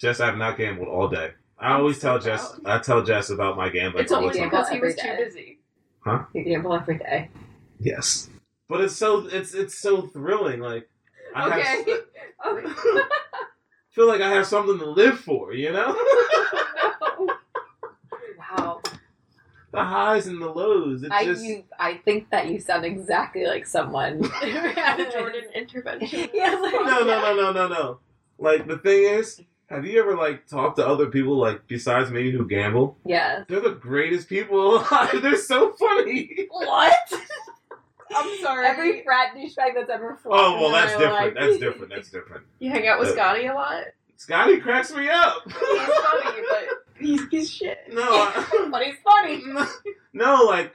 Jess, 0.00 0.20
I 0.20 0.26
have 0.26 0.38
not 0.38 0.56
gambled 0.56 0.88
all 0.88 1.08
day. 1.08 1.32
I 1.58 1.72
I'm 1.72 1.80
always 1.80 2.00
so 2.00 2.08
tell 2.08 2.18
Jess. 2.18 2.52
proud. 2.52 2.60
I 2.66 2.78
tell 2.82 3.02
Jess 3.02 3.30
about 3.30 3.56
my 3.56 3.68
gambling. 3.68 4.04
It's 4.04 4.12
all 4.12 4.20
the 4.20 4.26
only 4.28 4.38
time. 4.38 4.48
because 4.50 4.68
he 4.70 4.80
was 4.80 4.94
too 4.94 5.02
day. 5.02 5.16
busy. 5.24 5.58
You 6.34 6.44
gamble 6.44 6.72
every 6.74 6.98
day. 6.98 7.28
Yes, 7.80 8.30
but 8.68 8.80
it's 8.80 8.94
so 8.96 9.26
it's 9.26 9.52
it's 9.54 9.78
so 9.78 10.02
thrilling. 10.06 10.60
Like 10.60 10.88
I 11.34 11.46
Okay. 11.48 11.62
have, 11.62 11.86
okay. 12.46 13.00
feel 13.90 14.06
like 14.06 14.20
I 14.22 14.30
have 14.30 14.46
something 14.46 14.78
to 14.78 14.88
live 14.90 15.18
for. 15.20 15.52
You 15.52 15.72
know, 15.72 15.94
Wow. 15.94 16.92
the 19.76 19.84
highs 19.84 20.26
and 20.26 20.40
the 20.42 20.48
lows. 20.48 21.02
It's 21.02 21.12
I 21.12 21.24
just 21.24 21.44
you 21.44 21.64
I 21.78 21.94
think 22.04 22.30
that 22.30 22.48
you 22.48 22.58
sound 22.60 22.84
exactly 22.84 23.44
like 23.46 23.66
someone. 23.66 24.18
the 24.20 25.10
Jordan 25.12 25.44
intervention. 25.54 26.28
yeah, 26.34 26.54
like, 26.60 26.72
no, 26.72 27.00
no, 27.00 27.04
no, 27.04 27.34
no, 27.36 27.52
no, 27.52 27.68
no. 27.68 28.00
Like 28.38 28.66
the 28.66 28.78
thing 28.78 29.04
is, 29.04 29.40
have 29.68 29.84
you 29.84 30.00
ever 30.00 30.16
like 30.16 30.46
talked 30.46 30.76
to 30.78 30.86
other 30.86 31.06
people 31.06 31.36
like 31.38 31.66
besides 31.68 32.10
me 32.10 32.30
who 32.30 32.46
gamble? 32.48 32.98
Yes. 33.04 33.44
They're 33.48 33.60
the 33.60 33.70
greatest 33.72 34.28
people. 34.28 34.78
They're 35.22 35.36
so 35.36 35.72
funny. 35.72 36.46
What? 36.50 36.96
I'm 38.14 38.38
sorry. 38.40 38.66
Every 38.66 39.02
frat 39.04 39.34
douchebag 39.36 39.74
that's 39.74 39.90
ever 39.90 40.16
flown. 40.16 40.38
Oh 40.38 40.60
well, 40.60 40.70
that's 40.72 40.92
different. 40.92 41.12
life. 41.12 41.34
That's 41.38 41.58
different. 41.58 41.90
That's 41.90 42.10
different. 42.10 42.44
you 42.58 42.70
hang 42.70 42.86
out 42.88 42.98
with 42.98 43.08
Uh, 43.08 43.12
Scotty 43.12 43.46
a 43.46 43.54
lot. 43.54 43.84
Scotty 44.16 44.58
cracks 44.60 44.92
me 44.94 45.08
up. 45.10 45.42
He's 45.46 45.54
funny, 45.56 46.40
but 46.48 46.85
he's 46.98 47.20
he's 47.30 47.50
shit. 47.50 47.78
No, 47.92 48.32
but 48.70 48.82
he's 48.82 48.96
funny. 49.04 49.42
no, 50.12 50.44
like, 50.44 50.74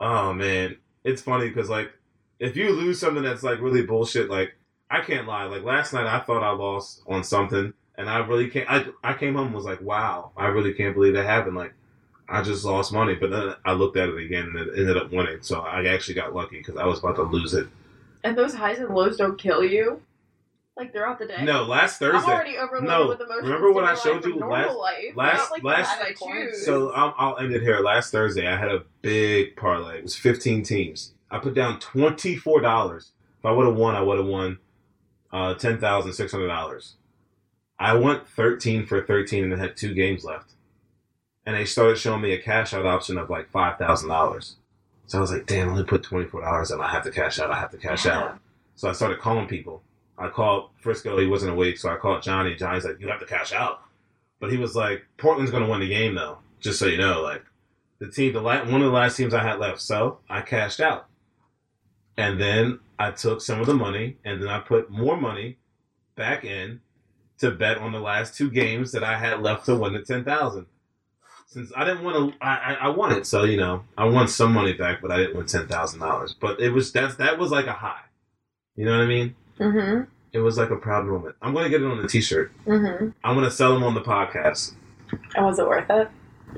oh 0.00 0.32
man, 0.32 0.76
it's 1.04 1.22
funny 1.22 1.48
because 1.48 1.68
like, 1.68 1.92
if 2.38 2.56
you 2.56 2.70
lose 2.70 3.00
something 3.00 3.22
that's 3.22 3.42
like 3.42 3.60
really 3.60 3.82
bullshit, 3.82 4.30
like 4.30 4.54
I 4.90 5.00
can't 5.00 5.26
lie. 5.26 5.44
Like 5.44 5.62
last 5.62 5.92
night, 5.92 6.06
I 6.06 6.20
thought 6.20 6.42
I 6.42 6.50
lost 6.50 7.02
on 7.06 7.24
something, 7.24 7.72
and 7.96 8.10
I 8.10 8.18
really 8.18 8.48
can't. 8.48 8.68
I 8.70 8.86
I 9.02 9.14
came 9.14 9.34
home 9.34 9.46
and 9.46 9.54
was 9.54 9.64
like, 9.64 9.80
wow, 9.80 10.32
I 10.36 10.46
really 10.46 10.74
can't 10.74 10.94
believe 10.94 11.14
that 11.14 11.26
happened. 11.26 11.56
Like, 11.56 11.74
I 12.28 12.42
just 12.42 12.64
lost 12.64 12.92
money, 12.92 13.14
but 13.14 13.30
then 13.30 13.54
I 13.64 13.72
looked 13.72 13.96
at 13.96 14.08
it 14.08 14.16
again 14.16 14.52
and 14.54 14.68
it 14.68 14.78
ended 14.78 14.96
up 14.96 15.12
winning. 15.12 15.42
So 15.42 15.60
I 15.60 15.84
actually 15.86 16.14
got 16.14 16.34
lucky 16.34 16.58
because 16.58 16.76
I 16.76 16.86
was 16.86 17.00
about 17.00 17.16
to 17.16 17.22
lose 17.22 17.54
it. 17.54 17.66
And 18.22 18.36
those 18.36 18.54
highs 18.54 18.78
and 18.78 18.94
lows 18.94 19.16
don't 19.16 19.38
kill 19.38 19.64
you, 19.64 20.00
like 20.76 20.92
throughout 20.92 21.18
the 21.18 21.26
day. 21.26 21.44
No, 21.44 21.64
last 21.64 21.98
Thursday. 21.98 22.18
I'm 22.18 22.34
already 22.36 22.56
overloaded 22.56 22.88
No. 22.88 23.08
with 23.08 23.20
emotions. 23.20 23.42
Remember 23.44 23.72
what 23.72 23.84
I 23.84 23.94
showed 23.94 24.24
you 24.24 24.36
last- 24.36 24.76
life, 24.76 25.16
last- 25.16 25.50
like 25.50 25.62
last- 25.62 26.00
I 26.00 26.12
choose. 26.12 26.64
So 26.64 26.90
I'll, 26.92 27.14
I'll 27.18 27.38
end 27.38 27.52
it 27.52 27.62
here. 27.62 27.80
Last 27.80 28.12
Thursday, 28.12 28.46
I 28.46 28.56
had 28.56 28.70
a 28.70 28.84
big 29.02 29.56
parlay. 29.56 29.98
It 29.98 30.02
was 30.04 30.16
15 30.16 30.62
teams. 30.62 31.12
I 31.30 31.38
put 31.38 31.54
down 31.54 31.78
$24. 31.80 32.96
If 33.38 33.44
I 33.44 33.52
would 33.52 33.66
have 33.66 33.76
won, 33.76 33.94
I 33.94 34.00
would 34.02 34.18
have 34.18 34.26
won 34.26 34.58
uh, 35.32 35.54
$10,600. 35.54 36.92
I 37.78 37.94
went 37.94 38.28
13 38.28 38.86
for 38.86 39.02
13 39.04 39.52
and 39.52 39.60
had 39.60 39.76
two 39.76 39.94
games 39.94 40.24
left. 40.24 40.52
And 41.46 41.56
they 41.56 41.64
started 41.64 41.96
showing 41.98 42.20
me 42.20 42.32
a 42.32 42.38
cash 42.38 42.74
out 42.74 42.84
option 42.86 43.16
of 43.16 43.30
like 43.30 43.50
$5,000. 43.52 44.54
So 45.06 45.18
I 45.18 45.20
was 45.20 45.32
like, 45.32 45.46
damn, 45.46 45.68
I 45.68 45.72
only 45.72 45.84
put 45.84 46.02
$24 46.02 46.70
and 46.72 46.82
I 46.82 46.88
have 46.90 47.04
to 47.04 47.10
cash 47.10 47.38
out. 47.40 47.50
I 47.50 47.58
have 47.58 47.70
to 47.70 47.76
cash 47.78 48.06
out. 48.06 48.38
So 48.76 48.88
I 48.88 48.92
started 48.92 49.18
calling 49.20 49.46
people. 49.48 49.82
I 50.20 50.28
called 50.28 50.70
Frisco. 50.76 51.18
He 51.18 51.26
wasn't 51.26 51.52
awake, 51.52 51.78
so 51.78 51.88
I 51.88 51.96
called 51.96 52.22
Johnny. 52.22 52.54
Johnny's 52.54 52.84
like, 52.84 53.00
"You 53.00 53.08
have 53.08 53.20
to 53.20 53.26
cash 53.26 53.52
out," 53.52 53.82
but 54.38 54.52
he 54.52 54.58
was 54.58 54.76
like, 54.76 55.06
"Portland's 55.16 55.50
going 55.50 55.64
to 55.64 55.70
win 55.70 55.80
the 55.80 55.88
game, 55.88 56.14
though." 56.14 56.38
Just 56.60 56.78
so 56.78 56.86
you 56.86 56.98
know, 56.98 57.22
like 57.22 57.42
the 57.98 58.10
team, 58.10 58.34
the 58.34 58.42
last, 58.42 58.70
one 58.70 58.82
of 58.82 58.86
the 58.86 58.96
last 58.96 59.16
teams 59.16 59.32
I 59.32 59.42
had 59.42 59.58
left. 59.58 59.80
So 59.80 60.18
I 60.28 60.42
cashed 60.42 60.80
out, 60.80 61.06
and 62.18 62.38
then 62.38 62.80
I 62.98 63.12
took 63.12 63.40
some 63.40 63.60
of 63.60 63.66
the 63.66 63.74
money, 63.74 64.18
and 64.24 64.42
then 64.42 64.48
I 64.48 64.60
put 64.60 64.90
more 64.90 65.16
money 65.16 65.56
back 66.16 66.44
in 66.44 66.80
to 67.38 67.50
bet 67.50 67.78
on 67.78 67.92
the 67.92 68.00
last 68.00 68.36
two 68.36 68.50
games 68.50 68.92
that 68.92 69.02
I 69.02 69.16
had 69.18 69.40
left 69.40 69.64
to 69.66 69.74
win 69.74 69.94
the 69.94 70.02
ten 70.02 70.24
thousand. 70.24 70.66
Since 71.46 71.72
I 71.74 71.84
didn't 71.84 72.04
want 72.04 72.34
to, 72.34 72.44
I, 72.44 72.56
I 72.56 72.74
I 72.74 72.88
won 72.88 73.12
it, 73.12 73.26
so 73.26 73.44
you 73.44 73.56
know 73.56 73.84
I 73.96 74.04
won 74.04 74.28
some 74.28 74.52
money 74.52 74.74
back, 74.74 75.00
but 75.00 75.10
I 75.10 75.16
didn't 75.16 75.36
win 75.36 75.46
ten 75.46 75.66
thousand 75.66 76.00
dollars. 76.00 76.34
But 76.38 76.60
it 76.60 76.70
was 76.70 76.92
that's 76.92 77.16
that 77.16 77.38
was 77.38 77.50
like 77.50 77.66
a 77.66 77.72
high. 77.72 78.02
You 78.76 78.84
know 78.84 78.92
what 78.92 79.04
I 79.04 79.06
mean? 79.06 79.34
Mm-hmm. 79.60 80.04
It 80.32 80.38
was 80.38 80.56
like 80.58 80.70
a 80.70 80.76
proud 80.76 81.06
moment. 81.06 81.36
I'm 81.42 81.52
going 81.52 81.64
to 81.64 81.70
get 81.70 81.82
it 81.82 81.90
on 81.90 81.98
a 82.04 82.08
T-shirt. 82.08 82.52
Mm-hmm. 82.66 83.10
I'm 83.24 83.34
going 83.34 83.44
to 83.44 83.50
sell 83.50 83.74
them 83.74 83.82
on 83.82 83.94
the 83.94 84.00
podcast. 84.00 84.72
And 85.34 85.44
was 85.44 85.58
it 85.58 85.66
worth 85.66 85.90
it? 85.90 86.08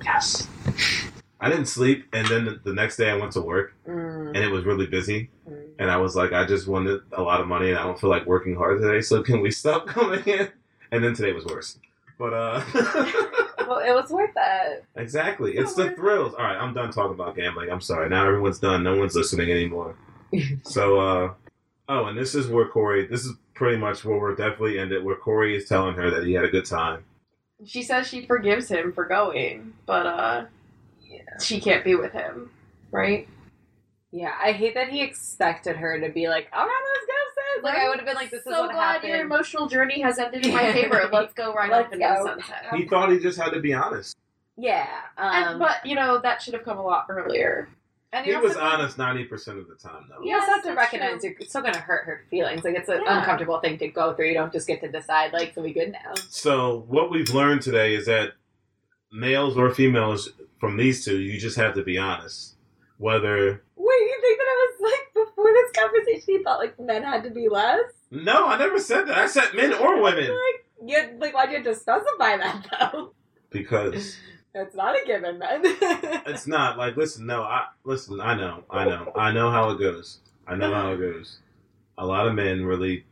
Yes. 0.04 0.46
I 1.40 1.48
didn't 1.48 1.66
sleep, 1.66 2.06
and 2.12 2.26
then 2.28 2.60
the, 2.64 2.72
next 2.72 2.96
day 2.96 3.10
I 3.10 3.16
went 3.16 3.32
to 3.32 3.40
work, 3.40 3.74
Mm. 3.88 4.28
and 4.28 4.36
it 4.36 4.48
was 4.48 4.64
really 4.64 4.86
busy. 4.86 5.28
Mm. 5.50 5.64
And 5.80 5.90
I 5.90 5.96
was 5.96 6.14
like, 6.14 6.32
I 6.32 6.44
just 6.46 6.68
wanted 6.68 7.00
a 7.12 7.22
lot 7.22 7.40
of 7.40 7.48
money, 7.48 7.70
and 7.70 7.78
I 7.78 7.82
don't 7.82 7.98
feel 7.98 8.10
like 8.10 8.26
working 8.26 8.54
hard 8.54 8.80
today. 8.80 9.00
So 9.00 9.22
can 9.22 9.40
we 9.40 9.50
stop 9.50 9.86
coming 9.88 10.22
in? 10.24 10.48
And 10.92 11.02
then 11.02 11.14
today 11.14 11.32
was 11.32 11.44
worse. 11.46 11.78
But 12.18 12.32
uh, 12.34 12.62
Well, 13.66 13.78
it 13.78 13.92
was 13.92 14.10
worth 14.10 14.30
it. 14.36 14.84
exactly, 14.96 15.56
it's 15.56 15.74
the 15.74 15.90
thrills. 15.92 16.34
All 16.34 16.44
right, 16.44 16.56
I'm 16.56 16.74
done 16.74 16.92
talking 16.92 17.14
about 17.14 17.34
gambling. 17.34 17.70
I'm 17.70 17.80
sorry. 17.80 18.08
Now 18.10 18.26
everyone's 18.26 18.58
done. 18.60 18.82
No 18.84 18.96
one's 18.96 19.16
listening 19.16 19.50
anymore. 19.50 19.96
So, 20.64 20.98
uh, 21.00 21.34
oh, 21.92 22.06
and 22.06 22.16
this 22.18 22.34
is 22.34 22.48
where 22.48 22.66
Corey. 22.68 23.06
This 23.06 23.24
is 23.24 23.34
pretty 23.54 23.76
much 23.76 24.04
where 24.04 24.18
we're 24.18 24.34
definitely 24.34 24.78
ended. 24.78 25.04
Where 25.04 25.16
Corey 25.16 25.56
is 25.56 25.68
telling 25.68 25.94
her 25.94 26.10
that 26.10 26.24
he 26.26 26.32
had 26.32 26.44
a 26.44 26.48
good 26.50 26.64
time. 26.64 27.04
She 27.64 27.82
says 27.82 28.08
she 28.08 28.26
forgives 28.26 28.68
him 28.68 28.92
for 28.92 29.04
going, 29.06 29.72
but 29.86 30.06
uh, 30.06 30.44
she 31.40 31.60
can't 31.60 31.84
be 31.84 31.94
with 31.94 32.12
him, 32.12 32.50
right? 32.90 33.28
Yeah, 34.10 34.32
I 34.42 34.52
hate 34.52 34.74
that 34.74 34.88
he 34.88 35.00
expected 35.02 35.76
her 35.76 35.98
to 36.00 36.08
be 36.12 36.28
like, 36.28 36.48
all 36.52 36.66
right, 36.66 36.82
let's 36.94 37.06
go, 37.06 37.12
sis. 37.56 37.64
Like, 37.64 37.78
I 37.78 37.88
would 37.88 37.96
have 37.98 38.06
been 38.06 38.14
like, 38.16 38.30
this 38.30 38.44
so 38.44 38.50
is 38.50 38.58
what 38.58 38.72
glad 38.72 38.92
happened. 38.94 39.12
your 39.12 39.20
emotional 39.22 39.68
journey 39.68 40.00
has 40.02 40.18
ended 40.18 40.44
in 40.44 40.52
my 40.52 40.72
favor. 40.74 41.08
Let's 41.12 41.32
go 41.34 41.54
right 41.54 41.70
Let's 41.70 41.86
off 41.86 41.92
into 41.94 42.04
go. 42.04 42.22
the 42.24 42.28
sunset. 42.42 42.64
He 42.74 42.86
thought 42.86 43.10
he 43.12 43.18
just 43.20 43.38
had 43.38 43.50
to 43.50 43.60
be 43.60 43.72
honest. 43.72 44.16
yeah. 44.58 44.88
And, 45.16 45.50
Um, 45.50 45.58
but 45.58 45.86
you 45.86 45.94
know 45.94 46.18
that 46.20 46.42
should 46.42 46.52
have 46.54 46.64
come 46.64 46.78
a 46.78 46.82
lot 46.82 47.06
earlier. 47.08 47.68
And 48.12 48.26
He 48.26 48.36
was 48.36 48.56
honest 48.56 48.98
ninety 48.98 49.24
percent 49.24 49.58
of 49.58 49.68
the 49.68 49.74
time, 49.74 50.04
though. 50.08 50.22
You 50.24 50.34
also 50.34 50.52
have 50.52 50.62
to 50.62 50.68
that's 50.68 50.76
recognize 50.76 51.20
true. 51.20 51.34
you're 51.38 51.48
still 51.48 51.62
going 51.62 51.74
to 51.74 51.80
hurt 51.80 52.04
her 52.06 52.24
feelings. 52.30 52.62
Like, 52.64 52.74
it's 52.76 52.88
an 52.88 53.00
Yeah. 53.04 53.18
uncomfortable 53.18 53.58
thing 53.60 53.78
to 53.78 53.88
go 53.88 54.14
through. 54.14 54.28
You 54.28 54.34
don't 54.34 54.52
just 54.52 54.66
get 54.66 54.80
to 54.82 54.88
decide, 54.90 55.32
like, 55.32 55.54
so 55.54 55.62
we 55.62 55.72
good 55.72 55.92
now. 55.92 56.12
So 56.28 56.84
what 56.88 57.10
we've 57.10 57.30
learned 57.30 57.62
today 57.62 57.94
is 57.94 58.06
that 58.06 58.32
males 59.10 59.56
or 59.56 59.70
females 59.70 60.30
from 60.60 60.76
these 60.76 61.04
two, 61.04 61.18
you 61.18 61.38
just 61.40 61.56
have 61.56 61.74
to 61.74 61.82
be 61.82 61.98
honest. 61.98 62.56
Whether 62.98 63.62
Wait, 63.76 63.94
you 64.00 64.18
think 64.20 64.38
that 64.38 64.44
it 64.46 64.80
was 64.80 64.92
like 64.92 65.26
before 65.26 65.52
this 65.52 65.70
conversation, 65.72 66.24
you 66.34 66.42
thought 66.44 66.58
like 66.60 66.78
men 66.78 67.02
had 67.02 67.24
to 67.24 67.30
be 67.30 67.48
less? 67.48 67.80
no, 68.10 68.46
I 68.46 68.58
never 68.58 68.78
said 68.78 69.08
that. 69.08 69.18
I 69.18 69.26
said 69.26 69.54
men 69.54 69.72
or 69.74 70.00
women 70.02 70.28
Like, 70.28 70.66
you 70.86 71.18
like 71.18 71.34
why'd 71.34 71.50
you 71.50 71.56
have 71.56 71.64
to 71.64 71.74
specify 71.74 72.36
that 72.36 72.66
though? 72.92 73.12
because 73.50 74.16
It's 74.54 74.74
not 74.74 74.94
a 74.94 75.06
given, 75.06 75.38
man. 75.38 75.60
it's 75.64 76.46
not 76.46 76.76
like 76.76 76.96
listen. 76.96 77.24
No, 77.26 77.42
I 77.42 77.66
listen. 77.84 78.20
I 78.20 78.34
know, 78.34 78.64
I 78.70 78.84
know, 78.84 79.12
I 79.16 79.32
know 79.32 79.50
how 79.50 79.70
it 79.70 79.78
goes. 79.78 80.18
I 80.46 80.56
know 80.56 80.72
how 80.74 80.92
it 80.92 80.98
goes. 80.98 81.38
A 81.98 82.04
lot 82.04 82.26
of 82.26 82.34
men 82.34 82.64
really. 82.64 83.04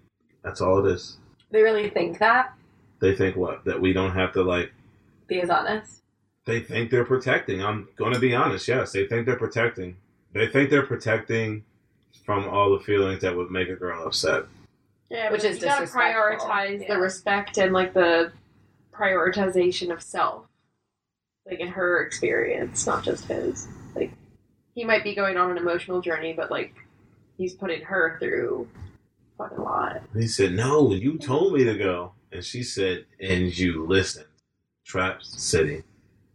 That's 0.43 0.61
all 0.61 0.85
it 0.85 0.91
is. 0.93 1.17
they 1.51 1.63
really 1.63 1.91
think 1.91 2.19
that. 2.19 2.55
They 3.01 3.15
think 3.15 3.37
what 3.37 3.65
that 3.65 3.81
we 3.81 3.93
don't 3.93 4.13
have 4.15 4.33
to 4.35 4.43
like. 4.43 4.73
Be 5.27 5.41
as 5.41 5.51
honest. 5.51 6.03
They 6.45 6.61
think 6.61 6.91
they're 6.91 7.05
protecting. 7.05 7.63
I'm 7.63 7.89
going 7.97 8.13
to 8.15 8.19
be 8.19 8.35
honest. 8.35 8.67
Yes, 8.67 8.93
they 8.93 9.07
think 9.07 9.27
they're 9.27 9.37
protecting. 9.37 9.97
They 10.33 10.47
think 10.47 10.71
they're 10.71 10.87
protecting 10.87 11.65
from 12.25 12.49
all 12.49 12.71
the 12.77 12.85
feelings 12.85 13.21
that 13.23 13.37
would 13.37 13.51
make 13.51 13.69
a 13.69 13.75
girl 13.77 14.07
upset. 14.07 14.45
Yeah, 15.11 15.31
Which 15.33 15.45
is 15.45 15.57
you 15.57 15.65
gotta 15.65 15.87
prioritize 15.87 16.83
Yeah. 16.83 16.95
the 16.95 17.01
respect 17.01 17.59
and 17.59 17.73
like 17.73 17.93
the 17.95 18.33
prioritization 18.93 19.93
of 19.93 20.03
self, 20.03 20.47
like 21.47 21.61
in 21.61 21.69
her 21.69 22.03
experience, 22.05 22.87
not 22.87 23.05
just 23.05 23.27
his. 23.27 23.67
Like 23.95 24.13
he 24.75 24.85
might 24.85 25.05
be 25.05 25.15
going 25.15 25.37
on 25.37 25.51
an 25.51 25.57
emotional 25.59 26.01
journey, 26.01 26.33
but 26.33 26.51
like 26.51 26.75
he's 27.37 27.55
putting 27.55 27.83
her 27.83 28.17
through 28.21 28.69
fucking 29.39 29.59
lot. 29.59 30.03
He 30.15 30.27
said, 30.27 30.53
"No, 30.53 30.93
you 30.93 31.19
told 31.19 31.55
me 31.55 31.65
to 31.65 31.77
go," 31.77 32.13
and 32.33 32.45
she 32.45 32.63
said, 32.63 33.07
"And 33.21 33.57
you 33.57 33.87
listened." 33.87 34.27
Trap 34.85 35.23
City, 35.23 35.85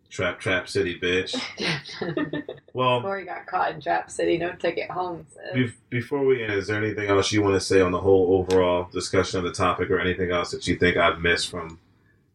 Trap 0.10 0.40
Trap 0.40 0.68
City, 0.70 1.00
bitch. 1.00 1.36
Well, 2.74 3.00
Before 3.00 3.20
he 3.20 3.26
got 3.26 3.46
caught 3.46 3.72
in 3.72 3.80
Trap 3.80 4.12
City, 4.12 4.38
no 4.38 4.52
ticket 4.52 4.92
home. 4.92 5.26
Sis. 5.30 5.54
be- 5.54 5.74
before 5.90 6.26
we 6.26 6.44
end, 6.44 6.52
is 6.52 6.68
there 6.68 6.78
anything 6.84 7.08
else 7.08 7.32
you 7.32 7.42
want 7.42 7.54
to 7.54 7.62
say 7.62 7.80
on 7.80 7.94
the 7.94 8.02
whole 8.02 8.34
overall 8.50 8.90
discussion 8.92 9.38
of 9.40 9.46
the 9.46 9.54
topic, 9.54 9.90
or 9.90 9.98
anything 9.98 10.30
else 10.30 10.52
that 10.52 10.68
you 10.68 10.76
think 10.76 10.98
I've 10.98 11.22
missed 11.22 11.50
from 11.50 11.80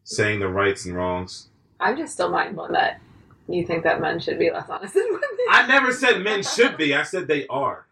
saying 0.03 0.39
the 0.39 0.47
rights 0.47 0.83
and 0.83 0.95
wrongs? 0.95 1.49
I'm 1.81 1.97
just 1.97 2.13
still 2.13 2.29
mindful 2.29 2.69
that 2.69 3.01
you 3.47 3.65
think 3.65 3.83
that 3.83 3.99
men 3.99 4.19
should 4.19 4.39
be 4.39 4.51
less 4.51 4.69
honest 4.69 4.93
than 4.93 5.05
women. 5.07 5.21
I 5.49 5.67
never 5.67 5.91
said 5.91 6.21
men 6.21 6.43
should 6.43 6.77
be. 6.77 6.93
I 6.93 7.03
said 7.03 7.27
they 7.27 7.47
are. 7.47 7.85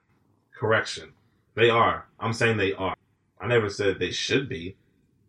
Correction, 0.57 1.13
they 1.55 1.69
are. 1.69 2.05
I'm 2.19 2.33
saying 2.33 2.57
they 2.57 2.73
are. 2.73 2.95
I 3.41 3.47
never 3.47 3.69
said 3.69 3.99
they 3.99 4.11
should 4.11 4.47
be. 4.47 4.75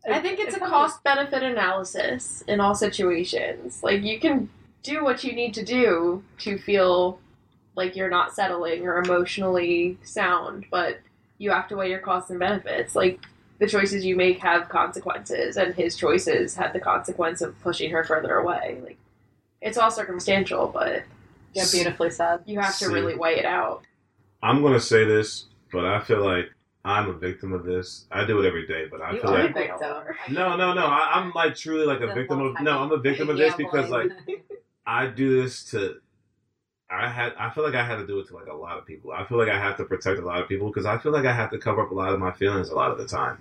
I 0.08 0.20
think 0.20 0.38
it's 0.38 0.56
a 0.56 0.60
cost 0.60 1.02
benefit 1.04 1.42
analysis 1.42 2.42
in 2.48 2.60
all 2.60 2.74
situations. 2.74 3.82
Like 3.82 4.02
you 4.02 4.18
can 4.18 4.48
do 4.82 5.04
what 5.04 5.24
you 5.24 5.32
need 5.32 5.54
to 5.54 5.64
do 5.64 6.24
to 6.38 6.58
feel 6.58 7.20
like 7.76 7.96
you're 7.96 8.10
not 8.10 8.34
settling 8.34 8.86
or 8.86 8.98
emotionally 8.98 9.98
sound, 10.02 10.66
but 10.70 10.98
you 11.38 11.50
have 11.50 11.68
to 11.68 11.76
weigh 11.76 11.90
your 11.90 12.00
costs 12.00 12.30
and 12.30 12.38
benefits. 12.38 12.94
Like 12.94 13.20
the 13.60 13.68
choices 13.68 14.04
you 14.04 14.16
make 14.16 14.38
have 14.40 14.68
consequences, 14.68 15.56
and 15.56 15.74
his 15.74 15.94
choices 15.96 16.56
had 16.56 16.72
the 16.72 16.80
consequence 16.80 17.40
of 17.42 17.58
pushing 17.60 17.90
her 17.92 18.02
further 18.02 18.34
away. 18.36 18.80
Like 18.82 18.98
it's 19.60 19.78
all 19.78 19.90
circumstantial, 19.92 20.66
but 20.66 21.04
Yeah, 21.54 21.64
beautifully 21.70 22.10
said. 22.10 22.40
you 22.46 22.58
have 22.58 22.76
to 22.78 22.86
See. 22.86 22.92
really 22.92 23.14
weigh 23.16 23.38
it 23.38 23.44
out. 23.46 23.82
I'm 24.42 24.62
gonna 24.62 24.80
say 24.80 25.04
this, 25.04 25.44
but 25.72 25.84
I 25.84 26.00
feel 26.00 26.24
like 26.24 26.46
I'm 26.84 27.08
a 27.10 27.12
victim 27.12 27.52
of 27.52 27.64
this. 27.64 28.06
I 28.10 28.24
do 28.24 28.40
it 28.42 28.46
every 28.48 28.66
day, 28.66 28.86
but 28.90 29.02
I 29.02 29.12
You 29.12 29.20
feel 29.20 29.30
are 29.34 29.42
like 29.42 29.50
a 29.50 29.52
victim. 29.52 30.34
no, 30.34 30.56
no, 30.56 30.72
no. 30.74 30.86
I, 30.86 31.12
I'm 31.20 31.30
like 31.34 31.54
truly 31.54 31.84
like 31.84 32.00
a 32.00 32.06
The 32.08 32.14
victim 32.14 32.40
of 32.40 32.56
time 32.56 32.64
no. 32.64 32.78
I'm 32.78 32.90
a 32.92 32.96
victim 32.98 33.28
of 33.30 33.36
this 33.36 33.54
because 33.54 33.90
like. 33.90 34.10
I 34.86 35.06
do 35.06 35.40
this 35.42 35.62
to. 35.72 35.96
I 36.90 37.08
had. 37.08 37.34
I 37.38 37.50
feel 37.50 37.62
like 37.62 37.74
I 37.74 37.84
had 37.84 37.96
to 37.96 38.06
do 38.06 38.18
it 38.18 38.26
to 38.28 38.34
like 38.34 38.46
a 38.48 38.54
lot 38.54 38.78
of 38.78 38.86
people. 38.86 39.12
I 39.12 39.24
feel 39.24 39.38
like 39.38 39.48
I 39.50 39.58
have 39.60 39.76
to 39.76 39.84
protect 39.84 40.18
a 40.18 40.24
lot 40.24 40.40
of 40.40 40.48
people 40.48 40.68
because 40.68 40.86
I 40.86 40.98
feel 40.98 41.12
like 41.12 41.26
I 41.26 41.32
have 41.32 41.50
to 41.50 41.58
cover 41.58 41.82
up 41.82 41.90
a 41.92 41.94
lot 41.94 42.12
of 42.12 42.18
my 42.18 42.32
feelings 42.32 42.70
a 42.70 42.74
lot 42.74 42.90
of 42.90 42.98
the 42.98 43.06
time. 43.06 43.38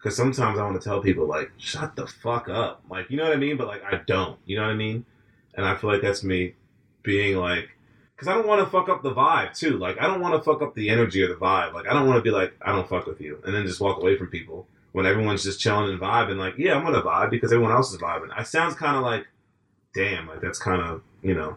Because 0.00 0.16
sometimes 0.16 0.58
I 0.58 0.64
want 0.64 0.80
to 0.80 0.88
tell 0.88 1.02
people 1.02 1.26
like, 1.26 1.50
"Shut 1.58 1.94
the 1.94 2.06
fuck 2.06 2.48
up," 2.48 2.82
like 2.88 3.10
you 3.10 3.18
know 3.18 3.24
what 3.24 3.34
I 3.34 3.36
mean, 3.36 3.56
but 3.56 3.66
like 3.66 3.84
I 3.84 4.00
don't. 4.06 4.38
You 4.46 4.56
know 4.56 4.62
what 4.62 4.72
I 4.72 4.76
mean? 4.76 5.04
And 5.54 5.66
I 5.66 5.76
feel 5.76 5.90
like 5.90 6.00
that's 6.00 6.24
me 6.24 6.54
being 7.02 7.36
like, 7.36 7.68
because 8.14 8.28
I 8.28 8.34
don't 8.34 8.46
want 8.46 8.64
to 8.64 8.70
fuck 8.70 8.88
up 8.88 9.02
the 9.02 9.14
vibe 9.14 9.56
too. 9.56 9.76
Like 9.78 10.00
I 10.00 10.06
don't 10.06 10.20
want 10.20 10.34
to 10.34 10.42
fuck 10.42 10.62
up 10.62 10.74
the 10.74 10.88
energy 10.88 11.22
or 11.22 11.28
the 11.28 11.34
vibe. 11.34 11.74
Like 11.74 11.86
I 11.86 11.92
don't 11.92 12.06
want 12.06 12.16
to 12.16 12.22
be 12.22 12.30
like, 12.30 12.54
I 12.62 12.72
don't 12.72 12.88
fuck 12.88 13.06
with 13.06 13.20
you, 13.20 13.42
and 13.44 13.54
then 13.54 13.66
just 13.66 13.80
walk 13.80 14.00
away 14.00 14.16
from 14.16 14.28
people 14.28 14.66
when 14.92 15.06
everyone's 15.06 15.44
just 15.44 15.60
chilling 15.60 15.90
and 15.90 16.00
vibing. 16.00 16.38
Like, 16.38 16.54
yeah, 16.56 16.74
I'm 16.76 16.84
gonna 16.84 17.02
vibe 17.02 17.30
because 17.30 17.52
everyone 17.52 17.72
else 17.72 17.92
is 17.92 18.00
vibing. 18.00 18.30
I 18.34 18.42
sounds 18.42 18.74
kind 18.74 18.96
of 18.96 19.02
like, 19.02 19.26
damn, 19.94 20.26
like 20.26 20.40
that's 20.40 20.58
kind 20.58 20.80
of 20.80 21.02
you 21.22 21.34
know. 21.34 21.56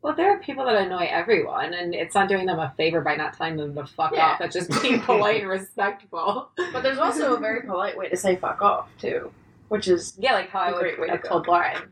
Well, 0.00 0.14
there 0.14 0.30
are 0.30 0.38
people 0.38 0.64
that 0.66 0.76
annoy 0.76 1.08
everyone, 1.10 1.74
and 1.74 1.92
it's 1.94 2.14
not 2.14 2.28
doing 2.28 2.46
them 2.46 2.58
a 2.60 2.72
favor 2.76 3.00
by 3.00 3.16
not 3.16 3.34
telling 3.36 3.56
them 3.56 3.74
to 3.74 3.84
fuck 3.84 4.12
Yeah. 4.12 4.26
off. 4.26 4.40
It's 4.40 4.54
just 4.54 4.80
being 4.82 5.00
polite 5.02 5.40
and 5.40 5.50
respectful. 5.50 6.50
But 6.72 6.82
there's 6.82 6.98
also 6.98 7.34
a 7.34 7.40
very 7.40 7.62
polite 7.66 7.96
way 7.96 8.08
to 8.08 8.16
say 8.16 8.36
fuck 8.36 8.62
off 8.62 8.88
too, 9.00 9.32
which 9.68 9.88
is 9.88 10.14
Yeah, 10.18 10.34
like 10.34 10.50
how 10.50 10.60
I 10.60 10.68
A 10.70 10.72
would 10.74 10.80
great 10.80 11.00
way 11.00 11.08
have 11.08 11.22
go. 11.22 11.28
told 11.28 11.46
Lauren. 11.48 11.90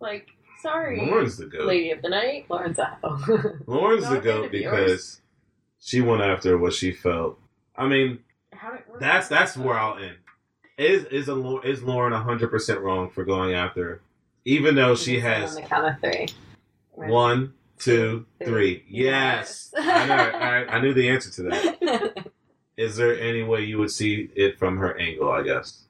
like 0.00 0.28
sorry, 0.60 1.00
Lauren's 1.00 1.38
the 1.38 1.46
goat. 1.46 1.66
lady 1.66 1.90
of 1.92 2.02
the 2.02 2.08
night. 2.10 2.46
Lauren's 2.50 2.78
a 2.78 2.98
hoe. 3.02 3.52
Lauren's 3.66 4.02
Not 4.04 4.12
the 4.14 4.20
goat 4.20 4.50
because 4.52 5.20
she 5.80 6.00
went 6.00 6.22
after 6.22 6.58
what 6.58 6.74
she 6.74 6.92
felt. 6.92 7.38
I 7.74 7.86
mean, 7.86 8.18
How 8.52 8.78
that's 9.00 9.28
that's 9.28 9.56
where 9.56 9.78
I'll 9.78 9.96
end. 9.98 10.16
Is 10.78 11.04
is 11.06 11.28
a 11.28 11.60
is 11.64 11.82
Lauren 11.82 12.12
hundred 12.12 12.48
percent 12.48 12.80
wrong 12.80 13.08
for 13.08 13.24
going 13.24 13.54
after, 13.54 14.02
even 14.44 14.74
though 14.74 14.94
she 14.94 15.20
has 15.20 15.34
On 15.34 15.40
has 15.40 15.54
the 15.56 15.62
count 15.62 15.86
of 15.86 16.00
three. 16.00 16.26
Right. 16.96 17.10
one, 17.10 17.52
two. 17.78 18.26
Yes, 18.40 18.50
Yes. 18.88 19.70
I 19.76 20.06
know. 20.06 20.14
I, 20.14 20.76
I 20.76 20.80
knew 20.80 20.94
the 20.94 21.08
answer 21.08 21.30
to 21.30 21.42
that. 21.50 22.26
Is 22.76 22.96
there 22.96 23.18
any 23.18 23.42
way 23.42 23.62
you 23.64 23.78
would 23.78 23.90
see 23.90 24.30
it 24.34 24.58
from 24.58 24.76
her 24.78 24.98
angle? 24.98 25.30
I 25.30 25.42
guess. 25.42 25.84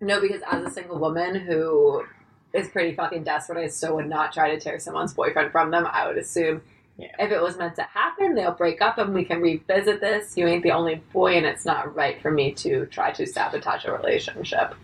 no, 0.00 0.20
because 0.20 0.40
as 0.50 0.64
a 0.64 0.70
single 0.70 0.98
woman 0.98 1.36
who 1.36 2.04
is 2.52 2.68
pretty 2.68 2.94
fucking 2.94 3.24
desperate, 3.24 3.58
I 3.62 3.68
still 3.68 3.94
would 3.96 4.08
not 4.08 4.32
try 4.32 4.50
to 4.54 4.60
tear 4.60 4.78
someone's 4.78 5.14
boyfriend 5.14 5.52
from 5.52 5.70
them. 5.70 5.86
I 5.90 6.06
would 6.08 6.18
assume 6.18 6.62
Yeah. 6.98 7.08
if 7.18 7.30
it 7.30 7.40
was 7.40 7.56
meant 7.56 7.76
to 7.76 7.82
happen, 7.82 8.34
they'll 8.34 8.52
break 8.52 8.82
up 8.82 8.98
and 8.98 9.14
we 9.14 9.24
can 9.24 9.40
revisit 9.40 10.00
this. 10.00 10.36
You 10.36 10.46
ain't 10.48 10.62
the 10.62 10.72
only 10.72 10.96
boy, 11.12 11.36
and 11.36 11.46
it's 11.46 11.64
not 11.64 11.94
right 11.94 12.20
for 12.20 12.30
me 12.30 12.52
to 12.54 12.86
try 12.86 13.10
to 13.12 13.26
sabotage 13.26 13.84
a 13.86 13.92
relationship. 13.92 14.74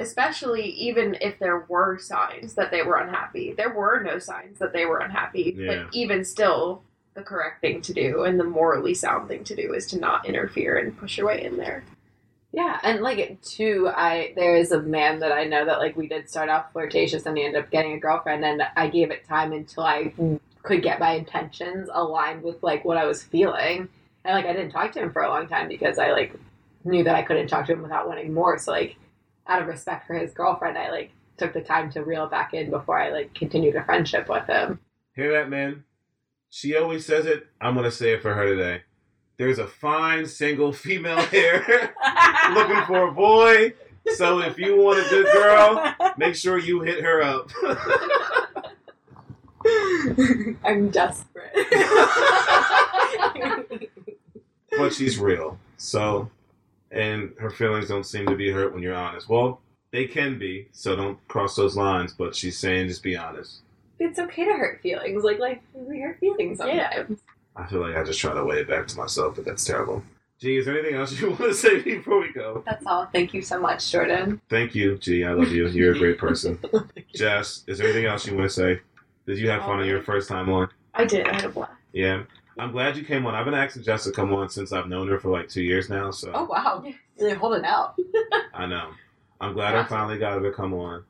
Especially 0.00 0.64
even 0.70 1.16
if 1.20 1.38
there 1.38 1.60
were 1.68 1.98
signs 1.98 2.54
that 2.54 2.70
they 2.70 2.82
were 2.82 2.96
unhappy. 2.96 3.52
There 3.52 3.72
were 3.72 4.00
no 4.02 4.18
signs 4.18 4.58
that 4.58 4.72
they 4.72 4.86
were 4.86 4.98
unhappy, 4.98 5.54
Yeah. 5.56 5.66
but 5.84 5.94
even 5.94 6.24
still, 6.24 6.82
the 7.14 7.22
correct 7.22 7.60
thing 7.60 7.80
to 7.82 7.92
do 7.92 8.22
and 8.22 8.38
the 8.38 8.44
morally 8.44 8.94
sound 8.94 9.26
thing 9.28 9.42
to 9.44 9.56
do 9.56 9.74
is 9.74 9.86
to 9.88 9.98
not 9.98 10.24
interfere 10.26 10.76
and 10.76 10.96
push 10.96 11.18
your 11.18 11.26
way 11.26 11.42
in 11.42 11.56
there. 11.56 11.82
Yeah, 12.52 12.78
and 12.82 13.00
like 13.02 13.42
too, 13.42 13.90
I 13.94 14.32
there 14.36 14.56
is 14.56 14.72
a 14.72 14.80
man 14.80 15.18
that 15.18 15.32
I 15.32 15.44
know 15.44 15.64
that 15.66 15.80
like 15.80 15.96
we 15.96 16.06
did 16.08 16.30
start 16.30 16.48
off 16.48 16.72
flirtatious 16.72 17.26
and 17.26 17.36
he 17.36 17.44
ended 17.44 17.62
up 17.62 17.70
getting 17.70 17.92
a 17.92 17.98
girlfriend, 17.98 18.44
and 18.44 18.62
I 18.76 18.88
gave 18.88 19.10
it 19.10 19.26
time 19.26 19.52
until 19.52 19.82
I 19.82 20.14
could 20.62 20.82
get 20.82 20.98
my 21.00 21.12
intentions 21.12 21.88
aligned 21.92 22.42
with 22.42 22.62
like 22.62 22.84
what 22.84 22.96
I 22.96 23.04
was 23.04 23.22
feeling, 23.22 23.88
and 24.24 24.34
like 24.34 24.46
I 24.46 24.52
didn't 24.54 24.70
talk 24.70 24.92
to 24.92 25.00
him 25.00 25.12
for 25.12 25.22
a 25.22 25.28
long 25.28 25.46
time 25.48 25.68
because 25.68 25.98
I 25.98 26.12
like 26.12 26.32
knew 26.84 27.04
that 27.04 27.14
I 27.14 27.22
couldn't 27.22 27.48
talk 27.48 27.66
to 27.66 27.72
him 27.72 27.82
without 27.82 28.08
wanting 28.08 28.32
more. 28.32 28.58
So 28.58 28.72
like 28.72 28.96
out 29.48 29.62
of 29.62 29.68
respect 29.68 30.06
for 30.06 30.14
his 30.14 30.32
girlfriend, 30.32 30.78
I 30.78 30.90
like 30.90 31.12
took 31.36 31.52
the 31.52 31.60
time 31.60 31.90
to 31.92 32.04
reel 32.04 32.26
back 32.26 32.54
in 32.54 32.70
before 32.70 33.00
I 33.00 33.10
like 33.10 33.34
continued 33.34 33.76
a 33.76 33.84
friendship 33.84 34.28
with 34.28 34.46
him. 34.46 34.80
Hear 35.14 35.32
that, 35.32 35.48
man? 35.48 35.84
She 36.50 36.76
always 36.76 37.06
says 37.06 37.26
it. 37.26 37.46
I'm 37.60 37.74
gonna 37.74 37.90
say 37.90 38.12
it 38.12 38.22
for 38.22 38.34
her 38.34 38.44
today. 38.44 38.82
There's 39.36 39.58
a 39.58 39.66
fine 39.66 40.26
single 40.26 40.72
female 40.72 41.20
here 41.22 41.64
looking 42.52 42.84
for 42.86 43.08
a 43.08 43.12
boy. 43.12 43.74
So 44.14 44.40
if 44.40 44.58
you 44.58 44.76
want 44.76 44.98
a 44.98 45.08
good 45.10 45.26
girl, 45.32 45.94
make 46.16 46.34
sure 46.34 46.58
you 46.58 46.80
hit 46.80 47.04
her 47.04 47.22
up. 47.22 47.50
I'm 50.64 50.90
desperate. 50.90 51.52
but 54.76 54.94
she's 54.94 55.18
real. 55.18 55.58
So, 55.76 56.30
and 56.90 57.32
her 57.38 57.50
feelings 57.50 57.88
don't 57.88 58.04
seem 58.06 58.26
to 58.26 58.36
be 58.36 58.50
hurt 58.50 58.72
when 58.74 58.82
you're 58.82 58.94
honest. 58.94 59.28
Well, 59.28 59.60
they 59.92 60.06
can 60.06 60.38
be, 60.38 60.68
so 60.72 60.94
don't 60.96 61.26
cross 61.28 61.56
those 61.56 61.76
lines. 61.76 62.12
But 62.12 62.34
she's 62.34 62.58
saying 62.58 62.88
just 62.88 63.02
be 63.02 63.16
honest. 63.16 63.60
it's 63.98 64.18
okay 64.18 64.44
to 64.44 64.52
hurt 64.52 64.80
feelings. 64.82 65.24
Like 65.24 65.38
like 65.38 65.62
we 65.74 66.00
hurt 66.00 66.18
feelings 66.20 66.60
Yeah. 66.64 66.90
sometimes. 66.94 67.20
I 67.56 67.66
feel 67.66 67.80
like 67.80 67.96
I 67.96 68.04
just 68.04 68.20
try 68.20 68.34
to 68.34 68.44
weigh 68.44 68.60
it 68.60 68.68
back 68.68 68.86
to 68.88 68.96
myself, 68.96 69.34
but 69.34 69.44
that's 69.44 69.64
terrible. 69.64 70.02
Gee, 70.40 70.58
is 70.58 70.66
there 70.66 70.78
anything 70.78 70.94
else 70.94 71.18
you 71.20 71.30
want 71.30 71.40
to 71.40 71.54
say 71.54 71.82
before 71.82 72.20
we 72.20 72.32
go? 72.32 72.62
That's 72.64 72.86
all. 72.86 73.06
Thank 73.06 73.34
you 73.34 73.42
so 73.42 73.58
much, 73.60 73.90
Jordan. 73.90 74.40
Thank 74.48 74.74
you, 74.76 74.96
G. 74.98 75.24
I 75.24 75.32
love 75.32 75.50
you. 75.50 75.66
You're 75.68 75.94
a 75.94 75.98
great 75.98 76.16
person. 76.18 76.58
Jess, 77.14 77.64
is 77.66 77.78
there 77.78 77.88
anything 77.88 78.06
else 78.06 78.26
you 78.26 78.36
want 78.36 78.48
to 78.48 78.54
say? 78.54 78.80
Did 79.26 79.38
you 79.38 79.50
have 79.50 79.62
fun 79.62 79.80
on 79.80 79.86
your 79.86 79.98
um, 79.98 80.04
first 80.04 80.28
time 80.28 80.48
on? 80.48 80.68
I 80.94 81.04
did. 81.04 81.26
I 81.26 81.34
had 81.34 81.44
a 81.46 81.48
blast. 81.48 81.72
Yeah. 81.92 82.22
I'm 82.58 82.72
glad 82.72 82.96
you 82.96 83.04
came 83.04 83.26
on. 83.26 83.34
I've 83.34 83.44
been 83.44 83.54
asking 83.54 83.82
Jess 83.84 84.04
to 84.04 84.12
come 84.12 84.32
on 84.34 84.48
since 84.48 84.72
I've 84.72 84.88
known 84.88 85.08
her 85.08 85.18
for 85.18 85.30
like 85.30 85.48
two 85.48 85.62
years 85.62 85.88
now. 85.88 86.10
So 86.10 86.32
Oh 86.34 86.44
wow, 86.44 86.84
really 87.18 87.34
holding 87.34 87.64
out. 87.64 87.94
I 88.54 88.66
know. 88.66 88.90
I'm 89.40 89.52
glad 89.54 89.76
I 89.76 89.84
finally 89.84 90.18
got 90.18 90.34
her 90.34 90.50
to 90.50 90.56
come 90.56 90.74
on. 90.74 91.04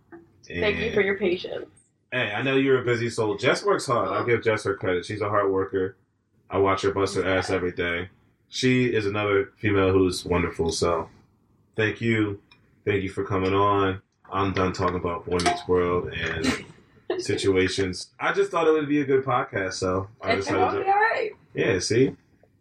Thank 0.47 0.79
you 0.79 0.93
for 0.93 1.01
your 1.01 1.19
patience. 1.19 1.67
Hey, 2.13 2.33
I 2.33 2.43
know 2.43 2.57
you're 2.57 2.81
a 2.81 2.85
busy 2.85 3.11
soul. 3.11 3.37
Jess 3.37 3.65
works 3.65 3.87
hard. 3.87 4.09
I'll 4.09 4.23
oh. 4.23 4.27
give 4.27 4.43
Jess 4.43 4.65
her 4.65 4.75
credit. 4.75 5.05
She's 5.05 5.21
a 5.21 5.29
hard 5.29 5.51
worker. 5.51 5.97
I 6.51 6.59
watch 6.59 6.83
her 6.83 6.91
bust 6.93 7.17
her 7.17 7.27
ass 7.29 7.51
every 7.51 7.73
day. 7.73 8.09
She 8.49 8.87
is 8.87 9.05
another 9.07 9.53
female 9.59 9.93
who's 9.93 10.25
wonderful. 10.25 10.73
So, 10.73 11.11
thank 11.77 12.01
you, 12.01 12.41
thank 12.87 13.03
you 13.03 13.11
for 13.11 13.25
coming 13.25 13.53
on. 13.53 14.01
I'm 14.33 14.53
done 14.55 14.73
talking 14.73 14.97
about 14.97 15.27
Boy 15.27 15.37
Meets 15.37 15.69
World 15.69 16.09
and 16.09 16.65
situations. 17.19 18.09
I 18.19 18.33
just 18.33 18.51
thought 18.51 18.67
it 18.67 18.73
would 18.73 18.89
be 18.89 19.01
a 19.03 19.05
good 19.05 19.25
podcast, 19.25 19.75
so 19.75 20.09
I 20.23 20.29
It 20.29 20.31
turned 20.31 20.45
decided 20.45 20.79
to. 20.79 20.85
be 20.85 20.91
all 20.91 20.97
right. 20.97 21.31
Yeah, 21.55 21.79
see, 21.79 22.15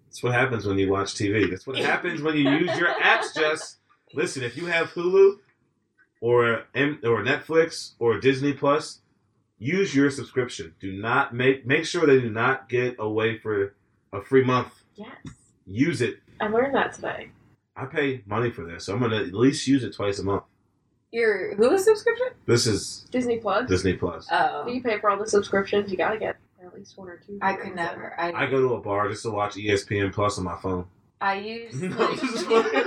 that's 0.07 0.23
what 0.23 0.33
happens 0.33 0.65
when 0.65 0.77
you 0.77 0.89
watch 0.89 1.13
TV. 1.15 1.49
That's 1.49 1.67
what 1.67 1.77
happens 1.93 2.21
when 2.21 2.35
you 2.35 2.49
use 2.49 2.77
your 2.77 2.89
apps. 2.95 3.33
Just 3.35 3.77
listen. 4.13 4.43
If 4.43 4.57
you 4.57 4.65
have 4.67 4.91
Hulu 4.91 5.37
or 6.21 6.63
M- 6.73 6.99
or 7.03 7.23
Netflix 7.23 7.93
or 7.99 8.19
Disney 8.19 8.53
Plus, 8.53 9.01
use 9.59 9.95
your 9.95 10.09
subscription. 10.09 10.73
Do 10.79 10.91
not 10.93 11.33
make 11.33 11.65
make 11.65 11.85
sure 11.85 12.05
they 12.07 12.19
do 12.19 12.29
not 12.29 12.69
get 12.69 12.95
away 12.99 13.37
for 13.37 13.75
a 14.13 14.21
free 14.21 14.43
month. 14.43 14.69
Yes. 14.95 15.09
Use 15.65 16.01
it. 16.01 16.19
I 16.39 16.47
learned 16.47 16.75
that 16.75 16.93
today. 16.93 17.29
I 17.75 17.85
pay 17.85 18.23
money 18.25 18.49
for 18.49 18.63
this, 18.63 18.85
so 18.85 18.93
I'm 18.93 18.99
gonna 19.01 19.17
at 19.17 19.33
least 19.33 19.67
use 19.67 19.83
it 19.83 19.93
twice 19.93 20.17
a 20.19 20.23
month. 20.23 20.43
Your 21.11 21.55
Hulu 21.55 21.77
subscription? 21.79 22.27
This 22.45 22.65
is 22.67 23.05
Disney 23.11 23.37
Plus. 23.37 23.69
Disney 23.69 23.93
Plus. 23.93 24.27
Oh, 24.31 24.67
You 24.67 24.81
pay 24.81 24.99
for 24.99 25.09
all 25.09 25.17
the 25.17 25.27
subscriptions, 25.27 25.91
you 25.91 25.97
gotta 25.97 26.17
get 26.17 26.37
at 26.65 26.73
least 26.73 26.97
one 26.97 27.09
or 27.09 27.17
two. 27.17 27.37
I 27.41 27.53
could 27.53 27.75
never. 27.75 28.19
I, 28.19 28.31
I 28.31 28.49
go 28.49 28.59
to 28.59 28.73
a 28.75 28.81
bar 28.81 29.09
just 29.09 29.23
to 29.23 29.31
watch 29.31 29.55
ESPN 29.55 30.13
Plus 30.13 30.37
on 30.37 30.43
my 30.43 30.57
phone. 30.57 30.85
I 31.19 31.35
use 31.35 31.81
like, 31.81 32.19
this 32.19 32.33
is 32.33 32.43
funny. 32.43 32.83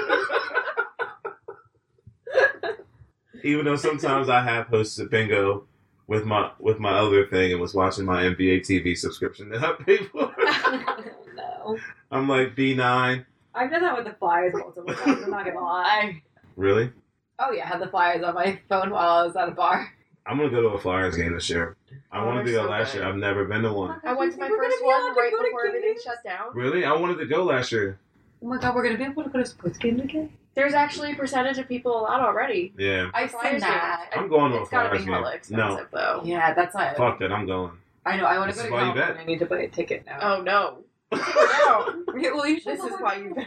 Even 3.43 3.65
though 3.65 3.77
sometimes 3.77 4.29
I 4.29 4.43
have 4.43 4.67
hosted 4.69 5.11
bingo 5.11 5.67
with 6.07 6.25
my 6.25 6.51
with 6.59 6.79
my 6.79 6.93
other 6.99 7.27
thing 7.27 7.53
and 7.53 7.61
was 7.61 7.75
watching 7.75 8.05
my 8.05 8.25
NBA 8.25 8.61
TV 8.61 8.97
subscription 8.97 9.49
that 9.51 9.63
I 9.63 9.73
pay 9.83 9.99
for. 9.99 10.35
no. 11.35 11.79
I'm 12.11 12.29
like 12.29 12.55
B 12.55 12.75
nine. 12.75 13.25
I've 13.55 13.71
done 13.71 13.83
that 13.83 13.97
with 13.97 14.05
the 14.07 14.13
Flyers 14.19 14.53
multiple 14.55 14.95
times. 14.95 15.25
I'm 15.25 15.31
not 15.31 15.45
gonna 15.45 15.61
lie. 15.61 16.23
Really? 16.57 16.93
Oh 17.39 17.53
yeah, 17.53 17.65
I 17.65 17.69
had 17.69 17.81
the 17.81 17.89
Flyers 17.89 18.23
on 18.23 18.35
my 18.35 18.61
phone 18.69 18.91
while 18.91 19.09
I 19.09 19.27
was 19.27 19.37
at 19.37 19.49
a 19.49 19.53
bar. 19.53 19.91
I'm 20.31 20.37
gonna 20.37 20.51
go 20.51 20.63
to 20.63 20.69
a 20.69 20.79
Flyers 20.79 21.17
game 21.17 21.35
this 21.35 21.51
year. 21.51 21.77
I 22.13 22.21
Oh, 22.23 22.27
wanted 22.27 22.45
to 22.45 22.53
they're 22.53 22.61
go 22.61 22.67
so 22.67 22.71
last 22.71 22.93
good. 22.93 22.99
year. 23.01 23.09
I've 23.09 23.17
never 23.17 23.45
been 23.47 23.63
to 23.63 23.73
one. 23.73 24.01
I 24.05 24.13
went 24.13 24.33
to 24.35 24.39
my 24.39 24.49
We're 24.49 24.59
first 24.59 24.85
one 24.85 25.15
right 25.17 25.31
go 25.33 25.39
to 25.39 25.45
before 25.45 25.67
everything 25.67 25.97
shut 26.05 26.23
down. 26.25 26.55
Really? 26.55 26.85
I 26.85 26.93
wanted 26.95 27.19
to 27.19 27.27
go 27.27 27.43
last 27.45 27.73
year. 27.73 27.99
Oh 28.43 28.47
my 28.47 28.59
god, 28.59 28.75
we're 28.77 28.85
gonna 28.85 28.97
be 28.97 29.05
able 29.05 29.25
to 29.25 29.29
go 29.29 29.39
to 29.41 29.45
sports 29.47 29.77
games 29.77 30.01
again. 30.03 30.33
There's 30.55 30.73
actually 30.75 31.13
a 31.13 31.17
percentage 31.17 31.59
of 31.59 31.67
people 31.69 31.99
allowed 32.01 32.21
already. 32.21 32.73
Yeah. 32.79 33.11
I've 33.13 33.31
Flyers 33.33 33.51
seen 33.51 33.61
that. 33.61 34.11
I'm 34.17 34.29
going 34.29 34.53
to 34.53 34.59
a 34.59 34.61
It's 34.63 34.71
gotta 34.71 34.89
Flyers 34.91 35.05
be 35.05 35.11
hella 35.13 35.25
game. 35.31 35.37
expensive 35.37 35.89
No. 35.93 35.99
though. 35.99 36.21
Yeah, 36.25 36.55
that's 36.55 36.75
not. 36.75 36.97
Fuck 36.97 37.19
that. 37.21 37.33
I'm 37.33 37.47
going. 37.47 37.73
I 38.07 38.17
know. 38.17 38.25
I 38.25 38.39
want 38.39 38.51
to 38.53 38.57
This 38.57 38.67
go 38.69 38.77
is 38.77 38.83
to 38.83 38.89
why 38.89 38.95
bet. 38.95 39.05
California. 39.17 39.23
I 39.23 39.27
need 39.27 39.39
to 39.41 39.47
buy 39.47 39.59
a 39.61 39.69
ticket 39.69 40.07
now. 40.07 40.19
Oh 40.21 40.43
no. 40.43 40.79
no. 41.13 42.05
Yeah, 42.17 42.31
well, 42.35 42.47
you 42.47 42.61
This 42.61 42.81
is 42.83 42.93
why 43.01 43.17
you 43.17 43.35
bet. 43.35 43.47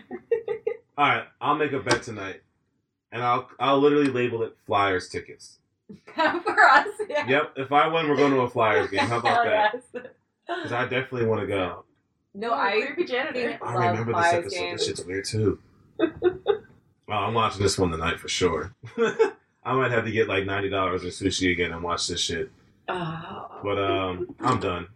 All 0.98 1.08
right. 1.08 1.24
I'll 1.42 1.56
make 1.56 1.72
a 1.72 1.80
bet 1.80 2.04
tonight, 2.04 2.42
and 3.12 3.24
I'll 3.24 3.50
I'll 3.60 3.80
literally 3.80 4.08
label 4.10 4.44
it 4.44 4.56
Flyers 4.66 5.08
tickets. 5.10 5.60
For 6.16 6.62
us. 6.62 6.88
Yeah. 7.10 7.28
Yep. 7.28 7.54
If 7.58 7.72
I 7.72 7.88
win, 7.88 8.08
we're 8.10 8.16
going 8.18 8.32
to 8.34 8.42
a 8.42 8.50
Flyers 8.50 8.90
game. 8.90 9.02
How 9.02 9.20
about 9.20 9.46
Hell 9.46 9.46
that? 9.74 9.84
yes. 9.94 10.04
Because 10.48 10.72
I 10.72 10.84
definitely 10.84 11.26
want 11.28 11.42
to 11.42 11.48
go. 11.48 11.86
No, 12.34 12.54
I 12.54 12.82
creepy 12.82 13.06
janitor. 13.06 13.60
I 13.64 13.74
remember 13.88 14.06
this 14.06 14.14
Flyers 14.14 14.46
episode. 14.46 14.60
games. 14.60 14.80
This 14.82 14.88
shit's 14.88 15.06
weird 15.06 15.26
too. 15.26 15.60
oh, 16.02 16.60
I'm 17.08 17.34
watching 17.34 17.62
this 17.62 17.78
one 17.78 17.92
tonight 17.92 18.20
for 18.20 18.28
sure. 18.28 18.74
I 19.64 19.74
might 19.74 19.92
have 19.92 20.04
to 20.06 20.12
get 20.12 20.28
like 20.28 20.46
ninety 20.46 20.70
dollars 20.70 21.04
in 21.04 21.10
sushi 21.10 21.52
again 21.52 21.72
and 21.72 21.84
watch 21.84 22.08
this 22.08 22.20
shit. 22.20 22.52
Oh. 22.90 23.60
But 23.64 23.78
um, 23.78 24.36
I'm 24.42 24.60
done. 24.60 24.88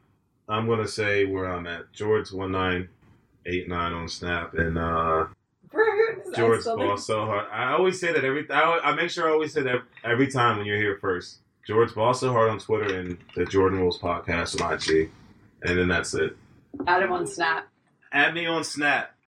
I'm 0.50 0.68
gonna 0.68 0.88
say 0.88 1.26
where 1.26 1.46
I'm 1.46 1.68
at. 1.68 1.94
George 1.94 2.32
one 2.32 2.52
nine 2.52 2.90
eight 3.46 3.70
nine 3.70 3.94
on 3.94 4.10
Snap 4.10 4.54
and 4.56 4.78
uh, 4.78 5.28
George 6.36 6.64
ball 6.64 6.98
so 6.98 7.26
hard. 7.26 7.48
I 7.52 7.74
always 7.74 8.00
say 8.00 8.14
that 8.14 8.24
every. 8.24 8.50
I, 8.50 8.80
I 8.84 8.96
make 8.96 9.10
sure 9.10 9.28
I 9.28 9.32
always 9.32 9.54
say 9.54 9.62
that 9.64 9.82
every 10.04 10.28
time 10.28 10.58
when 10.58 10.66
you're 10.66 10.78
here 10.78 10.98
first. 11.00 11.40
George 11.66 11.94
ball 11.94 12.14
so 12.14 12.32
hard 12.32 12.50
on 12.50 12.60
Twitter 12.60 12.98
and 12.98 13.18
the 13.36 13.46
Jordan 13.46 13.80
Rules 13.80 14.00
podcast 14.00 14.62
on 14.62 14.74
IG, 14.74 15.12
and 15.64 15.78
then 15.78 15.90
that's 15.90 16.14
it. 16.14 16.38
Adam 16.88 17.12
on 17.12 17.28
Snap. 17.28 17.68
Add 18.14 18.34
me 18.34 18.46
on 18.46 18.64
Snap. 18.64 19.14